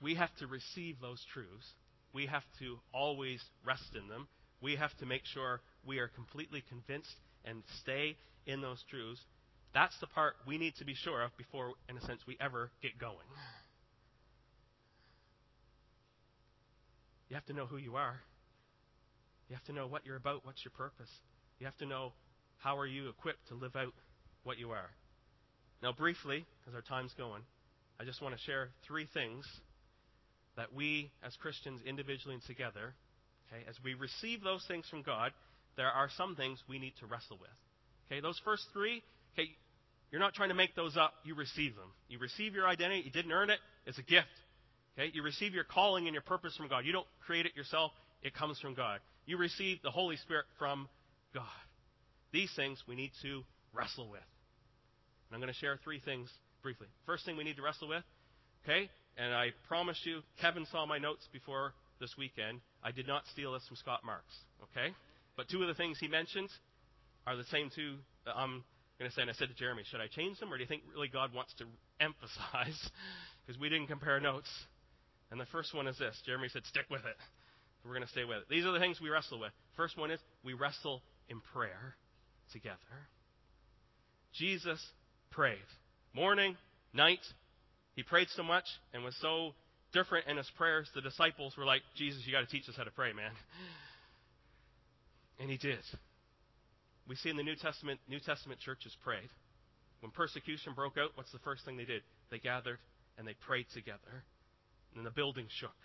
We 0.00 0.14
have 0.14 0.34
to 0.36 0.46
receive 0.46 0.96
those 1.00 1.24
truths. 1.32 1.66
We 2.12 2.26
have 2.26 2.44
to 2.60 2.78
always 2.92 3.42
rest 3.64 3.94
in 3.94 4.08
them. 4.08 4.28
We 4.60 4.76
have 4.76 4.96
to 4.98 5.06
make 5.06 5.24
sure 5.24 5.60
we 5.86 5.98
are 5.98 6.08
completely 6.08 6.62
convinced 6.68 7.14
and 7.44 7.62
stay 7.80 8.16
in 8.46 8.60
those 8.60 8.82
truths. 8.90 9.20
That's 9.74 9.98
the 10.00 10.06
part 10.06 10.34
we 10.46 10.58
need 10.58 10.74
to 10.76 10.84
be 10.84 10.94
sure 10.94 11.22
of 11.22 11.36
before, 11.36 11.72
in 11.88 11.96
a 11.96 12.00
sense, 12.00 12.20
we 12.26 12.36
ever 12.40 12.70
get 12.82 12.98
going. 12.98 13.26
You 17.28 17.34
have 17.34 17.46
to 17.46 17.52
know 17.52 17.66
who 17.66 17.76
you 17.76 17.96
are. 17.96 18.20
You 19.48 19.56
have 19.56 19.64
to 19.64 19.72
know 19.72 19.86
what 19.86 20.06
you're 20.06 20.16
about, 20.16 20.44
what's 20.44 20.64
your 20.64 20.72
purpose. 20.72 21.10
You 21.58 21.66
have 21.66 21.76
to 21.78 21.86
know 21.86 22.12
how 22.58 22.78
are 22.78 22.86
you 22.86 23.08
equipped 23.08 23.48
to 23.48 23.54
live 23.54 23.76
out 23.76 23.92
what 24.44 24.58
you 24.58 24.70
are. 24.70 24.90
Now, 25.82 25.92
briefly, 25.92 26.46
as 26.66 26.74
our 26.74 26.82
time's 26.82 27.12
going, 27.18 27.42
I 28.00 28.04
just 28.04 28.22
want 28.22 28.34
to 28.34 28.40
share 28.44 28.70
three 28.86 29.08
things 29.12 29.44
that 30.56 30.74
we 30.74 31.10
as 31.24 31.34
Christians 31.36 31.80
individually 31.86 32.34
and 32.34 32.44
together, 32.44 32.94
okay, 33.48 33.64
as 33.68 33.76
we 33.84 33.94
receive 33.94 34.42
those 34.42 34.64
things 34.66 34.86
from 34.88 35.02
God, 35.02 35.32
there 35.76 35.88
are 35.88 36.08
some 36.16 36.36
things 36.36 36.62
we 36.68 36.78
need 36.78 36.94
to 37.00 37.06
wrestle 37.06 37.38
with. 37.40 37.50
Okay, 38.06 38.20
those 38.20 38.40
first 38.44 38.64
three, 38.72 39.02
okay, 39.34 39.48
you're 40.10 40.20
not 40.20 40.34
trying 40.34 40.48
to 40.48 40.54
make 40.54 40.74
those 40.74 40.96
up, 40.96 41.12
you 41.24 41.34
receive 41.34 41.74
them. 41.74 41.90
You 42.08 42.18
receive 42.18 42.54
your 42.54 42.66
identity, 42.66 43.02
you 43.04 43.10
didn't 43.10 43.32
earn 43.32 43.50
it, 43.50 43.58
it's 43.84 43.98
a 43.98 44.02
gift. 44.02 44.26
Okay, 44.98 45.10
you 45.12 45.22
receive 45.22 45.52
your 45.52 45.64
calling 45.64 46.06
and 46.06 46.14
your 46.14 46.22
purpose 46.22 46.56
from 46.56 46.68
God. 46.68 46.86
You 46.86 46.92
don't 46.92 47.06
create 47.26 47.44
it 47.46 47.54
yourself, 47.54 47.92
it 48.22 48.34
comes 48.34 48.58
from 48.60 48.74
God. 48.74 49.00
You 49.26 49.36
receive 49.36 49.82
the 49.82 49.90
Holy 49.90 50.16
Spirit 50.16 50.46
from 50.58 50.88
God. 51.34 51.44
These 52.32 52.50
things 52.56 52.82
we 52.88 52.94
need 52.94 53.10
to 53.22 53.42
wrestle 53.74 54.08
with. 54.08 54.20
And 55.28 55.34
I'm 55.34 55.40
going 55.40 55.52
to 55.52 55.58
share 55.58 55.78
three 55.82 56.00
things 56.00 56.30
briefly. 56.62 56.86
First 57.04 57.26
thing 57.26 57.36
we 57.36 57.44
need 57.44 57.56
to 57.56 57.62
wrestle 57.62 57.88
with, 57.88 58.04
okay, 58.64 58.88
and 59.16 59.34
I 59.34 59.50
promise 59.68 59.98
you, 60.04 60.20
Kevin 60.40 60.66
saw 60.70 60.86
my 60.86 60.98
notes 60.98 61.28
before 61.32 61.72
this 62.00 62.14
weekend. 62.18 62.60
I 62.82 62.92
did 62.92 63.06
not 63.06 63.22
steal 63.32 63.52
this 63.52 63.66
from 63.66 63.76
Scott 63.76 64.00
Marks, 64.04 64.34
okay? 64.62 64.94
But 65.36 65.48
two 65.48 65.62
of 65.62 65.68
the 65.68 65.74
things 65.74 65.98
he 65.98 66.08
mentioned 66.08 66.50
are 67.26 67.36
the 67.36 67.44
same 67.44 67.70
two 67.74 67.96
that 68.24 68.36
I'm 68.36 68.64
going 68.98 69.10
to 69.10 69.14
say. 69.14 69.22
And 69.22 69.30
I 69.30 69.34
said 69.34 69.48
to 69.48 69.54
Jeremy, 69.54 69.82
should 69.90 70.00
I 70.00 70.06
change 70.08 70.38
them, 70.38 70.52
or 70.52 70.56
do 70.56 70.62
you 70.62 70.68
think 70.68 70.82
really 70.92 71.08
God 71.08 71.34
wants 71.34 71.54
to 71.58 71.64
emphasize? 72.00 72.90
Because 73.46 73.60
we 73.60 73.68
didn't 73.68 73.86
compare 73.86 74.18
notes. 74.18 74.50
And 75.30 75.40
the 75.40 75.46
first 75.46 75.72
one 75.72 75.86
is 75.86 75.96
this 75.98 76.20
Jeremy 76.26 76.48
said, 76.48 76.64
stick 76.66 76.86
with 76.90 77.02
it. 77.04 77.16
We're 77.84 77.92
going 77.92 78.02
to 78.02 78.08
stay 78.08 78.24
with 78.24 78.38
it. 78.38 78.44
These 78.50 78.66
are 78.66 78.72
the 78.72 78.80
things 78.80 79.00
we 79.00 79.08
wrestle 79.08 79.38
with. 79.38 79.52
First 79.76 79.96
one 79.96 80.10
is 80.10 80.18
we 80.42 80.52
wrestle 80.52 81.00
in 81.28 81.40
prayer 81.52 81.94
together. 82.52 82.76
Jesus 84.34 84.84
prayed. 85.30 85.58
Morning, 86.12 86.56
night. 86.92 87.20
He 87.96 88.02
prayed 88.02 88.28
so 88.36 88.42
much 88.42 88.64
and 88.94 89.02
was 89.02 89.16
so 89.20 89.52
different 89.92 90.26
in 90.28 90.36
his 90.36 90.50
prayers, 90.56 90.88
the 90.94 91.00
disciples 91.00 91.56
were 91.56 91.64
like, 91.64 91.80
Jesus, 91.96 92.22
you 92.26 92.32
got 92.32 92.40
to 92.40 92.46
teach 92.46 92.68
us 92.68 92.76
how 92.76 92.84
to 92.84 92.90
pray, 92.90 93.12
man. 93.12 93.32
And 95.40 95.50
he 95.50 95.56
did. 95.56 95.80
We 97.08 97.16
see 97.16 97.30
in 97.30 97.36
the 97.36 97.42
New 97.42 97.56
Testament, 97.56 98.00
New 98.08 98.20
Testament 98.20 98.60
churches 98.60 98.96
prayed. 99.04 99.28
When 100.00 100.10
persecution 100.10 100.72
broke 100.74 100.98
out, 100.98 101.10
what's 101.14 101.32
the 101.32 101.38
first 101.40 101.64
thing 101.64 101.76
they 101.76 101.84
did? 101.84 102.02
They 102.30 102.38
gathered 102.38 102.78
and 103.18 103.26
they 103.26 103.34
prayed 103.46 103.66
together. 103.74 104.24
And 104.94 105.04
the 105.04 105.10
building 105.10 105.46
shook. 105.60 105.76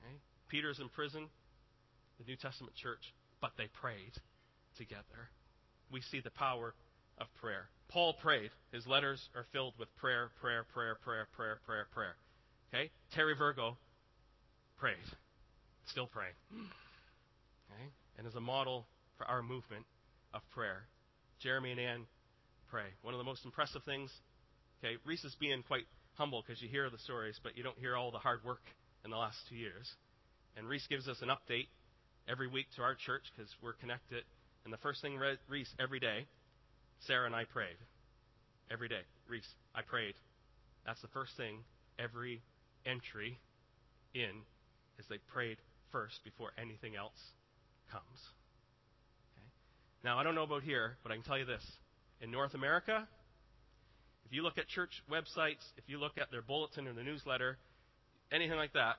Okay? 0.00 0.16
Peter's 0.48 0.78
in 0.80 0.88
prison, 0.88 1.28
the 2.18 2.24
New 2.24 2.36
Testament 2.36 2.74
church, 2.76 3.12
but 3.40 3.52
they 3.56 3.68
prayed 3.80 4.12
together. 4.76 5.30
We 5.92 6.02
see 6.10 6.20
the 6.20 6.30
power 6.30 6.74
of 7.18 7.26
prayer. 7.40 7.68
Paul 7.88 8.14
prayed. 8.14 8.50
His 8.72 8.86
letters 8.86 9.28
are 9.34 9.46
filled 9.52 9.74
with 9.78 9.88
prayer, 9.96 10.30
prayer, 10.40 10.64
prayer, 10.74 10.96
prayer, 11.02 11.26
prayer, 11.34 11.58
prayer, 11.64 11.86
prayer. 11.92 12.16
Okay? 12.72 12.90
Terry 13.14 13.34
Virgo 13.34 13.78
prayed. 14.76 14.96
Still 15.86 16.06
praying. 16.06 16.34
Okay? 16.52 17.88
And 18.18 18.26
as 18.26 18.34
a 18.34 18.40
model 18.40 18.86
for 19.16 19.26
our 19.26 19.42
movement 19.42 19.86
of 20.34 20.42
prayer, 20.50 20.86
Jeremy 21.40 21.72
and 21.72 21.80
Ann 21.80 22.06
pray. 22.70 22.84
One 23.02 23.14
of 23.14 23.18
the 23.18 23.24
most 23.24 23.44
impressive 23.44 23.82
things, 23.84 24.10
okay, 24.84 24.96
Reese 25.06 25.24
is 25.24 25.34
being 25.40 25.62
quite 25.66 25.86
humble 26.14 26.42
because 26.46 26.60
you 26.60 26.68
hear 26.68 26.90
the 26.90 26.98
stories, 26.98 27.40
but 27.42 27.56
you 27.56 27.62
don't 27.62 27.78
hear 27.78 27.96
all 27.96 28.10
the 28.10 28.18
hard 28.18 28.44
work 28.44 28.62
in 29.04 29.10
the 29.10 29.16
last 29.16 29.38
two 29.48 29.56
years. 29.56 29.88
And 30.56 30.68
Reese 30.68 30.86
gives 30.88 31.08
us 31.08 31.22
an 31.22 31.28
update 31.28 31.68
every 32.28 32.48
week 32.48 32.66
to 32.76 32.82
our 32.82 32.94
church 32.94 33.22
because 33.34 33.50
we're 33.62 33.74
connected. 33.74 34.24
And 34.64 34.72
the 34.72 34.78
first 34.78 35.00
thing 35.00 35.18
Reese 35.48 35.72
every 35.80 36.00
day 36.00 36.26
Sarah 37.06 37.26
and 37.26 37.34
I 37.34 37.44
prayed 37.44 37.76
every 38.70 38.88
day. 38.88 39.02
Reese, 39.28 39.48
I 39.74 39.82
prayed. 39.82 40.14
That's 40.86 41.00
the 41.00 41.08
first 41.08 41.36
thing 41.36 41.58
every 41.98 42.42
entry 42.86 43.38
in 44.14 44.42
is 44.98 45.06
they 45.08 45.18
prayed 45.32 45.58
first 45.92 46.20
before 46.24 46.50
anything 46.60 46.96
else 46.96 47.18
comes. 47.90 48.20
Okay? 49.34 49.46
Now, 50.04 50.18
I 50.18 50.22
don't 50.22 50.34
know 50.34 50.42
about 50.42 50.62
here, 50.62 50.96
but 51.02 51.12
I 51.12 51.14
can 51.14 51.24
tell 51.24 51.38
you 51.38 51.44
this. 51.44 51.64
In 52.20 52.30
North 52.30 52.54
America, 52.54 53.06
if 54.26 54.32
you 54.32 54.42
look 54.42 54.58
at 54.58 54.66
church 54.68 55.02
websites, 55.10 55.64
if 55.76 55.84
you 55.86 55.98
look 55.98 56.18
at 56.18 56.30
their 56.30 56.42
bulletin 56.42 56.88
or 56.88 56.92
the 56.92 57.02
newsletter, 57.02 57.58
anything 58.32 58.56
like 58.56 58.72
that, 58.72 58.96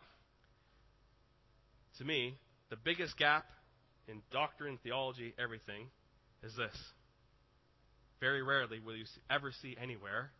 to 1.97 2.05
me, 2.05 2.35
the 2.69 2.77
biggest 2.77 3.17
gap 3.17 3.45
in 4.07 4.21
doctrine, 4.31 4.79
theology, 4.83 5.33
everything 5.37 5.87
is 6.43 6.55
this 6.55 6.75
very 8.19 8.41
rarely 8.41 8.79
will 8.79 8.95
you 8.95 9.05
ever 9.29 9.51
see 9.61 9.75
anywhere 9.81 10.31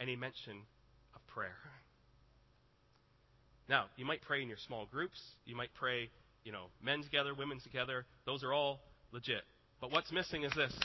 any 0.00 0.16
mention 0.16 0.56
of 1.14 1.26
prayer. 1.28 1.56
Now, 3.68 3.84
you 3.96 4.04
might 4.04 4.22
pray 4.22 4.42
in 4.42 4.48
your 4.48 4.58
small 4.66 4.86
groups. 4.90 5.20
You 5.44 5.54
might 5.54 5.72
pray, 5.74 6.10
you 6.44 6.50
know, 6.50 6.66
men 6.82 7.02
together, 7.02 7.34
women 7.34 7.60
together. 7.60 8.04
Those 8.26 8.42
are 8.42 8.52
all 8.52 8.80
legit. 9.12 9.42
But 9.80 9.92
what's 9.92 10.10
missing 10.10 10.42
is 10.42 10.52
this 10.56 10.76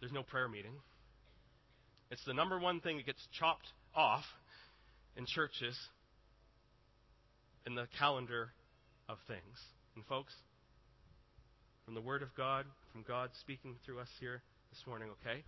there's 0.00 0.12
no 0.12 0.22
prayer 0.22 0.48
meeting. 0.48 0.74
It's 2.10 2.24
the 2.26 2.34
number 2.34 2.58
one 2.58 2.80
thing 2.80 2.96
that 2.96 3.06
gets 3.06 3.26
chopped 3.38 3.68
off 3.94 4.24
in 5.16 5.26
churches 5.26 5.76
in 7.66 7.74
the 7.74 7.86
calendar 7.98 8.50
of 9.08 9.18
things. 9.26 9.40
And, 9.94 10.04
folks, 10.06 10.32
from 11.84 11.94
the 11.94 12.00
Word 12.00 12.22
of 12.22 12.34
God, 12.36 12.66
from 12.92 13.04
God 13.06 13.30
speaking 13.40 13.76
through 13.84 14.00
us 14.00 14.08
here 14.20 14.42
this 14.70 14.82
morning, 14.86 15.08
okay? 15.22 15.44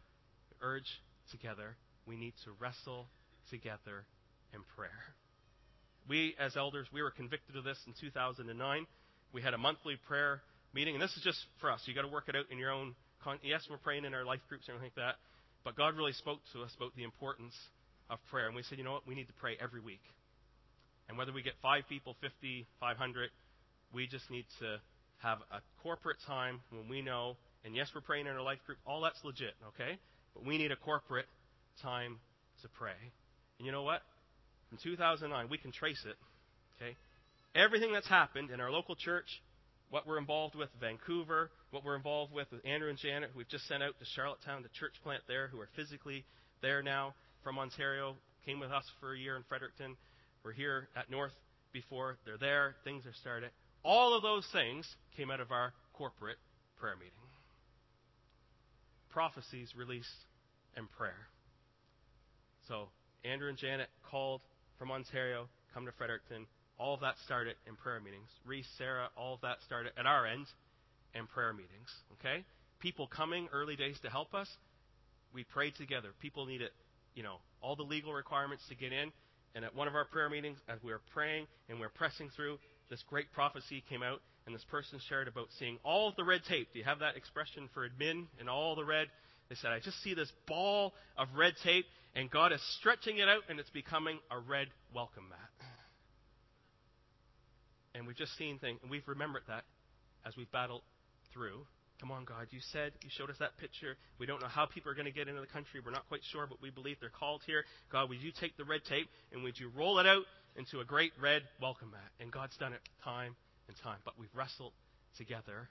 Urge 0.63 0.89
together, 1.31 1.77
we 2.07 2.17
need 2.17 2.35
to 2.45 2.51
wrestle 2.61 3.07
together 3.51 4.07
in 4.55 4.61
prayer. 4.77 5.15
We, 6.09 6.35
as 6.39 6.57
elders, 6.57 6.87
we 6.93 7.03
were 7.03 7.11
convicted 7.11 7.57
of 7.57 7.65
this 7.65 7.79
in 7.87 7.95
2009. 8.01 8.87
We 9.33 9.43
had 9.43 9.55
a 9.55 9.59
monthly 9.59 9.97
prayer 10.07 10.41
meeting, 10.73 10.95
and 10.95 11.03
this 11.03 11.17
is 11.17 11.23
just 11.23 11.39
for 11.61 11.71
us. 11.71 11.81
You've 11.87 11.97
got 11.97 12.03
to 12.03 12.09
work 12.09 12.29
it 12.29 12.37
out 12.37 12.45
in 12.51 12.59
your 12.59 12.71
own. 12.71 12.95
Con- 13.25 13.41
yes, 13.43 13.67
we're 13.69 13.79
praying 13.79 14.05
in 14.05 14.15
our 14.15 14.25
life 14.25 14.41
groups 14.49 14.69
and 14.69 14.77
everything 14.77 14.93
like 14.97 15.05
that, 15.05 15.17
but 15.65 15.77
God 15.77 15.97
really 15.97 16.13
spoke 16.13 16.39
to 16.53 16.63
us 16.63 16.71
about 16.77 16.95
the 16.95 17.03
importance 17.03 17.55
of 18.09 18.19
prayer, 18.31 18.47
and 18.47 18.55
we 18.55 18.63
said, 18.63 18.79
you 18.79 18.85
know 18.85 18.93
what, 18.93 19.07
we 19.07 19.15
need 19.15 19.27
to 19.27 19.35
pray 19.35 19.57
every 19.61 19.81
week. 19.81 20.03
And 21.09 21.19
whether 21.19 21.33
we 21.33 21.43
get 21.43 21.55
five 21.63 21.85
people, 21.89 22.15
50, 22.21 22.67
500, 22.79 23.31
we 23.93 24.07
just 24.07 24.31
need 24.31 24.47
to 24.61 24.79
have 25.19 25.39
a 25.51 25.61
corporate 25.83 26.19
time 26.27 26.61
when 26.71 26.89
we 26.89 27.03
know, 27.03 27.37
and 27.65 27.75
yes, 27.75 27.89
we're 27.95 28.01
praying 28.01 28.27
in 28.27 28.33
our 28.33 28.43
life 28.43 28.59
group, 28.67 28.79
all 28.87 29.01
that's 29.01 29.19
legit, 29.25 29.55
okay? 29.75 29.99
But 30.37 30.47
we 30.47 30.59
need 30.59 30.71
a 30.71 30.77
corporate 30.77 31.27
time 31.83 32.19
to 32.63 32.69
pray. 32.69 32.99
And 33.59 33.67
you 33.67 33.73
know 33.73 33.83
what? 33.83 34.03
In 34.71 34.79
2009, 34.83 35.49
we 35.49 35.57
can 35.57 35.73
trace 35.73 36.05
it. 36.05 36.17
Okay? 36.77 36.95
Everything 37.55 37.93
that's 37.93 38.09
happened 38.09 38.51
in 38.51 38.61
our 38.61 38.71
local 38.71 38.97
church, 38.97 39.43
what 39.89 40.07
we're 40.07 40.19
involved 40.19 40.55
with 40.55 40.69
Vancouver, 40.79 41.51
what 41.71 41.85
we're 41.85 41.97
involved 41.97 42.35
with 42.35 42.51
with 42.53 42.67
Andrew 42.67 42.91
and 42.91 42.99
Janet, 42.99 43.31
who 43.33 43.39
we've 43.39 43.49
just 43.49 43.67
sent 43.67 43.83
out 43.83 43.99
to 43.99 44.05
Charlottetown, 44.15 44.63
the 44.63 44.69
church 44.79 44.95
plant 45.03 45.23
there, 45.27 45.49
who 45.49 45.59
are 45.59 45.69
physically 45.75 46.25
there 46.61 46.83
now 46.83 47.15
from 47.43 47.59
Ontario, 47.59 48.15
came 48.45 48.61
with 48.61 48.71
us 48.71 48.85
for 49.01 49.15
a 49.15 49.19
year 49.19 49.37
in 49.37 49.43
Fredericton. 49.49 49.97
We're 50.45 50.53
here 50.53 50.89
at 50.97 51.11
North 51.11 51.33
before. 51.73 52.19
They're 52.27 52.37
there. 52.37 52.77
Things 52.85 53.07
are 53.07 53.15
started. 53.21 53.51
All 53.83 54.15
of 54.15 54.23
those 54.23 54.47
things 54.53 54.87
came 55.17 55.31
out 55.31 55.41
of 55.41 55.51
our 55.51 55.73
corporate 55.95 56.39
prayer 56.79 56.97
meeting 56.97 57.26
prophecies 59.17 59.73
released 59.75 60.27
in 60.77 60.87
prayer. 60.89 61.27
So 62.69 62.89
Andrew 63.25 63.49
and 63.49 63.57
Janet 63.57 63.89
called 64.11 64.43
from 64.79 64.91
Ontario, 64.91 65.49
come 65.73 65.87
to 65.87 65.93
Fredericton. 65.93 66.45
All 66.79 66.93
of 66.93 67.01
that 67.01 67.15
started 67.25 67.55
in 67.67 67.77
prayer 67.77 67.99
meetings. 67.99 68.29
Reese, 68.45 68.69
Sarah, 68.77 69.09
all 69.17 69.33
of 69.33 69.41
that 69.41 69.63
started 69.65 69.93
at 69.99 70.05
our 70.05 70.27
end 70.27 70.45
in 71.15 71.27
prayer 71.29 71.55
meetings. 71.55 71.89
Okay? 72.21 72.45
People 72.79 73.07
coming 73.07 73.49
early 73.55 73.75
days 73.75 73.99
to 74.03 74.11
help 74.11 74.35
us. 74.35 74.51
We 75.33 75.45
prayed 75.45 75.77
together. 75.77 76.11
People 76.21 76.45
needed, 76.45 76.69
you 77.15 77.23
know, 77.23 77.37
all 77.63 77.75
the 77.75 77.85
legal 77.85 78.13
requirements 78.13 78.65
to 78.69 78.75
get 78.75 78.93
in. 78.93 79.13
And 79.55 79.65
at 79.65 79.75
one 79.75 79.89
of 79.89 79.95
our 79.95 80.05
prayer 80.05 80.29
meetings, 80.29 80.59
as 80.69 80.79
we 80.83 80.93
were 80.93 81.01
praying 81.15 81.47
and 81.71 81.79
we 81.79 81.87
were 81.87 81.93
pressing 81.95 82.29
through, 82.37 82.59
this 82.91 83.03
great 83.09 83.33
prophecy 83.33 83.83
came 83.89 84.03
out 84.03 84.21
and 84.47 84.55
this 84.55 84.65
person 84.71 85.01
shared 85.09 85.29
about 85.29 85.49
seeing 85.59 85.79
all 85.85 86.13
the 86.17 86.25
red 86.25 86.41
tape. 86.49 86.69
Do 86.73 86.79
you 86.79 86.85
have 86.85 87.01
that 87.01 87.17
expression 87.17 87.69
for 87.75 87.87
admin 87.89 88.27
and 88.39 88.49
all 88.49 88.77
the 88.77 88.85
red 88.85 89.09
They 89.49 89.55
said, 89.57 89.71
I 89.71 89.79
just 89.79 90.03
see 90.03 90.15
this 90.15 90.31
ball 90.49 90.93
of 91.17 91.29
red 91.37 91.55
tape, 91.63 91.87
and 92.15 92.31
God 92.31 92.53
is 92.53 92.61
stretching 92.79 93.19
it 93.19 93.29
out, 93.29 93.43
and 93.49 93.61
it's 93.61 93.71
becoming 93.71 94.19
a 94.31 94.39
red 94.39 94.69
welcome 94.95 95.29
mat. 95.29 95.69
And 97.95 98.07
we've 98.07 98.17
just 98.17 98.37
seen 98.37 98.59
things, 98.59 98.81
and 98.83 98.91
we've 98.91 99.07
remembered 99.07 99.43
that 99.49 99.65
as 100.27 100.37
we've 100.37 100.51
battled 100.51 100.83
through. 101.33 101.65
Come 102.01 102.11
on, 102.11 102.25
God, 102.25 102.49
you 102.51 102.59
said, 102.73 102.93
you 103.03 103.09
showed 103.17 103.31
us 103.31 103.37
that 103.39 103.57
picture. 103.57 103.97
We 104.19 104.27
don't 104.27 104.43
know 104.43 104.49
how 104.49 104.67
people 104.67 104.91
are 104.93 104.95
going 104.95 105.07
to 105.07 105.13
get 105.13 105.29
into 105.29 105.41
the 105.41 105.47
country. 105.47 105.81
We're 105.83 105.93
not 105.93 106.07
quite 106.09 106.21
sure, 106.31 106.47
but 106.47 106.61
we 106.61 106.71
believe 106.71 106.97
they're 107.01 107.09
called 107.09 107.41
here. 107.47 107.65
God, 107.91 108.11
would 108.11 108.21
you 108.21 108.33
take 108.39 108.57
the 108.59 108.65
red 108.65 108.85
tape 108.85 109.09
and 109.33 109.43
would 109.45 109.59
you 109.59 109.71
roll 109.75 109.99
it 109.99 110.07
out 110.07 110.25
into 110.57 110.81
a 110.81 110.85
great 110.85 111.13
red 111.19 111.43
welcome 111.63 111.93
mat? 111.93 112.11
And 112.21 112.31
God's 112.31 112.55
done 112.59 112.75
it 112.75 112.81
time 113.03 113.35
and 113.69 113.77
time. 113.83 113.99
But 114.05 114.15
we've 114.19 114.35
wrestled 114.35 114.73
together 115.17 115.69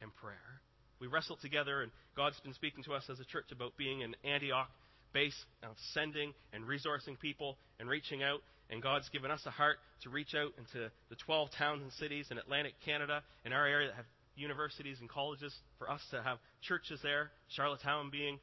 in 0.00 0.10
prayer. 0.20 0.60
We 1.00 1.06
wrestled 1.06 1.40
together, 1.40 1.82
and 1.82 1.90
God's 2.16 2.38
been 2.40 2.54
speaking 2.54 2.84
to 2.84 2.92
us 2.94 3.04
as 3.10 3.18
a 3.18 3.24
church 3.24 3.50
about 3.50 3.76
being 3.76 4.02
an 4.02 4.14
Antioch 4.24 4.70
base 5.12 5.36
of 5.62 5.76
sending 5.92 6.32
and 6.52 6.64
resourcing 6.64 7.18
people 7.18 7.56
and 7.80 7.88
reaching 7.88 8.22
out. 8.22 8.40
And 8.70 8.82
God's 8.82 9.08
given 9.10 9.30
us 9.30 9.42
a 9.44 9.50
heart 9.50 9.76
to 10.02 10.10
reach 10.10 10.34
out 10.34 10.52
into 10.56 10.90
the 11.10 11.16
12 11.26 11.50
towns 11.58 11.82
and 11.82 11.92
cities 11.92 12.28
in 12.30 12.38
Atlantic 12.38 12.74
Canada, 12.84 13.22
in 13.44 13.52
our 13.52 13.66
area 13.66 13.88
that 13.88 13.96
have 13.96 14.06
universities 14.36 14.96
and 15.00 15.10
colleges, 15.10 15.54
for 15.78 15.90
us 15.90 16.00
to 16.10 16.22
have 16.22 16.38
churches 16.62 16.98
there, 17.02 17.30
Charlottetown 17.48 18.08
being 18.10 18.38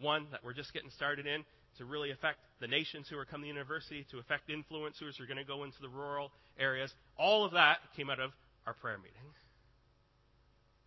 one 0.00 0.26
that 0.30 0.40
we're 0.42 0.54
just 0.54 0.72
getting 0.72 0.90
started 0.90 1.26
in, 1.26 1.44
to 1.78 1.84
really 1.84 2.10
affect 2.10 2.38
the 2.64 2.68
nations 2.68 3.06
who 3.10 3.18
are 3.18 3.26
coming 3.26 3.42
to 3.42 3.52
the 3.52 3.58
university, 3.58 4.06
to 4.10 4.18
affect 4.18 4.48
influencers 4.48 5.18
who 5.18 5.24
are 5.24 5.26
going 5.26 5.36
to 5.36 5.44
go 5.44 5.64
into 5.64 5.76
the 5.82 5.88
rural 5.88 6.32
areas. 6.58 6.90
All 7.18 7.44
of 7.44 7.52
that 7.52 7.76
came 7.94 8.08
out 8.08 8.20
of 8.20 8.30
our 8.66 8.72
prayer 8.72 8.96
meeting. 8.96 9.28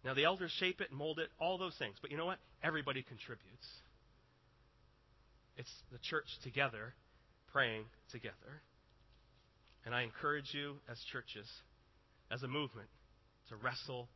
Now, 0.03 0.15
the 0.15 0.23
elders 0.23 0.51
shape 0.57 0.82
it 0.82 0.91
mold 0.91 1.19
it, 1.19 1.30
all 1.39 1.59
those 1.59 1.75
things. 1.78 1.95
But 2.01 2.09
you 2.09 2.17
know 2.17 2.25
what? 2.25 2.39
Everybody 2.63 3.03
contributes. 3.03 3.67
It's 5.55 5.69
the 5.91 5.99
church 6.01 6.25
together, 6.43 6.95
praying 7.51 7.84
together. 8.11 8.63
And 9.86 9.93
I 9.93 10.01
encourage 10.01 10.49
you 10.53 10.78
as 10.89 10.97
churches, 11.11 11.45
as 12.32 12.41
a 12.41 12.47
movement, 12.47 12.89
to 13.49 13.55
wrestle 13.55 14.09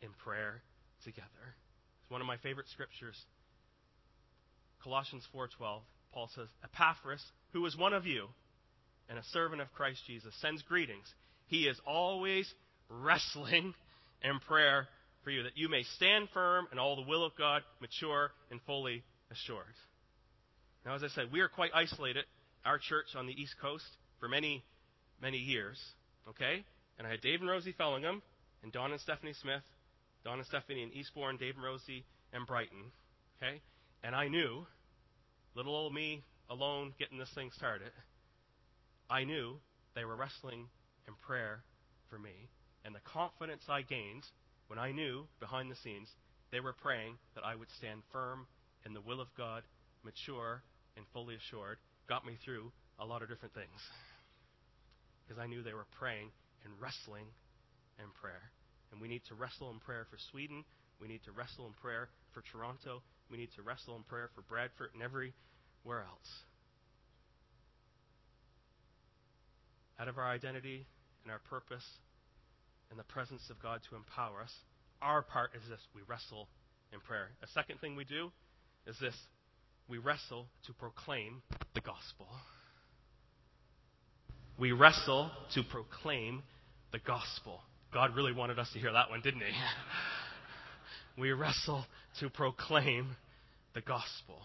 in 0.00 0.10
prayer 0.22 0.62
together. 1.02 1.56
It's 2.02 2.10
one 2.10 2.20
of 2.20 2.28
my 2.28 2.36
favorite 2.36 2.68
scriptures. 2.72 3.16
Colossians 4.84 5.26
4:12. 5.34 5.82
Paul 6.12 6.28
says, 6.34 6.48
"Epaphras, 6.64 7.24
who 7.52 7.64
is 7.66 7.76
one 7.76 7.92
of 7.92 8.06
you 8.06 8.28
and 9.08 9.18
a 9.18 9.24
servant 9.24 9.60
of 9.60 9.72
Christ 9.72 10.04
Jesus, 10.06 10.34
sends 10.36 10.62
greetings. 10.62 11.14
He 11.46 11.66
is 11.66 11.80
always 11.86 12.52
wrestling 12.88 13.74
in 14.22 14.40
prayer 14.40 14.88
for 15.22 15.30
you, 15.30 15.42
that 15.42 15.56
you 15.56 15.68
may 15.68 15.82
stand 15.82 16.28
firm 16.30 16.66
in 16.72 16.78
all 16.78 16.96
the 16.96 17.02
will 17.08 17.24
of 17.24 17.36
God, 17.36 17.62
mature 17.80 18.32
and 18.50 18.60
fully 18.62 19.02
assured." 19.30 19.74
Now, 20.84 20.94
as 20.94 21.04
I 21.04 21.08
said, 21.08 21.30
we 21.30 21.40
are 21.40 21.48
quite 21.48 21.72
isolated, 21.74 22.24
our 22.64 22.78
church 22.78 23.14
on 23.14 23.26
the 23.26 23.40
East 23.40 23.54
Coast, 23.60 23.84
for 24.18 24.28
many, 24.28 24.64
many 25.20 25.38
years. 25.38 25.78
Okay? 26.28 26.64
And 26.98 27.06
I 27.06 27.10
had 27.10 27.20
Dave 27.20 27.40
and 27.40 27.50
Rosie 27.50 27.72
Fellingham, 27.72 28.22
and 28.62 28.72
Don 28.72 28.92
and 28.92 29.00
Stephanie 29.00 29.34
Smith, 29.34 29.62
Don 30.24 30.38
and 30.38 30.46
Stephanie 30.46 30.82
in 30.82 30.92
Eastbourne, 30.92 31.36
Dave 31.36 31.54
and 31.56 31.64
Rosie, 31.64 32.04
and 32.32 32.46
Brighton. 32.46 32.92
Okay? 33.36 33.60
And 34.02 34.14
I 34.14 34.28
knew, 34.28 34.66
little 35.54 35.74
old 35.74 35.94
me 35.94 36.22
alone 36.48 36.92
getting 36.98 37.18
this 37.18 37.30
thing 37.34 37.50
started, 37.56 37.92
I 39.08 39.24
knew 39.24 39.56
they 39.94 40.04
were 40.04 40.16
wrestling 40.16 40.68
in 41.08 41.14
prayer 41.26 41.62
for 42.08 42.18
me. 42.18 42.48
And 42.84 42.94
the 42.94 43.00
confidence 43.04 43.62
I 43.68 43.82
gained 43.82 44.24
when 44.68 44.78
I 44.78 44.92
knew 44.92 45.26
behind 45.40 45.70
the 45.70 45.76
scenes 45.82 46.08
they 46.50 46.60
were 46.60 46.72
praying 46.72 47.18
that 47.34 47.44
I 47.44 47.54
would 47.54 47.68
stand 47.78 48.02
firm 48.12 48.46
in 48.84 48.94
the 48.94 49.00
will 49.00 49.20
of 49.20 49.28
God, 49.36 49.62
mature, 50.02 50.62
and 50.96 51.06
fully 51.12 51.36
assured 51.36 51.78
got 52.08 52.26
me 52.26 52.36
through 52.44 52.72
a 52.98 53.04
lot 53.04 53.22
of 53.22 53.28
different 53.28 53.54
things. 53.54 53.80
Because 55.22 55.40
I 55.40 55.46
knew 55.46 55.62
they 55.62 55.74
were 55.74 55.86
praying 55.98 56.30
and 56.64 56.74
wrestling 56.80 57.26
in 57.98 58.10
prayer. 58.20 58.50
And 58.90 59.00
we 59.00 59.08
need 59.08 59.22
to 59.28 59.34
wrestle 59.34 59.70
in 59.70 59.78
prayer 59.78 60.06
for 60.10 60.18
Sweden. 60.30 60.64
We 61.00 61.06
need 61.06 61.22
to 61.24 61.32
wrestle 61.32 61.66
in 61.66 61.72
prayer 61.74 62.08
for 62.34 62.42
Toronto. 62.42 63.02
We 63.30 63.36
need 63.36 63.50
to 63.56 63.62
wrestle 63.62 63.96
in 63.96 64.02
prayer 64.02 64.28
for 64.34 64.42
Bradford 64.42 64.90
and 64.94 65.02
everywhere 65.02 66.04
else. 66.04 66.30
Out 69.98 70.08
of 70.08 70.18
our 70.18 70.28
identity 70.28 70.86
and 71.24 71.32
our 71.32 71.40
purpose 71.48 71.84
and 72.90 72.98
the 72.98 73.04
presence 73.04 73.42
of 73.50 73.62
God 73.62 73.80
to 73.90 73.96
empower 73.96 74.42
us, 74.42 74.52
our 75.00 75.22
part 75.22 75.50
is 75.54 75.62
this 75.68 75.80
we 75.94 76.02
wrestle 76.08 76.48
in 76.92 77.00
prayer. 77.00 77.30
A 77.42 77.46
second 77.48 77.80
thing 77.80 77.96
we 77.96 78.04
do 78.04 78.32
is 78.86 78.96
this 79.00 79.14
we 79.88 79.98
wrestle 79.98 80.46
to 80.66 80.72
proclaim 80.72 81.42
the 81.74 81.80
gospel. 81.80 82.26
We 84.58 84.72
wrestle 84.72 85.30
to 85.54 85.62
proclaim 85.62 86.42
the 86.92 86.98
gospel. 86.98 87.60
God 87.92 88.14
really 88.14 88.32
wanted 88.32 88.58
us 88.58 88.70
to 88.72 88.78
hear 88.78 88.92
that 88.92 89.10
one, 89.10 89.20
didn't 89.20 89.40
he? 89.40 89.52
we 91.20 91.32
wrestle 91.32 91.84
to 92.18 92.28
proclaim 92.28 93.16
the 93.74 93.80
gospel. 93.80 94.40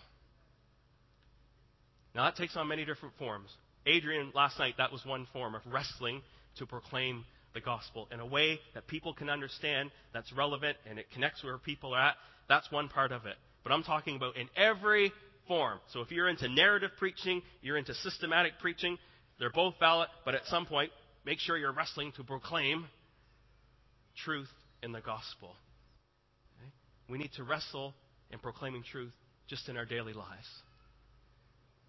Now, 2.13 2.25
that 2.25 2.35
takes 2.35 2.55
on 2.55 2.67
many 2.67 2.85
different 2.85 3.15
forms. 3.17 3.49
Adrian, 3.85 4.31
last 4.33 4.57
night, 4.57 4.75
that 4.77 4.91
was 4.91 5.05
one 5.05 5.27
form 5.33 5.55
of 5.55 5.61
wrestling 5.65 6.21
to 6.57 6.65
proclaim 6.65 7.25
the 7.53 7.61
gospel 7.61 8.07
in 8.11 8.19
a 8.19 8.25
way 8.25 8.59
that 8.73 8.87
people 8.87 9.13
can 9.13 9.29
understand, 9.29 9.91
that's 10.13 10.31
relevant, 10.33 10.77
and 10.89 10.99
it 10.99 11.07
connects 11.13 11.43
where 11.43 11.57
people 11.57 11.93
are 11.93 12.09
at. 12.09 12.15
That's 12.47 12.71
one 12.71 12.89
part 12.89 13.11
of 13.11 13.25
it. 13.25 13.35
But 13.63 13.71
I'm 13.71 13.83
talking 13.83 14.15
about 14.15 14.37
in 14.37 14.47
every 14.55 15.11
form. 15.47 15.79
So 15.91 16.01
if 16.01 16.11
you're 16.11 16.29
into 16.29 16.47
narrative 16.47 16.91
preaching, 16.97 17.41
you're 17.61 17.77
into 17.77 17.93
systematic 17.95 18.53
preaching, 18.61 18.97
they're 19.39 19.51
both 19.51 19.75
valid, 19.79 20.09
but 20.23 20.35
at 20.35 20.45
some 20.45 20.65
point, 20.65 20.91
make 21.25 21.39
sure 21.39 21.57
you're 21.57 21.73
wrestling 21.73 22.11
to 22.17 22.23
proclaim 22.23 22.85
truth 24.23 24.49
in 24.83 24.91
the 24.91 25.01
gospel. 25.01 25.55
We 27.09 27.17
need 27.17 27.31
to 27.37 27.43
wrestle 27.43 27.93
in 28.31 28.39
proclaiming 28.39 28.83
truth 28.83 29.13
just 29.47 29.69
in 29.69 29.77
our 29.77 29.85
daily 29.85 30.13
lives. 30.13 30.47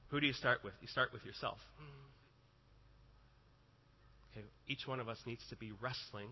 Who 0.09 0.21
do 0.21 0.27
you 0.27 0.33
start 0.33 0.63
with? 0.63 0.75
You 0.81 0.89
start 0.89 1.13
with 1.13 1.25
yourself. 1.25 1.59
Okay, 4.31 4.45
each 4.69 4.87
one 4.87 5.01
of 5.01 5.09
us 5.09 5.19
needs 5.27 5.43
to 5.51 5.57
be 5.57 5.73
wrestling 5.81 6.29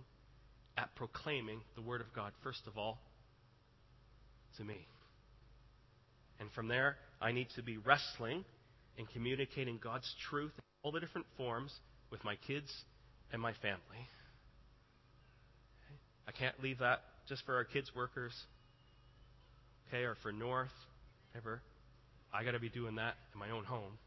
at 0.76 0.94
proclaiming 0.96 1.60
the 1.76 1.82
Word 1.82 2.00
of 2.00 2.12
God, 2.14 2.32
first 2.42 2.62
of 2.66 2.76
all, 2.76 2.98
to 4.58 4.64
me. 4.64 4.86
And 6.40 6.50
from 6.52 6.68
there, 6.68 6.96
I 7.20 7.32
need 7.32 7.48
to 7.56 7.62
be 7.62 7.78
wrestling 7.78 8.44
and 8.98 9.08
communicating 9.10 9.78
God's 9.82 10.12
truth 10.30 10.52
in 10.56 10.62
all 10.82 10.92
the 10.92 11.00
different 11.00 11.26
forms 11.36 11.72
with 12.10 12.22
my 12.24 12.36
kids 12.46 12.70
and 13.32 13.40
my 13.40 13.52
family. 13.54 14.08
I 16.28 16.32
can't 16.32 16.60
leave 16.62 16.78
that 16.78 17.00
just 17.28 17.44
for 17.44 17.54
our 17.54 17.64
kids' 17.64 17.90
workers, 17.94 18.32
okay, 19.88 20.04
or 20.04 20.16
for 20.22 20.32
North, 20.32 20.72
ever. 21.36 21.62
I 22.32 22.44
got 22.44 22.52
to 22.52 22.60
be 22.60 22.68
doing 22.68 22.96
that 22.96 23.14
in 23.32 23.38
my 23.38 23.50
own 23.50 23.64
home. 23.64 23.98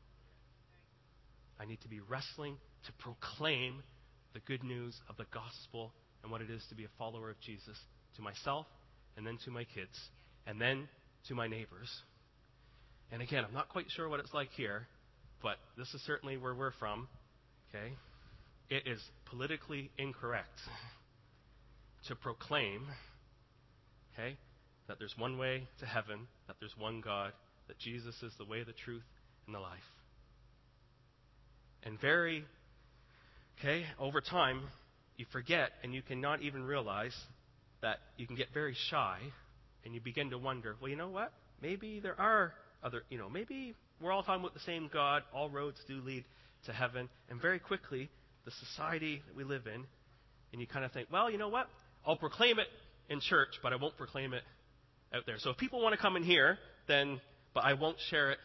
I 1.59 1.65
need 1.65 1.81
to 1.81 1.87
be 1.87 1.99
wrestling 1.99 2.57
to 2.85 2.91
proclaim 2.93 3.81
the 4.33 4.39
good 4.41 4.63
news 4.63 4.95
of 5.09 5.17
the 5.17 5.25
gospel 5.33 5.91
and 6.21 6.31
what 6.31 6.41
it 6.41 6.49
is 6.49 6.61
to 6.69 6.75
be 6.75 6.83
a 6.83 6.89
follower 6.97 7.29
of 7.29 7.39
Jesus 7.39 7.77
to 8.15 8.21
myself 8.21 8.65
and 9.15 9.25
then 9.25 9.37
to 9.45 9.51
my 9.51 9.63
kids 9.63 9.97
and 10.45 10.59
then 10.61 10.87
to 11.27 11.35
my 11.35 11.47
neighbors. 11.47 11.89
And 13.11 13.21
again, 13.21 13.43
I'm 13.47 13.53
not 13.53 13.69
quite 13.69 13.85
sure 13.95 14.09
what 14.09 14.19
it's 14.19 14.33
like 14.33 14.49
here, 14.55 14.87
but 15.41 15.57
this 15.77 15.93
is 15.93 16.01
certainly 16.05 16.37
where 16.37 16.53
we're 16.53 16.73
from. 16.79 17.07
Okay? 17.69 17.93
It 18.69 18.83
is 18.85 19.01
politically 19.25 19.89
incorrect 19.97 20.59
to 22.07 22.15
proclaim, 22.15 22.85
okay, 24.13 24.37
that 24.87 24.99
there's 24.99 25.15
one 25.17 25.37
way 25.37 25.67
to 25.79 25.85
heaven, 25.85 26.27
that 26.47 26.55
there's 26.59 26.75
one 26.77 27.01
God, 27.01 27.31
that 27.67 27.77
Jesus 27.79 28.15
is 28.23 28.31
the 28.37 28.45
way, 28.45 28.63
the 28.63 28.73
truth, 28.73 29.03
and 29.45 29.55
the 29.55 29.59
life. 29.59 29.79
And 31.83 31.99
very, 31.99 32.45
okay, 33.59 33.85
over 33.99 34.21
time, 34.21 34.61
you 35.17 35.25
forget 35.31 35.71
and 35.83 35.93
you 35.93 36.01
cannot 36.01 36.41
even 36.41 36.63
realize 36.63 37.15
that 37.81 37.99
you 38.17 38.27
can 38.27 38.35
get 38.35 38.47
very 38.53 38.75
shy 38.89 39.19
and 39.83 39.93
you 39.93 40.01
begin 40.01 40.29
to 40.31 40.37
wonder, 40.37 40.75
well, 40.81 40.89
you 40.89 40.95
know 40.95 41.09
what? 41.09 41.31
Maybe 41.61 41.99
there 41.99 42.19
are 42.19 42.53
other, 42.83 43.03
you 43.09 43.17
know, 43.17 43.29
maybe 43.29 43.73
we're 44.01 44.11
all 44.11 44.23
talking 44.23 44.41
about 44.41 44.53
the 44.53 44.59
same 44.61 44.89
God. 44.91 45.23
All 45.33 45.49
roads 45.49 45.77
do 45.87 46.01
lead 46.01 46.23
to 46.65 46.73
heaven. 46.73 47.09
And 47.29 47.41
very 47.41 47.59
quickly, 47.59 48.09
the 48.45 48.51
society 48.51 49.21
that 49.27 49.35
we 49.35 49.43
live 49.43 49.67
in, 49.67 49.85
and 50.51 50.61
you 50.61 50.67
kind 50.67 50.85
of 50.85 50.91
think, 50.91 51.07
well, 51.11 51.29
you 51.29 51.37
know 51.37 51.49
what? 51.49 51.67
I'll 52.05 52.17
proclaim 52.17 52.59
it 52.59 52.67
in 53.09 53.19
church, 53.21 53.59
but 53.63 53.73
I 53.73 53.75
won't 53.75 53.97
proclaim 53.97 54.33
it 54.33 54.43
out 55.13 55.25
there. 55.25 55.37
So 55.39 55.51
if 55.51 55.57
people 55.57 55.81
want 55.81 55.93
to 55.93 56.01
come 56.01 56.15
in 56.15 56.23
here, 56.23 56.57
then, 56.87 57.19
but 57.53 57.63
I 57.63 57.73
won't 57.73 57.97
share 58.09 58.31
it 58.31 58.39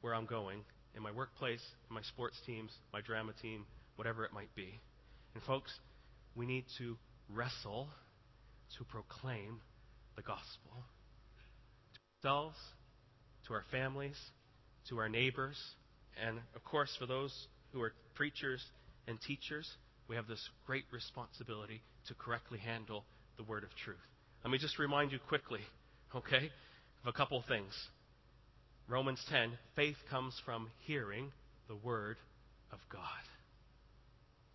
where 0.00 0.14
I'm 0.14 0.26
going, 0.26 0.60
in 0.94 1.02
my 1.02 1.12
workplace, 1.12 1.62
in 1.88 1.94
my 1.94 2.02
sports 2.02 2.36
teams, 2.46 2.70
my 2.92 3.00
drama 3.00 3.32
team, 3.40 3.64
whatever 3.96 4.24
it 4.24 4.32
might 4.32 4.54
be. 4.54 4.80
And 5.34 5.42
folks, 5.44 5.72
we 6.34 6.46
need 6.46 6.64
to 6.78 6.96
wrestle 7.28 7.88
to 8.78 8.84
proclaim 8.84 9.60
the 10.16 10.22
gospel 10.22 10.84
to 11.94 12.28
ourselves, 12.28 12.56
to 13.46 13.54
our 13.54 13.64
families, 13.70 14.16
to 14.88 14.98
our 14.98 15.08
neighbors, 15.08 15.56
and 16.22 16.38
of 16.54 16.64
course, 16.64 16.94
for 16.98 17.06
those 17.06 17.32
who 17.72 17.82
are 17.82 17.92
preachers 18.14 18.62
and 19.08 19.20
teachers, 19.20 19.68
we 20.08 20.16
have 20.16 20.26
this 20.26 20.48
great 20.66 20.84
responsibility 20.92 21.82
to 22.08 22.14
correctly 22.14 22.58
handle 22.58 23.04
the 23.36 23.42
word 23.42 23.64
of 23.64 23.70
truth. 23.84 23.96
Let 24.44 24.50
me 24.50 24.58
just 24.58 24.78
remind 24.78 25.10
you 25.10 25.18
quickly, 25.26 25.60
okay, 26.14 26.50
of 27.02 27.08
a 27.08 27.12
couple 27.12 27.38
of 27.38 27.46
things. 27.46 27.72
Romans 28.88 29.24
10 29.30 29.52
faith 29.74 29.96
comes 30.10 30.38
from 30.44 30.68
hearing 30.86 31.32
the 31.66 31.76
word 31.76 32.18
of 32.70 32.78
God. 32.92 33.00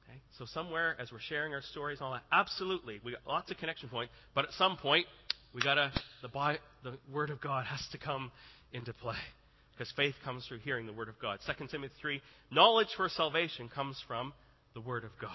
Okay? 0.07 0.19
So 0.37 0.45
somewhere 0.45 0.95
as 0.99 1.11
we're 1.11 1.19
sharing 1.19 1.55
our 1.55 1.63
stories 1.63 1.97
and 1.99 2.05
all 2.05 2.13
that, 2.13 2.21
absolutely, 2.31 3.01
we 3.03 3.13
got 3.13 3.21
lots 3.27 3.49
of 3.49 3.57
connection 3.57 3.89
points, 3.89 4.13
but 4.35 4.45
at 4.45 4.51
some 4.51 4.77
point 4.77 5.07
we 5.55 5.61
gotta 5.61 5.91
the 6.21 6.59
the 6.83 6.97
word 7.11 7.31
of 7.31 7.41
God 7.41 7.65
has 7.65 7.83
to 7.91 7.97
come 7.97 8.31
into 8.71 8.93
play. 8.93 9.17
Because 9.71 9.91
faith 9.95 10.13
comes 10.23 10.45
through 10.45 10.59
hearing 10.59 10.85
the 10.85 10.93
word 10.93 11.09
of 11.09 11.17
God. 11.19 11.39
2 11.47 11.67
Timothy 11.67 11.93
3, 11.99 12.21
knowledge 12.51 12.89
for 12.95 13.09
salvation 13.09 13.69
comes 13.69 13.99
from 14.07 14.33
the 14.75 14.81
word 14.81 15.03
of 15.03 15.11
God. 15.19 15.31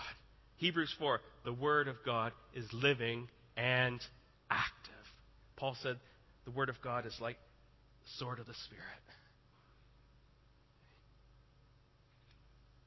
Hebrews 0.59 0.95
4, 0.99 1.21
the 1.45 1.53
word 1.53 1.89
of 1.89 1.97
God 2.07 2.31
is 2.55 2.67
living 2.73 3.27
and 3.57 4.01
active. 4.51 4.93
Paul 5.57 5.77
said 5.83 5.99
the 6.45 6.51
word 6.51 6.69
of 6.69 6.77
God 6.83 7.07
is 7.07 7.17
like 7.21 7.37
the 8.03 8.11
sword 8.19 8.39
of 8.39 8.47
the 8.47 8.55
Spirit. 8.67 8.83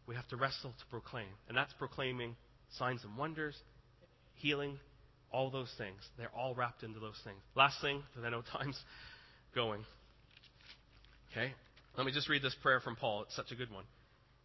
We 0.07 0.15
have 0.15 0.27
to 0.29 0.37
wrestle 0.37 0.71
to 0.71 0.85
proclaim. 0.89 1.27
And 1.49 1.57
that's 1.57 1.73
proclaiming 1.73 2.35
signs 2.77 3.03
and 3.03 3.17
wonders, 3.17 3.55
healing, 4.35 4.79
all 5.31 5.51
those 5.51 5.71
things. 5.77 5.99
They're 6.17 6.31
all 6.35 6.55
wrapped 6.55 6.83
into 6.83 6.99
those 6.99 7.19
things. 7.23 7.39
Last 7.55 7.81
thing, 7.81 8.01
because 8.09 8.25
I 8.25 8.29
know 8.29 8.41
time's 8.57 8.79
going. 9.53 9.85
Okay? 11.31 11.51
Let 11.97 12.05
me 12.05 12.11
just 12.11 12.29
read 12.29 12.41
this 12.41 12.55
prayer 12.61 12.79
from 12.79 12.95
Paul. 12.95 13.23
It's 13.23 13.35
such 13.35 13.51
a 13.51 13.55
good 13.55 13.71
one. 13.71 13.83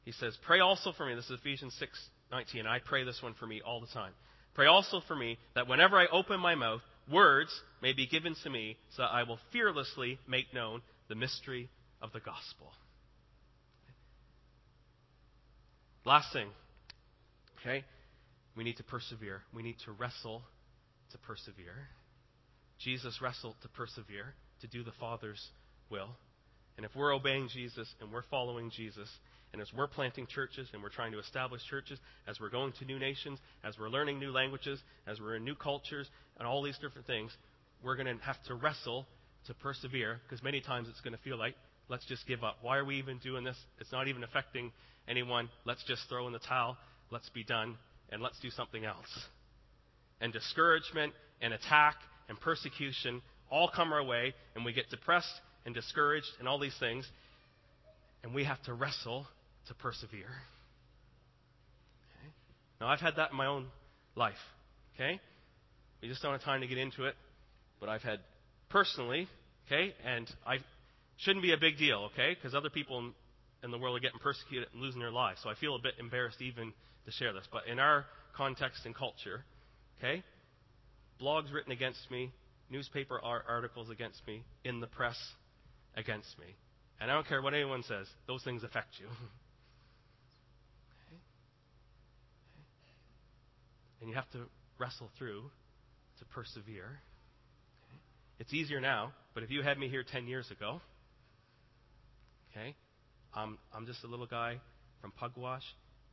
He 0.05 0.13
says, 0.13 0.37
Pray 0.45 0.61
also 0.61 0.93
for 0.97 1.07
me. 1.07 1.15
This 1.15 1.27
is 1.27 1.39
Ephesians 1.41 1.75
6 1.79 1.99
19. 2.33 2.67
I 2.67 2.79
pray 2.81 3.05
this 3.05 3.21
one 3.23 3.35
for 3.39 3.47
me 3.47 3.61
all 3.65 3.81
the 3.81 3.87
time. 3.89 4.13
Pray 4.55 4.67
also 4.67 5.01
for 5.07 5.15
me 5.15 5.39
that 5.55 5.69
whenever 5.69 5.97
I 5.97 6.07
open 6.07 6.41
my 6.41 6.55
mouth, 6.55 6.81
words 7.11 7.50
may 7.82 7.92
be 7.92 8.07
given 8.07 8.34
to 8.44 8.50
me 8.50 8.76
so 8.96 9.03
that 9.03 9.12
I 9.12 9.22
will 9.24 9.38
fearlessly 9.53 10.18
make 10.28 10.53
known 10.55 10.82
the 11.09 11.14
mystery 11.14 11.68
of 12.00 12.12
the 12.12 12.20
gospel. 12.20 12.72
Last 16.05 16.32
thing, 16.32 16.48
okay? 17.61 17.84
We 18.57 18.64
need 18.64 18.76
to 18.78 18.82
persevere. 18.82 19.42
We 19.55 19.62
need 19.62 19.76
to 19.84 19.92
wrestle 19.92 20.42
to 21.12 21.18
persevere. 21.18 21.88
Jesus 22.78 23.20
wrestled 23.22 23.55
to 23.62 23.68
persevere, 23.68 24.34
to 24.61 24.66
do 24.66 24.82
the 24.82 24.92
Father's 24.98 25.40
will. 25.90 26.09
And 26.76 26.84
if 26.84 26.94
we're 26.96 27.14
obeying 27.14 27.48
Jesus 27.48 27.86
and 28.00 28.11
we're 28.12 28.24
following 28.30 28.70
Jesus, 28.70 29.09
and 29.53 29.61
as 29.61 29.68
we're 29.76 29.86
planting 29.86 30.26
churches 30.26 30.68
and 30.72 30.82
we're 30.82 30.88
trying 30.88 31.12
to 31.12 31.18
establish 31.18 31.62
churches, 31.68 31.98
as 32.26 32.40
we're 32.40 32.50
going 32.50 32.72
to 32.78 32.84
new 32.84 32.98
nations, 32.98 33.38
as 33.64 33.78
we're 33.78 33.88
learning 33.88 34.18
new 34.18 34.30
languages, 34.30 34.80
as 35.07 35.20
we're 35.20 35.36
in 35.36 35.44
new 35.44 35.55
cultures, 35.55 36.09
and 36.38 36.48
all 36.48 36.62
these 36.62 36.78
different 36.78 37.07
things, 37.07 37.30
we're 37.84 37.96
going 37.96 38.07
to 38.07 38.24
have 38.24 38.42
to 38.46 38.55
wrestle 38.55 39.07
to 39.46 39.55
persevere 39.55 40.20
because 40.26 40.42
many 40.42 40.61
times 40.61 40.88
it's 40.88 41.00
going 41.00 41.14
to 41.14 41.22
feel 41.22 41.36
like, 41.36 41.55
let's 41.88 42.07
just 42.07 42.26
give 42.26 42.42
up. 42.44 42.57
Why 42.62 42.78
are 42.78 42.84
we 42.84 42.96
even 42.96 43.18
doing 43.18 43.44
this? 43.44 43.57
It's 43.78 43.92
not 43.92 44.09
even 44.09 44.24
affecting 44.24 44.72
anyone. 45.07 45.50
Let's 45.64 45.84
just 45.84 46.03
throw 46.09 46.26
in 46.26 46.32
the 46.32 46.38
towel. 46.38 46.78
Let's 47.11 47.28
be 47.28 47.44
done, 47.44 47.76
and 48.11 48.22
let's 48.22 48.38
do 48.40 48.50
something 48.50 48.84
else. 48.84 49.09
And 50.20 50.32
discouragement 50.32 51.12
and 51.42 51.53
attack 51.53 51.96
and 52.28 52.40
persecution 52.40 53.20
all 53.50 53.68
come 53.74 53.92
our 53.92 54.03
way, 54.03 54.32
and 54.55 54.64
we 54.64 54.72
get 54.72 54.88
depressed 54.88 55.34
and 55.66 55.74
discouraged 55.74 56.28
and 56.38 56.48
all 56.48 56.59
these 56.59 56.76
things. 56.80 57.07
And 58.22 58.32
we 58.32 58.44
have 58.44 58.62
to 58.62 58.72
wrestle 58.72 59.26
to 59.69 59.75
persevere. 59.75 60.31
Okay? 62.11 62.33
Now, 62.81 62.89
I've 62.89 63.01
had 63.01 63.17
that 63.17 63.31
in 63.31 63.37
my 63.37 63.47
own 63.47 63.67
life. 64.17 64.35
Okay? 64.95 65.21
We 66.03 66.09
just 66.09 66.21
don't 66.23 66.33
have 66.33 66.43
time 66.43 66.63
to 66.63 66.67
get 66.67 66.79
into 66.79 67.05
it, 67.05 67.15
but 67.79 67.89
I've 67.89 68.03
had 68.03 68.19
personally, 68.71 69.29
okay, 69.67 69.95
and 70.05 70.29
I 70.45 70.57
shouldn't 71.19 71.43
be 71.43 71.53
a 71.53 71.57
big 71.57 71.79
deal, 71.79 72.11
okay, 72.13 72.35
because 72.35 72.55
other 72.55 72.71
people 72.71 72.99
in, 72.99 73.13
in 73.63 73.71
the 73.71 73.79
world 73.79 73.97
are 73.97 74.01
getting 74.01 74.19
persecuted 74.19 74.69
and 74.73 74.83
losing 74.83 75.01
their 75.01 75.13
lives. 75.13 75.41
So 75.43 75.49
I 75.49 75.55
feel 75.55 75.77
a 75.77 75.79
bit 75.79 75.95
embarrassed 76.01 76.43
even 76.43 76.73
to 77.07 77.13
share 77.13 77.33
this. 77.33 77.45
But 77.53 77.69
in 77.71 77.79
our 77.79 78.05
context 78.37 78.85
and 78.85 78.95
culture, 78.95 79.45
okay, 79.99 80.25
blogs 81.21 81.53
written 81.53 81.71
against 81.71 82.11
me, 82.11 82.33
newspaper 82.69 83.21
articles 83.23 83.91
against 83.91 84.27
me, 84.27 84.43
in 84.65 84.81
the 84.81 84.89
press 84.89 85.17
against 85.97 86.37
me. 86.39 86.47
And 87.01 87.11
I 87.11 87.15
don't 87.15 87.29
care 87.29 87.43
what 87.43 87.55
anyone 87.55 87.85
says, 87.85 88.09
those 88.27 88.43
things 88.43 88.65
affect 88.65 88.99
you. 88.99 89.07
And 94.03 94.11
you 94.11 94.16
have 94.16 94.28
to 94.30 94.40
wrestle 94.78 95.11
through 95.16 95.44
to 96.18 96.24
persevere. 96.24 96.98
It's 98.40 98.53
easier 98.53 98.80
now, 98.80 99.12
but 99.32 99.44
if 99.44 99.50
you 99.53 99.62
had 99.62 99.78
me 99.78 99.88
here 99.88 100.03
10 100.03 100.26
years 100.26 100.50
ago, 100.50 100.80
okay, 102.50 102.74
I'm, 103.32 103.59
I'm 103.72 103.86
just 103.86 104.03
a 104.03 104.09
little 104.09 104.26
guy 104.26 104.59
from 105.00 105.12
Pugwash. 105.12 105.62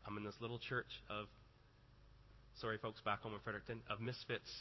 I'm 0.06 0.18
in 0.18 0.24
this 0.24 0.36
little 0.40 0.60
church 0.60 0.86
of, 1.10 1.26
sorry 2.62 2.78
folks 2.78 3.02
back 3.02 3.22
home 3.22 3.34
in 3.34 3.40
Fredericton, 3.40 3.82
of 3.90 4.00
misfits, 4.00 4.52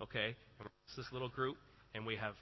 okay? 0.00 0.34
And 0.58 0.68
it's 0.86 0.96
this 0.96 1.12
little 1.12 1.28
group, 1.28 1.58
and 1.94 2.06
we 2.06 2.16
have 2.16 2.34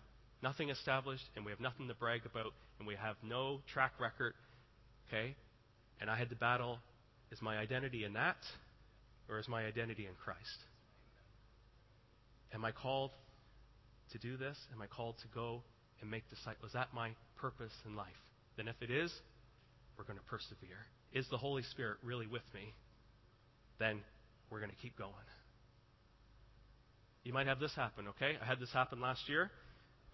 nothing 0.45 0.71
established, 0.71 1.25
and 1.35 1.45
we 1.45 1.51
have 1.51 1.61
nothing 1.61 1.89
to 1.89 1.95
brag 1.95 2.21
about, 2.25 2.53
and 2.79 2.87
we 2.87 2.95
have 2.95 3.17
no 3.25 3.63
track 3.73 3.95
record, 3.99 4.35
okay? 5.09 5.35
And 6.01 6.09
I 6.09 6.17
had 6.17 6.31
to 6.31 6.37
battle 6.37 6.79
is 7.33 7.43
my 7.43 7.57
identity 7.57 8.05
in 8.05 8.13
that, 8.13 8.37
or 9.29 9.39
is 9.39 9.49
my 9.49 9.65
identity 9.65 10.07
in 10.07 10.15
Christ? 10.23 10.59
Am 12.53 12.65
I 12.65 12.73
called 12.73 13.11
to 14.13 14.19
do 14.19 14.37
this? 14.37 14.57
Am 14.73 14.81
I 14.81 14.87
called 14.87 15.17
to 15.23 15.29
go 15.35 15.63
and 16.01 16.11
make 16.11 16.29
disciples? 16.31 16.69
Is 16.69 16.73
that 16.75 16.89
my 16.95 17.11
purpose 17.37 17.73
in 17.85 17.97
life? 17.97 18.07
Then, 18.57 18.69
if 18.69 18.77
it 18.81 18.91
is, 18.91 19.13
we're 19.99 20.05
going 20.05 20.19
to 20.19 20.25
persevere. 20.25 20.79
Is 21.13 21.27
the 21.31 21.37
Holy 21.37 21.63
Spirit 21.63 21.99
really 22.03 22.27
with 22.27 22.43
me? 22.55 22.73
Then 23.79 24.01
we're 24.51 24.61
going 24.61 24.71
to 24.71 24.77
keep 24.77 24.97
going. 24.97 25.13
You 27.25 27.33
might 27.33 27.47
have 27.47 27.59
this 27.59 27.75
happen, 27.75 28.09
okay? 28.09 28.37
I 28.41 28.47
had 28.47 28.61
this 28.61 28.73
happen 28.73 29.01
last 29.01 29.29
year. 29.29 29.51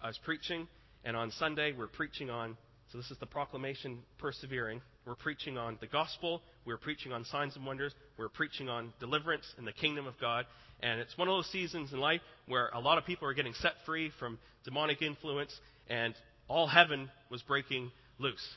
I 0.01 0.07
was 0.07 0.19
preaching, 0.25 0.67
and 1.05 1.15
on 1.15 1.31
Sunday, 1.37 1.71
we're 1.77 1.87
preaching 1.87 2.29
on, 2.29 2.57
so 2.93 2.99
this 2.99 3.09
is 3.09 3.17
the 3.17 3.25
proclamation 3.25 3.97
persevering. 4.19 4.79
We're 5.07 5.15
preaching 5.15 5.57
on 5.57 5.79
the 5.81 5.87
gospel. 5.87 6.43
We're 6.63 6.77
preaching 6.77 7.11
on 7.11 7.25
signs 7.25 7.55
and 7.55 7.65
wonders. 7.65 7.91
We're 8.19 8.29
preaching 8.29 8.69
on 8.69 8.93
deliverance 8.99 9.51
in 9.57 9.65
the 9.65 9.71
kingdom 9.71 10.05
of 10.05 10.13
God. 10.21 10.45
And 10.83 10.99
it's 10.99 11.17
one 11.17 11.27
of 11.27 11.33
those 11.33 11.51
seasons 11.51 11.91
in 11.91 11.99
life 11.99 12.21
where 12.47 12.69
a 12.71 12.79
lot 12.79 12.99
of 12.99 13.05
people 13.05 13.27
are 13.27 13.33
getting 13.33 13.55
set 13.55 13.71
free 13.87 14.11
from 14.19 14.37
demonic 14.63 15.01
influence, 15.01 15.59
and 15.89 16.13
all 16.47 16.67
heaven 16.67 17.09
was 17.31 17.41
breaking 17.41 17.91
loose. 18.19 18.47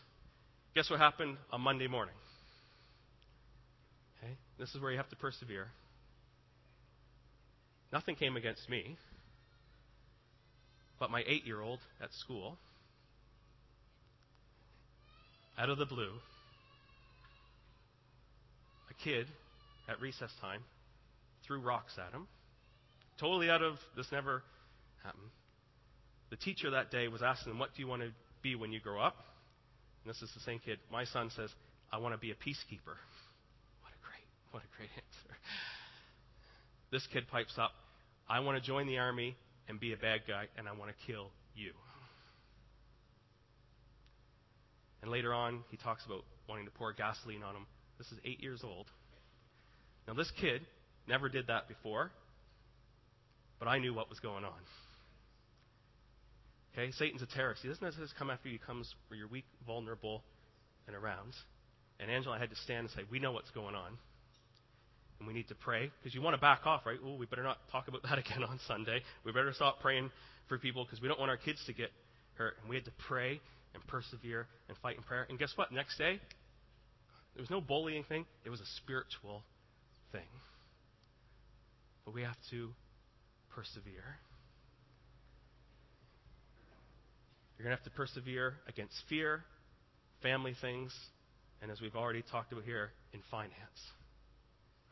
Guess 0.74 0.91
what 0.91 0.99
happened 0.99 1.39
on 1.51 1.62
Monday 1.62 1.87
morning? 1.87 2.14
Okay, 4.22 4.34
this 4.59 4.74
is 4.74 4.82
where 4.82 4.91
you 4.91 4.99
have 4.99 5.09
to 5.09 5.16
persevere. 5.16 5.68
Nothing 7.91 8.16
came 8.16 8.37
against 8.37 8.68
me, 8.68 8.99
but 11.01 11.11
my 11.11 11.24
eight 11.26 11.47
year 11.47 11.62
old 11.62 11.78
at 12.03 12.12
school, 12.12 12.59
out 15.59 15.70
of 15.70 15.78
the 15.78 15.86
blue, 15.86 16.12
a 18.90 19.04
kid 19.04 19.26
at 19.88 20.00
recess 20.00 20.30
time 20.40 20.61
threw 21.46 21.61
rocks 21.61 21.94
at 21.98 22.12
him. 22.12 22.26
Totally 23.18 23.48
out 23.48 23.62
of 23.62 23.76
this 23.96 24.07
never 24.12 24.42
happened. 25.02 25.30
The 26.30 26.36
teacher 26.36 26.70
that 26.70 26.90
day 26.90 27.09
was 27.09 27.22
asking 27.22 27.52
him, 27.52 27.59
What 27.59 27.70
do 27.74 27.82
you 27.82 27.88
want 27.88 28.02
to 28.02 28.11
be 28.42 28.54
when 28.54 28.72
you 28.72 28.80
grow 28.80 29.00
up? 29.00 29.16
And 30.04 30.12
this 30.12 30.20
is 30.22 30.30
the 30.34 30.40
same 30.40 30.59
kid. 30.59 30.78
My 30.90 31.04
son 31.04 31.30
says, 31.34 31.50
I 31.92 31.98
want 31.98 32.14
to 32.14 32.18
be 32.18 32.30
a 32.30 32.34
peacekeeper. 32.34 32.96
What 33.82 33.92
a 33.94 34.02
great, 34.02 34.26
what 34.50 34.62
a 34.62 34.76
great 34.76 34.90
answer. 34.90 35.36
This 36.90 37.07
kid 37.12 37.28
pipes 37.28 37.54
up, 37.59 37.72
I 38.28 38.40
want 38.40 38.59
to 38.59 38.66
join 38.66 38.86
the 38.86 38.98
army 38.98 39.36
and 39.68 39.78
be 39.78 39.92
a 39.92 39.96
bad 39.96 40.20
guy, 40.26 40.46
and 40.57 40.68
I 40.68 40.72
want 40.72 40.90
to 40.90 41.07
kill 41.07 41.30
you. 41.54 41.72
And 45.07 45.12
later 45.12 45.32
on, 45.32 45.62
he 45.70 45.76
talks 45.76 46.04
about 46.04 46.24
wanting 46.48 46.64
to 46.64 46.72
pour 46.72 46.92
gasoline 46.92 47.44
on 47.44 47.54
him 47.54 47.66
this 47.96 48.09
is 48.09 48.18
eight 48.24 48.42
years 48.42 48.62
old. 48.64 48.86
Now, 50.09 50.14
this 50.14 50.28
kid 50.40 50.62
never 51.07 51.28
did 51.28 51.46
that 51.46 51.68
before, 51.68 52.11
but 53.61 53.68
I 53.68 53.78
knew 53.78 53.94
what 53.94 54.11
was 54.11 54.18
going 54.18 54.44
on. 54.44 54.59
Okay, 56.72 56.90
Satan's 56.90 57.22
a 57.22 57.26
terrorist. 57.26 57.62
He 57.62 57.68
doesn't 57.68 57.94
just 58.00 58.16
come 58.16 58.30
after 58.30 58.48
you. 58.48 58.54
He 58.54 58.66
comes 58.66 58.92
where 59.07 59.16
you're 59.16 59.28
weak, 59.28 59.44
vulnerable, 59.64 60.24
and 60.88 60.96
around. 60.96 61.34
And 62.00 62.11
Angela 62.11 62.36
had 62.36 62.50
to 62.50 62.57
stand 62.57 62.80
and 62.80 62.90
say, 62.90 63.02
"We 63.09 63.20
know 63.20 63.30
what's 63.30 63.52
going 63.52 63.76
on, 63.76 63.96
and 65.20 65.28
we 65.28 65.34
need 65.34 65.46
to 65.50 65.54
pray 65.54 65.92
because 66.02 66.16
you 66.16 66.20
want 66.20 66.34
to 66.34 66.40
back 66.40 66.66
off, 66.66 66.84
right? 66.84 66.98
We 67.00 67.26
better 67.26 67.44
not 67.44 67.59
talk 67.70 67.86
about 67.86 68.02
that 68.11 68.18
again 68.18 68.42
on 68.42 68.59
Sunday. 68.66 69.02
We 69.24 69.30
better 69.30 69.52
stop 69.52 69.78
praying 69.78 70.11
for 70.48 70.59
people 70.59 70.84
because 70.84 71.00
we 71.00 71.07
don't 71.07 71.20
want 71.20 71.30
our 71.30 71.36
kids 71.36 71.64
to 71.66 71.72
get 71.72 71.92
hurt. 72.34 72.57
And 72.61 72.68
we 72.68 72.74
had 72.74 72.86
to 72.86 72.92
pray 73.07 73.40
and 73.76 73.86
persevere 73.86 74.48
and 74.68 74.76
fight 74.78 74.96
in 74.96 75.04
prayer. 75.04 75.26
And 75.28 75.38
guess 75.38 75.52
what? 75.54 75.70
Next 75.70 75.96
day, 75.98 76.18
there 77.34 77.42
was 77.42 77.50
no 77.50 77.60
bullying 77.60 78.02
thing, 78.02 78.24
it 78.44 78.50
was 78.50 78.60
a 78.60 78.66
spiritual 78.82 79.44
thing. 80.10 80.26
But 82.04 82.14
we 82.14 82.22
have 82.22 82.36
to 82.50 82.70
persevere. 83.54 84.16
You're 87.56 87.64
going 87.64 87.76
to 87.76 87.82
have 87.82 87.92
to 87.92 87.96
persevere 87.96 88.54
against 88.68 88.94
fear, 89.08 89.42
family 90.22 90.54
things, 90.60 90.92
and 91.62 91.70
as 91.70 91.80
we've 91.80 91.96
already 91.96 92.22
talked 92.30 92.52
about 92.52 92.64
here, 92.64 92.90
in 93.12 93.20
finance. 93.30 93.52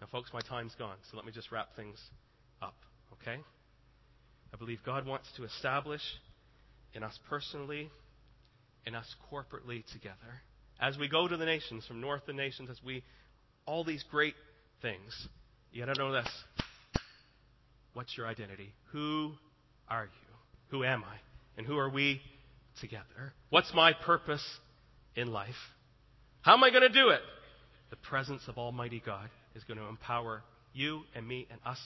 Now, 0.00 0.06
folks, 0.10 0.30
my 0.32 0.40
time's 0.40 0.74
gone, 0.78 0.96
so 1.10 1.16
let 1.16 1.26
me 1.26 1.32
just 1.32 1.52
wrap 1.52 1.76
things 1.76 1.98
up, 2.62 2.74
okay? 3.20 3.38
I 4.52 4.56
believe 4.56 4.78
God 4.84 5.06
wants 5.06 5.28
to 5.36 5.44
establish 5.44 6.02
in 6.94 7.02
us 7.02 7.18
personally, 7.28 7.90
in 8.86 8.94
us 8.94 9.06
corporately 9.32 9.84
together, 9.92 10.42
as 10.80 10.98
we 10.98 11.08
go 11.08 11.26
to 11.26 11.36
the 11.36 11.44
nations, 11.44 11.86
from 11.86 12.00
north 12.00 12.26
to 12.26 12.32
nations, 12.32 12.68
as 12.70 12.80
we, 12.84 13.02
all 13.66 13.84
these 13.84 14.04
great 14.10 14.34
things. 14.82 15.28
You 15.72 15.84
got 15.84 15.94
to 15.94 16.00
know 16.00 16.12
this. 16.12 16.28
What's 17.94 18.16
your 18.16 18.26
identity? 18.26 18.72
Who 18.92 19.32
are 19.88 20.04
you? 20.04 20.36
Who 20.70 20.84
am 20.84 21.04
I? 21.04 21.16
And 21.56 21.66
who 21.66 21.78
are 21.78 21.88
we 21.88 22.20
together? 22.80 23.32
What's 23.50 23.72
my 23.72 23.92
purpose 23.92 24.44
in 25.14 25.28
life? 25.28 25.54
How 26.42 26.54
am 26.54 26.64
I 26.64 26.70
to 26.82 26.88
do 26.88 27.10
it? 27.10 27.20
The 27.90 27.96
presence 27.96 28.42
of 28.48 28.58
Almighty 28.58 29.02
God 29.04 29.28
is 29.54 29.62
going 29.64 29.78
to 29.78 29.86
empower 29.86 30.42
you 30.72 31.02
and 31.14 31.26
me 31.26 31.46
and 31.50 31.60
us 31.64 31.78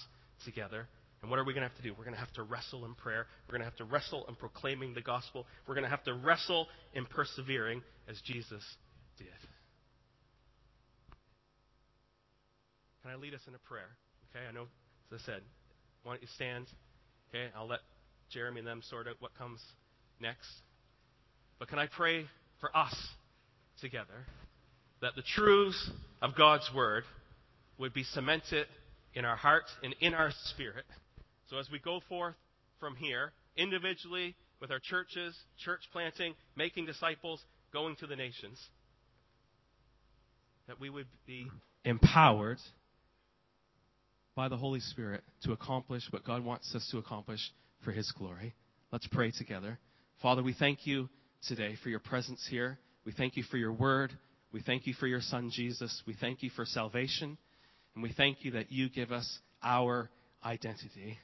together. 0.45 0.89
And 1.21 1.31
what 1.31 1.39
are 1.39 1.45
we 1.45 1.53
going 1.53 1.63
to 1.63 1.69
have 1.69 1.77
to 1.79 1.83
do? 1.83 1.93
We're 1.97 2.05
going 2.05 2.15
to 2.15 2.21
have 2.21 2.33
to 2.35 2.43
wrestle 2.43 2.85
in 2.85 2.95
prayer. 2.95 3.27
We're 3.47 3.53
going 3.53 3.63
to 3.63 3.71
have 3.71 3.77
to 3.77 3.85
wrestle 3.85 4.25
in 4.29 4.37
proclaiming 4.37 4.95
the 4.95 5.01
gospel. 5.01 5.47
We're 5.67 5.75
going 5.75 5.85
to 5.85 5.91
have 5.91 6.05
to 6.05 6.15
wrestle 6.15 6.69
in 6.95 7.07
persevering 7.07 7.83
as 8.09 8.21
Jesus 8.25 8.63
did. 9.17 9.27
Can 13.03 13.11
I 13.11 13.17
lead 13.17 13.35
us 13.35 13.41
in 13.49 13.55
a 13.55 13.59
prayer? 13.59 13.89
Okay, 14.31 14.45
I 14.49 14.53
know, 14.53 14.67
as 15.13 15.21
I 15.21 15.27
said, 15.27 15.43
why 16.03 16.13
don't 16.13 16.23
you 16.23 16.29
stand? 16.35 16.67
Okay, 17.31 17.49
I'll 17.57 17.67
let 17.67 17.81
Jeremy 18.31 18.61
and 18.61 18.69
them 18.69 18.83
sort 18.89 19.09
out 19.09 19.17
what 19.19 19.37
comes 19.37 19.61
next. 20.21 20.49
But 21.59 21.69
can 21.69 21.79
I 21.79 21.87
pray 21.87 22.27
for 22.61 22.77
us 22.77 22.95
together 23.81 24.27
that 25.01 25.15
the 25.17 25.23
truths 25.23 25.91
of 26.23 26.37
God's 26.37 26.69
Word 26.75 27.05
would 27.79 27.95
be 27.95 28.03
cemented 28.03 28.67
in 29.15 29.25
our 29.25 29.37
hearts 29.37 29.71
and 29.83 29.95
in 30.01 30.15
our 30.15 30.31
spirit. 30.47 30.85
So 31.51 31.59
as 31.59 31.69
we 31.71 31.79
go 31.79 32.01
forth 32.09 32.35
from 32.79 32.95
here, 32.95 33.33
individually, 33.57 34.37
with 34.61 34.71
our 34.71 34.81
churches, 34.81 35.37
church 35.65 35.81
planting, 35.93 36.35
making 36.57 36.87
disciples, 36.87 37.41
going 37.73 37.97
to 37.97 38.07
the 38.07 38.17
nations, 38.17 38.59
that 40.67 40.81
we 40.81 40.91
would 40.91 41.07
be 41.27 41.47
empowered 41.85 42.59
by 44.35 44.49
the 44.49 44.57
Holy 44.57 44.81
Spirit 44.81 45.23
to 45.45 45.53
accomplish 45.53 46.03
what 46.11 46.25
God 46.25 46.45
wants 46.45 46.75
us 46.75 46.87
to 46.91 46.99
accomplish 46.99 47.41
for 47.85 47.93
His 47.93 48.13
glory. 48.13 48.55
Let's 48.93 49.07
pray 49.07 49.31
together. 49.31 49.79
Father, 50.21 50.43
we 50.43 50.53
thank 50.53 50.87
you 50.87 51.09
today 51.47 51.77
for 51.83 51.89
your 51.89 52.01
presence 52.01 52.47
here. 52.51 52.79
We 53.05 53.13
thank 53.13 53.37
you 53.37 53.43
for 53.45 53.57
your 53.57 53.73
word. 53.73 54.13
We 54.53 54.61
thank 54.61 54.87
you 54.87 54.95
for 54.95 55.07
your 55.07 55.21
Son, 55.21 55.51
Jesus. 55.53 56.03
We 56.07 56.15
thank 56.15 56.43
you 56.43 56.51
for 56.51 56.65
salvation. 56.65 57.39
And 57.95 58.03
we 58.03 58.13
thank 58.13 58.45
you 58.45 58.53
that 58.53 58.71
you 58.71 58.91
give 58.91 59.13
us 59.13 59.39
our 59.63 60.11
identity. 60.45 61.19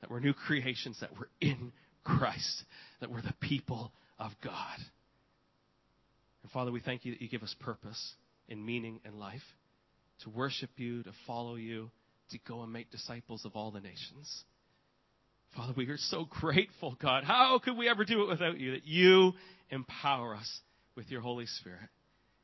That 0.00 0.10
we're 0.10 0.20
new 0.20 0.34
creations, 0.34 0.98
that 1.00 1.10
we're 1.18 1.28
in 1.40 1.72
Christ, 2.04 2.64
that 3.00 3.10
we're 3.10 3.22
the 3.22 3.34
people 3.40 3.92
of 4.18 4.32
God. 4.42 4.78
And 6.42 6.52
Father, 6.52 6.70
we 6.70 6.80
thank 6.80 7.04
you 7.04 7.12
that 7.12 7.20
you 7.20 7.28
give 7.28 7.42
us 7.42 7.54
purpose 7.60 8.14
and 8.48 8.64
meaning 8.64 9.00
in 9.04 9.18
life 9.18 9.42
to 10.22 10.30
worship 10.30 10.70
you, 10.76 11.02
to 11.02 11.12
follow 11.26 11.56
you, 11.56 11.90
to 12.30 12.38
go 12.46 12.62
and 12.62 12.72
make 12.72 12.90
disciples 12.90 13.44
of 13.44 13.54
all 13.54 13.70
the 13.70 13.80
nations. 13.80 14.44
Father, 15.56 15.72
we 15.76 15.86
are 15.86 15.96
so 15.96 16.26
grateful, 16.28 16.96
God. 17.00 17.24
How 17.24 17.58
could 17.62 17.76
we 17.76 17.88
ever 17.88 18.04
do 18.04 18.22
it 18.22 18.28
without 18.28 18.58
you? 18.58 18.72
That 18.72 18.86
you 18.86 19.32
empower 19.70 20.34
us 20.34 20.60
with 20.94 21.10
your 21.10 21.20
Holy 21.20 21.46
Spirit. 21.46 21.88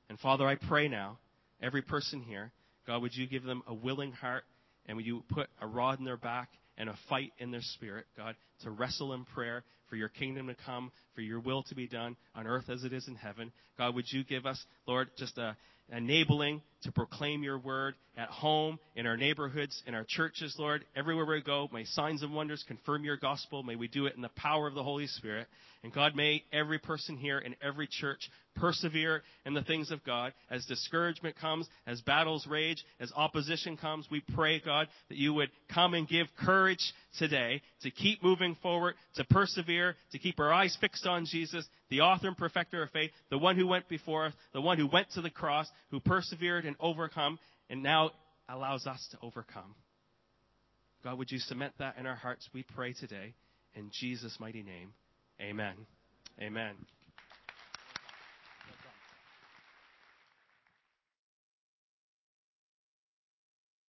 And 0.08 0.18
Father, 0.18 0.46
I 0.46 0.56
pray 0.56 0.88
now, 0.88 1.18
every 1.62 1.82
person 1.82 2.22
here, 2.22 2.52
God, 2.86 3.02
would 3.02 3.14
you 3.14 3.26
give 3.26 3.42
them 3.42 3.62
a 3.66 3.74
willing 3.74 4.12
heart 4.12 4.44
and 4.86 4.96
would 4.96 5.06
you 5.06 5.22
put 5.28 5.48
a 5.60 5.66
rod 5.66 5.98
in 5.98 6.04
their 6.04 6.16
back 6.16 6.50
and 6.76 6.88
a 6.88 6.94
fight 7.08 7.32
in 7.38 7.50
their 7.50 7.62
spirit, 7.62 8.06
God, 8.16 8.34
to 8.62 8.70
wrestle 8.70 9.12
in 9.12 9.24
prayer 9.24 9.64
for 9.88 9.96
your 9.96 10.08
kingdom 10.08 10.48
to 10.48 10.56
come, 10.66 10.90
for 11.14 11.20
your 11.20 11.40
will 11.40 11.62
to 11.64 11.74
be 11.74 11.86
done 11.86 12.16
on 12.34 12.46
earth 12.46 12.68
as 12.68 12.84
it 12.84 12.92
is 12.92 13.06
in 13.08 13.14
heaven. 13.14 13.52
God, 13.78 13.94
would 13.94 14.06
you 14.10 14.24
give 14.24 14.46
us, 14.46 14.62
Lord, 14.86 15.08
just 15.16 15.38
a, 15.38 15.56
enabling 15.92 16.62
to 16.82 16.92
proclaim 16.92 17.42
your 17.42 17.58
word 17.58 17.94
at 18.16 18.28
home, 18.28 18.78
in 18.94 19.06
our 19.06 19.16
neighborhoods, 19.16 19.82
in 19.86 19.94
our 19.94 20.04
churches, 20.06 20.54
Lord. 20.58 20.84
Everywhere 20.94 21.26
we 21.26 21.42
go, 21.42 21.68
may 21.72 21.84
signs 21.84 22.22
and 22.22 22.32
wonders 22.32 22.64
confirm 22.66 23.04
your 23.04 23.16
gospel. 23.16 23.62
May 23.62 23.74
we 23.74 23.88
do 23.88 24.06
it 24.06 24.14
in 24.14 24.22
the 24.22 24.28
power 24.36 24.68
of 24.68 24.74
the 24.74 24.82
Holy 24.82 25.06
Spirit. 25.06 25.48
And 25.82 25.92
God, 25.92 26.14
may 26.14 26.44
every 26.52 26.78
person 26.78 27.16
here 27.16 27.38
in 27.38 27.56
every 27.62 27.88
church 27.90 28.30
persevere 28.54 29.22
in 29.44 29.52
the 29.52 29.62
things 29.62 29.90
of 29.90 30.04
God. 30.04 30.32
As 30.50 30.64
discouragement 30.66 31.36
comes, 31.38 31.68
as 31.86 32.00
battles 32.02 32.46
rage, 32.46 32.84
as 33.00 33.12
opposition 33.16 33.76
comes, 33.76 34.06
we 34.10 34.22
pray, 34.34 34.60
God, 34.60 34.88
that 35.08 35.18
you 35.18 35.34
would 35.34 35.50
come 35.72 35.94
and 35.94 36.08
give 36.08 36.26
courage 36.38 36.92
today 37.18 37.62
to 37.82 37.90
keep 37.90 38.22
moving 38.22 38.56
forward, 38.62 38.94
to 39.16 39.24
persevere, 39.24 39.96
to 40.12 40.18
keep 40.18 40.38
our 40.38 40.52
eyes 40.52 40.76
fixed 40.80 41.06
on 41.06 41.26
Jesus, 41.26 41.66
the 41.94 42.00
author 42.00 42.26
and 42.26 42.36
perfecter 42.36 42.82
of 42.82 42.90
faith, 42.90 43.10
the 43.30 43.38
one 43.38 43.56
who 43.56 43.68
went 43.68 43.88
before 43.88 44.26
us, 44.26 44.32
the 44.52 44.60
one 44.60 44.78
who 44.78 44.88
went 44.88 45.08
to 45.12 45.22
the 45.22 45.30
cross, 45.30 45.68
who 45.90 46.00
persevered 46.00 46.64
and 46.64 46.74
overcome, 46.80 47.38
and 47.70 47.82
now 47.82 48.10
allows 48.48 48.84
us 48.86 49.06
to 49.12 49.18
overcome. 49.22 49.74
God, 51.04 51.18
would 51.18 51.30
you 51.30 51.38
cement 51.38 51.72
that 51.78 51.96
in 51.96 52.06
our 52.06 52.16
hearts? 52.16 52.48
We 52.52 52.64
pray 52.64 52.94
today 52.94 53.34
in 53.74 53.90
Jesus' 54.00 54.36
mighty 54.40 54.62
name. 54.62 54.92
Amen. 55.40 55.74
Amen. 56.40 56.74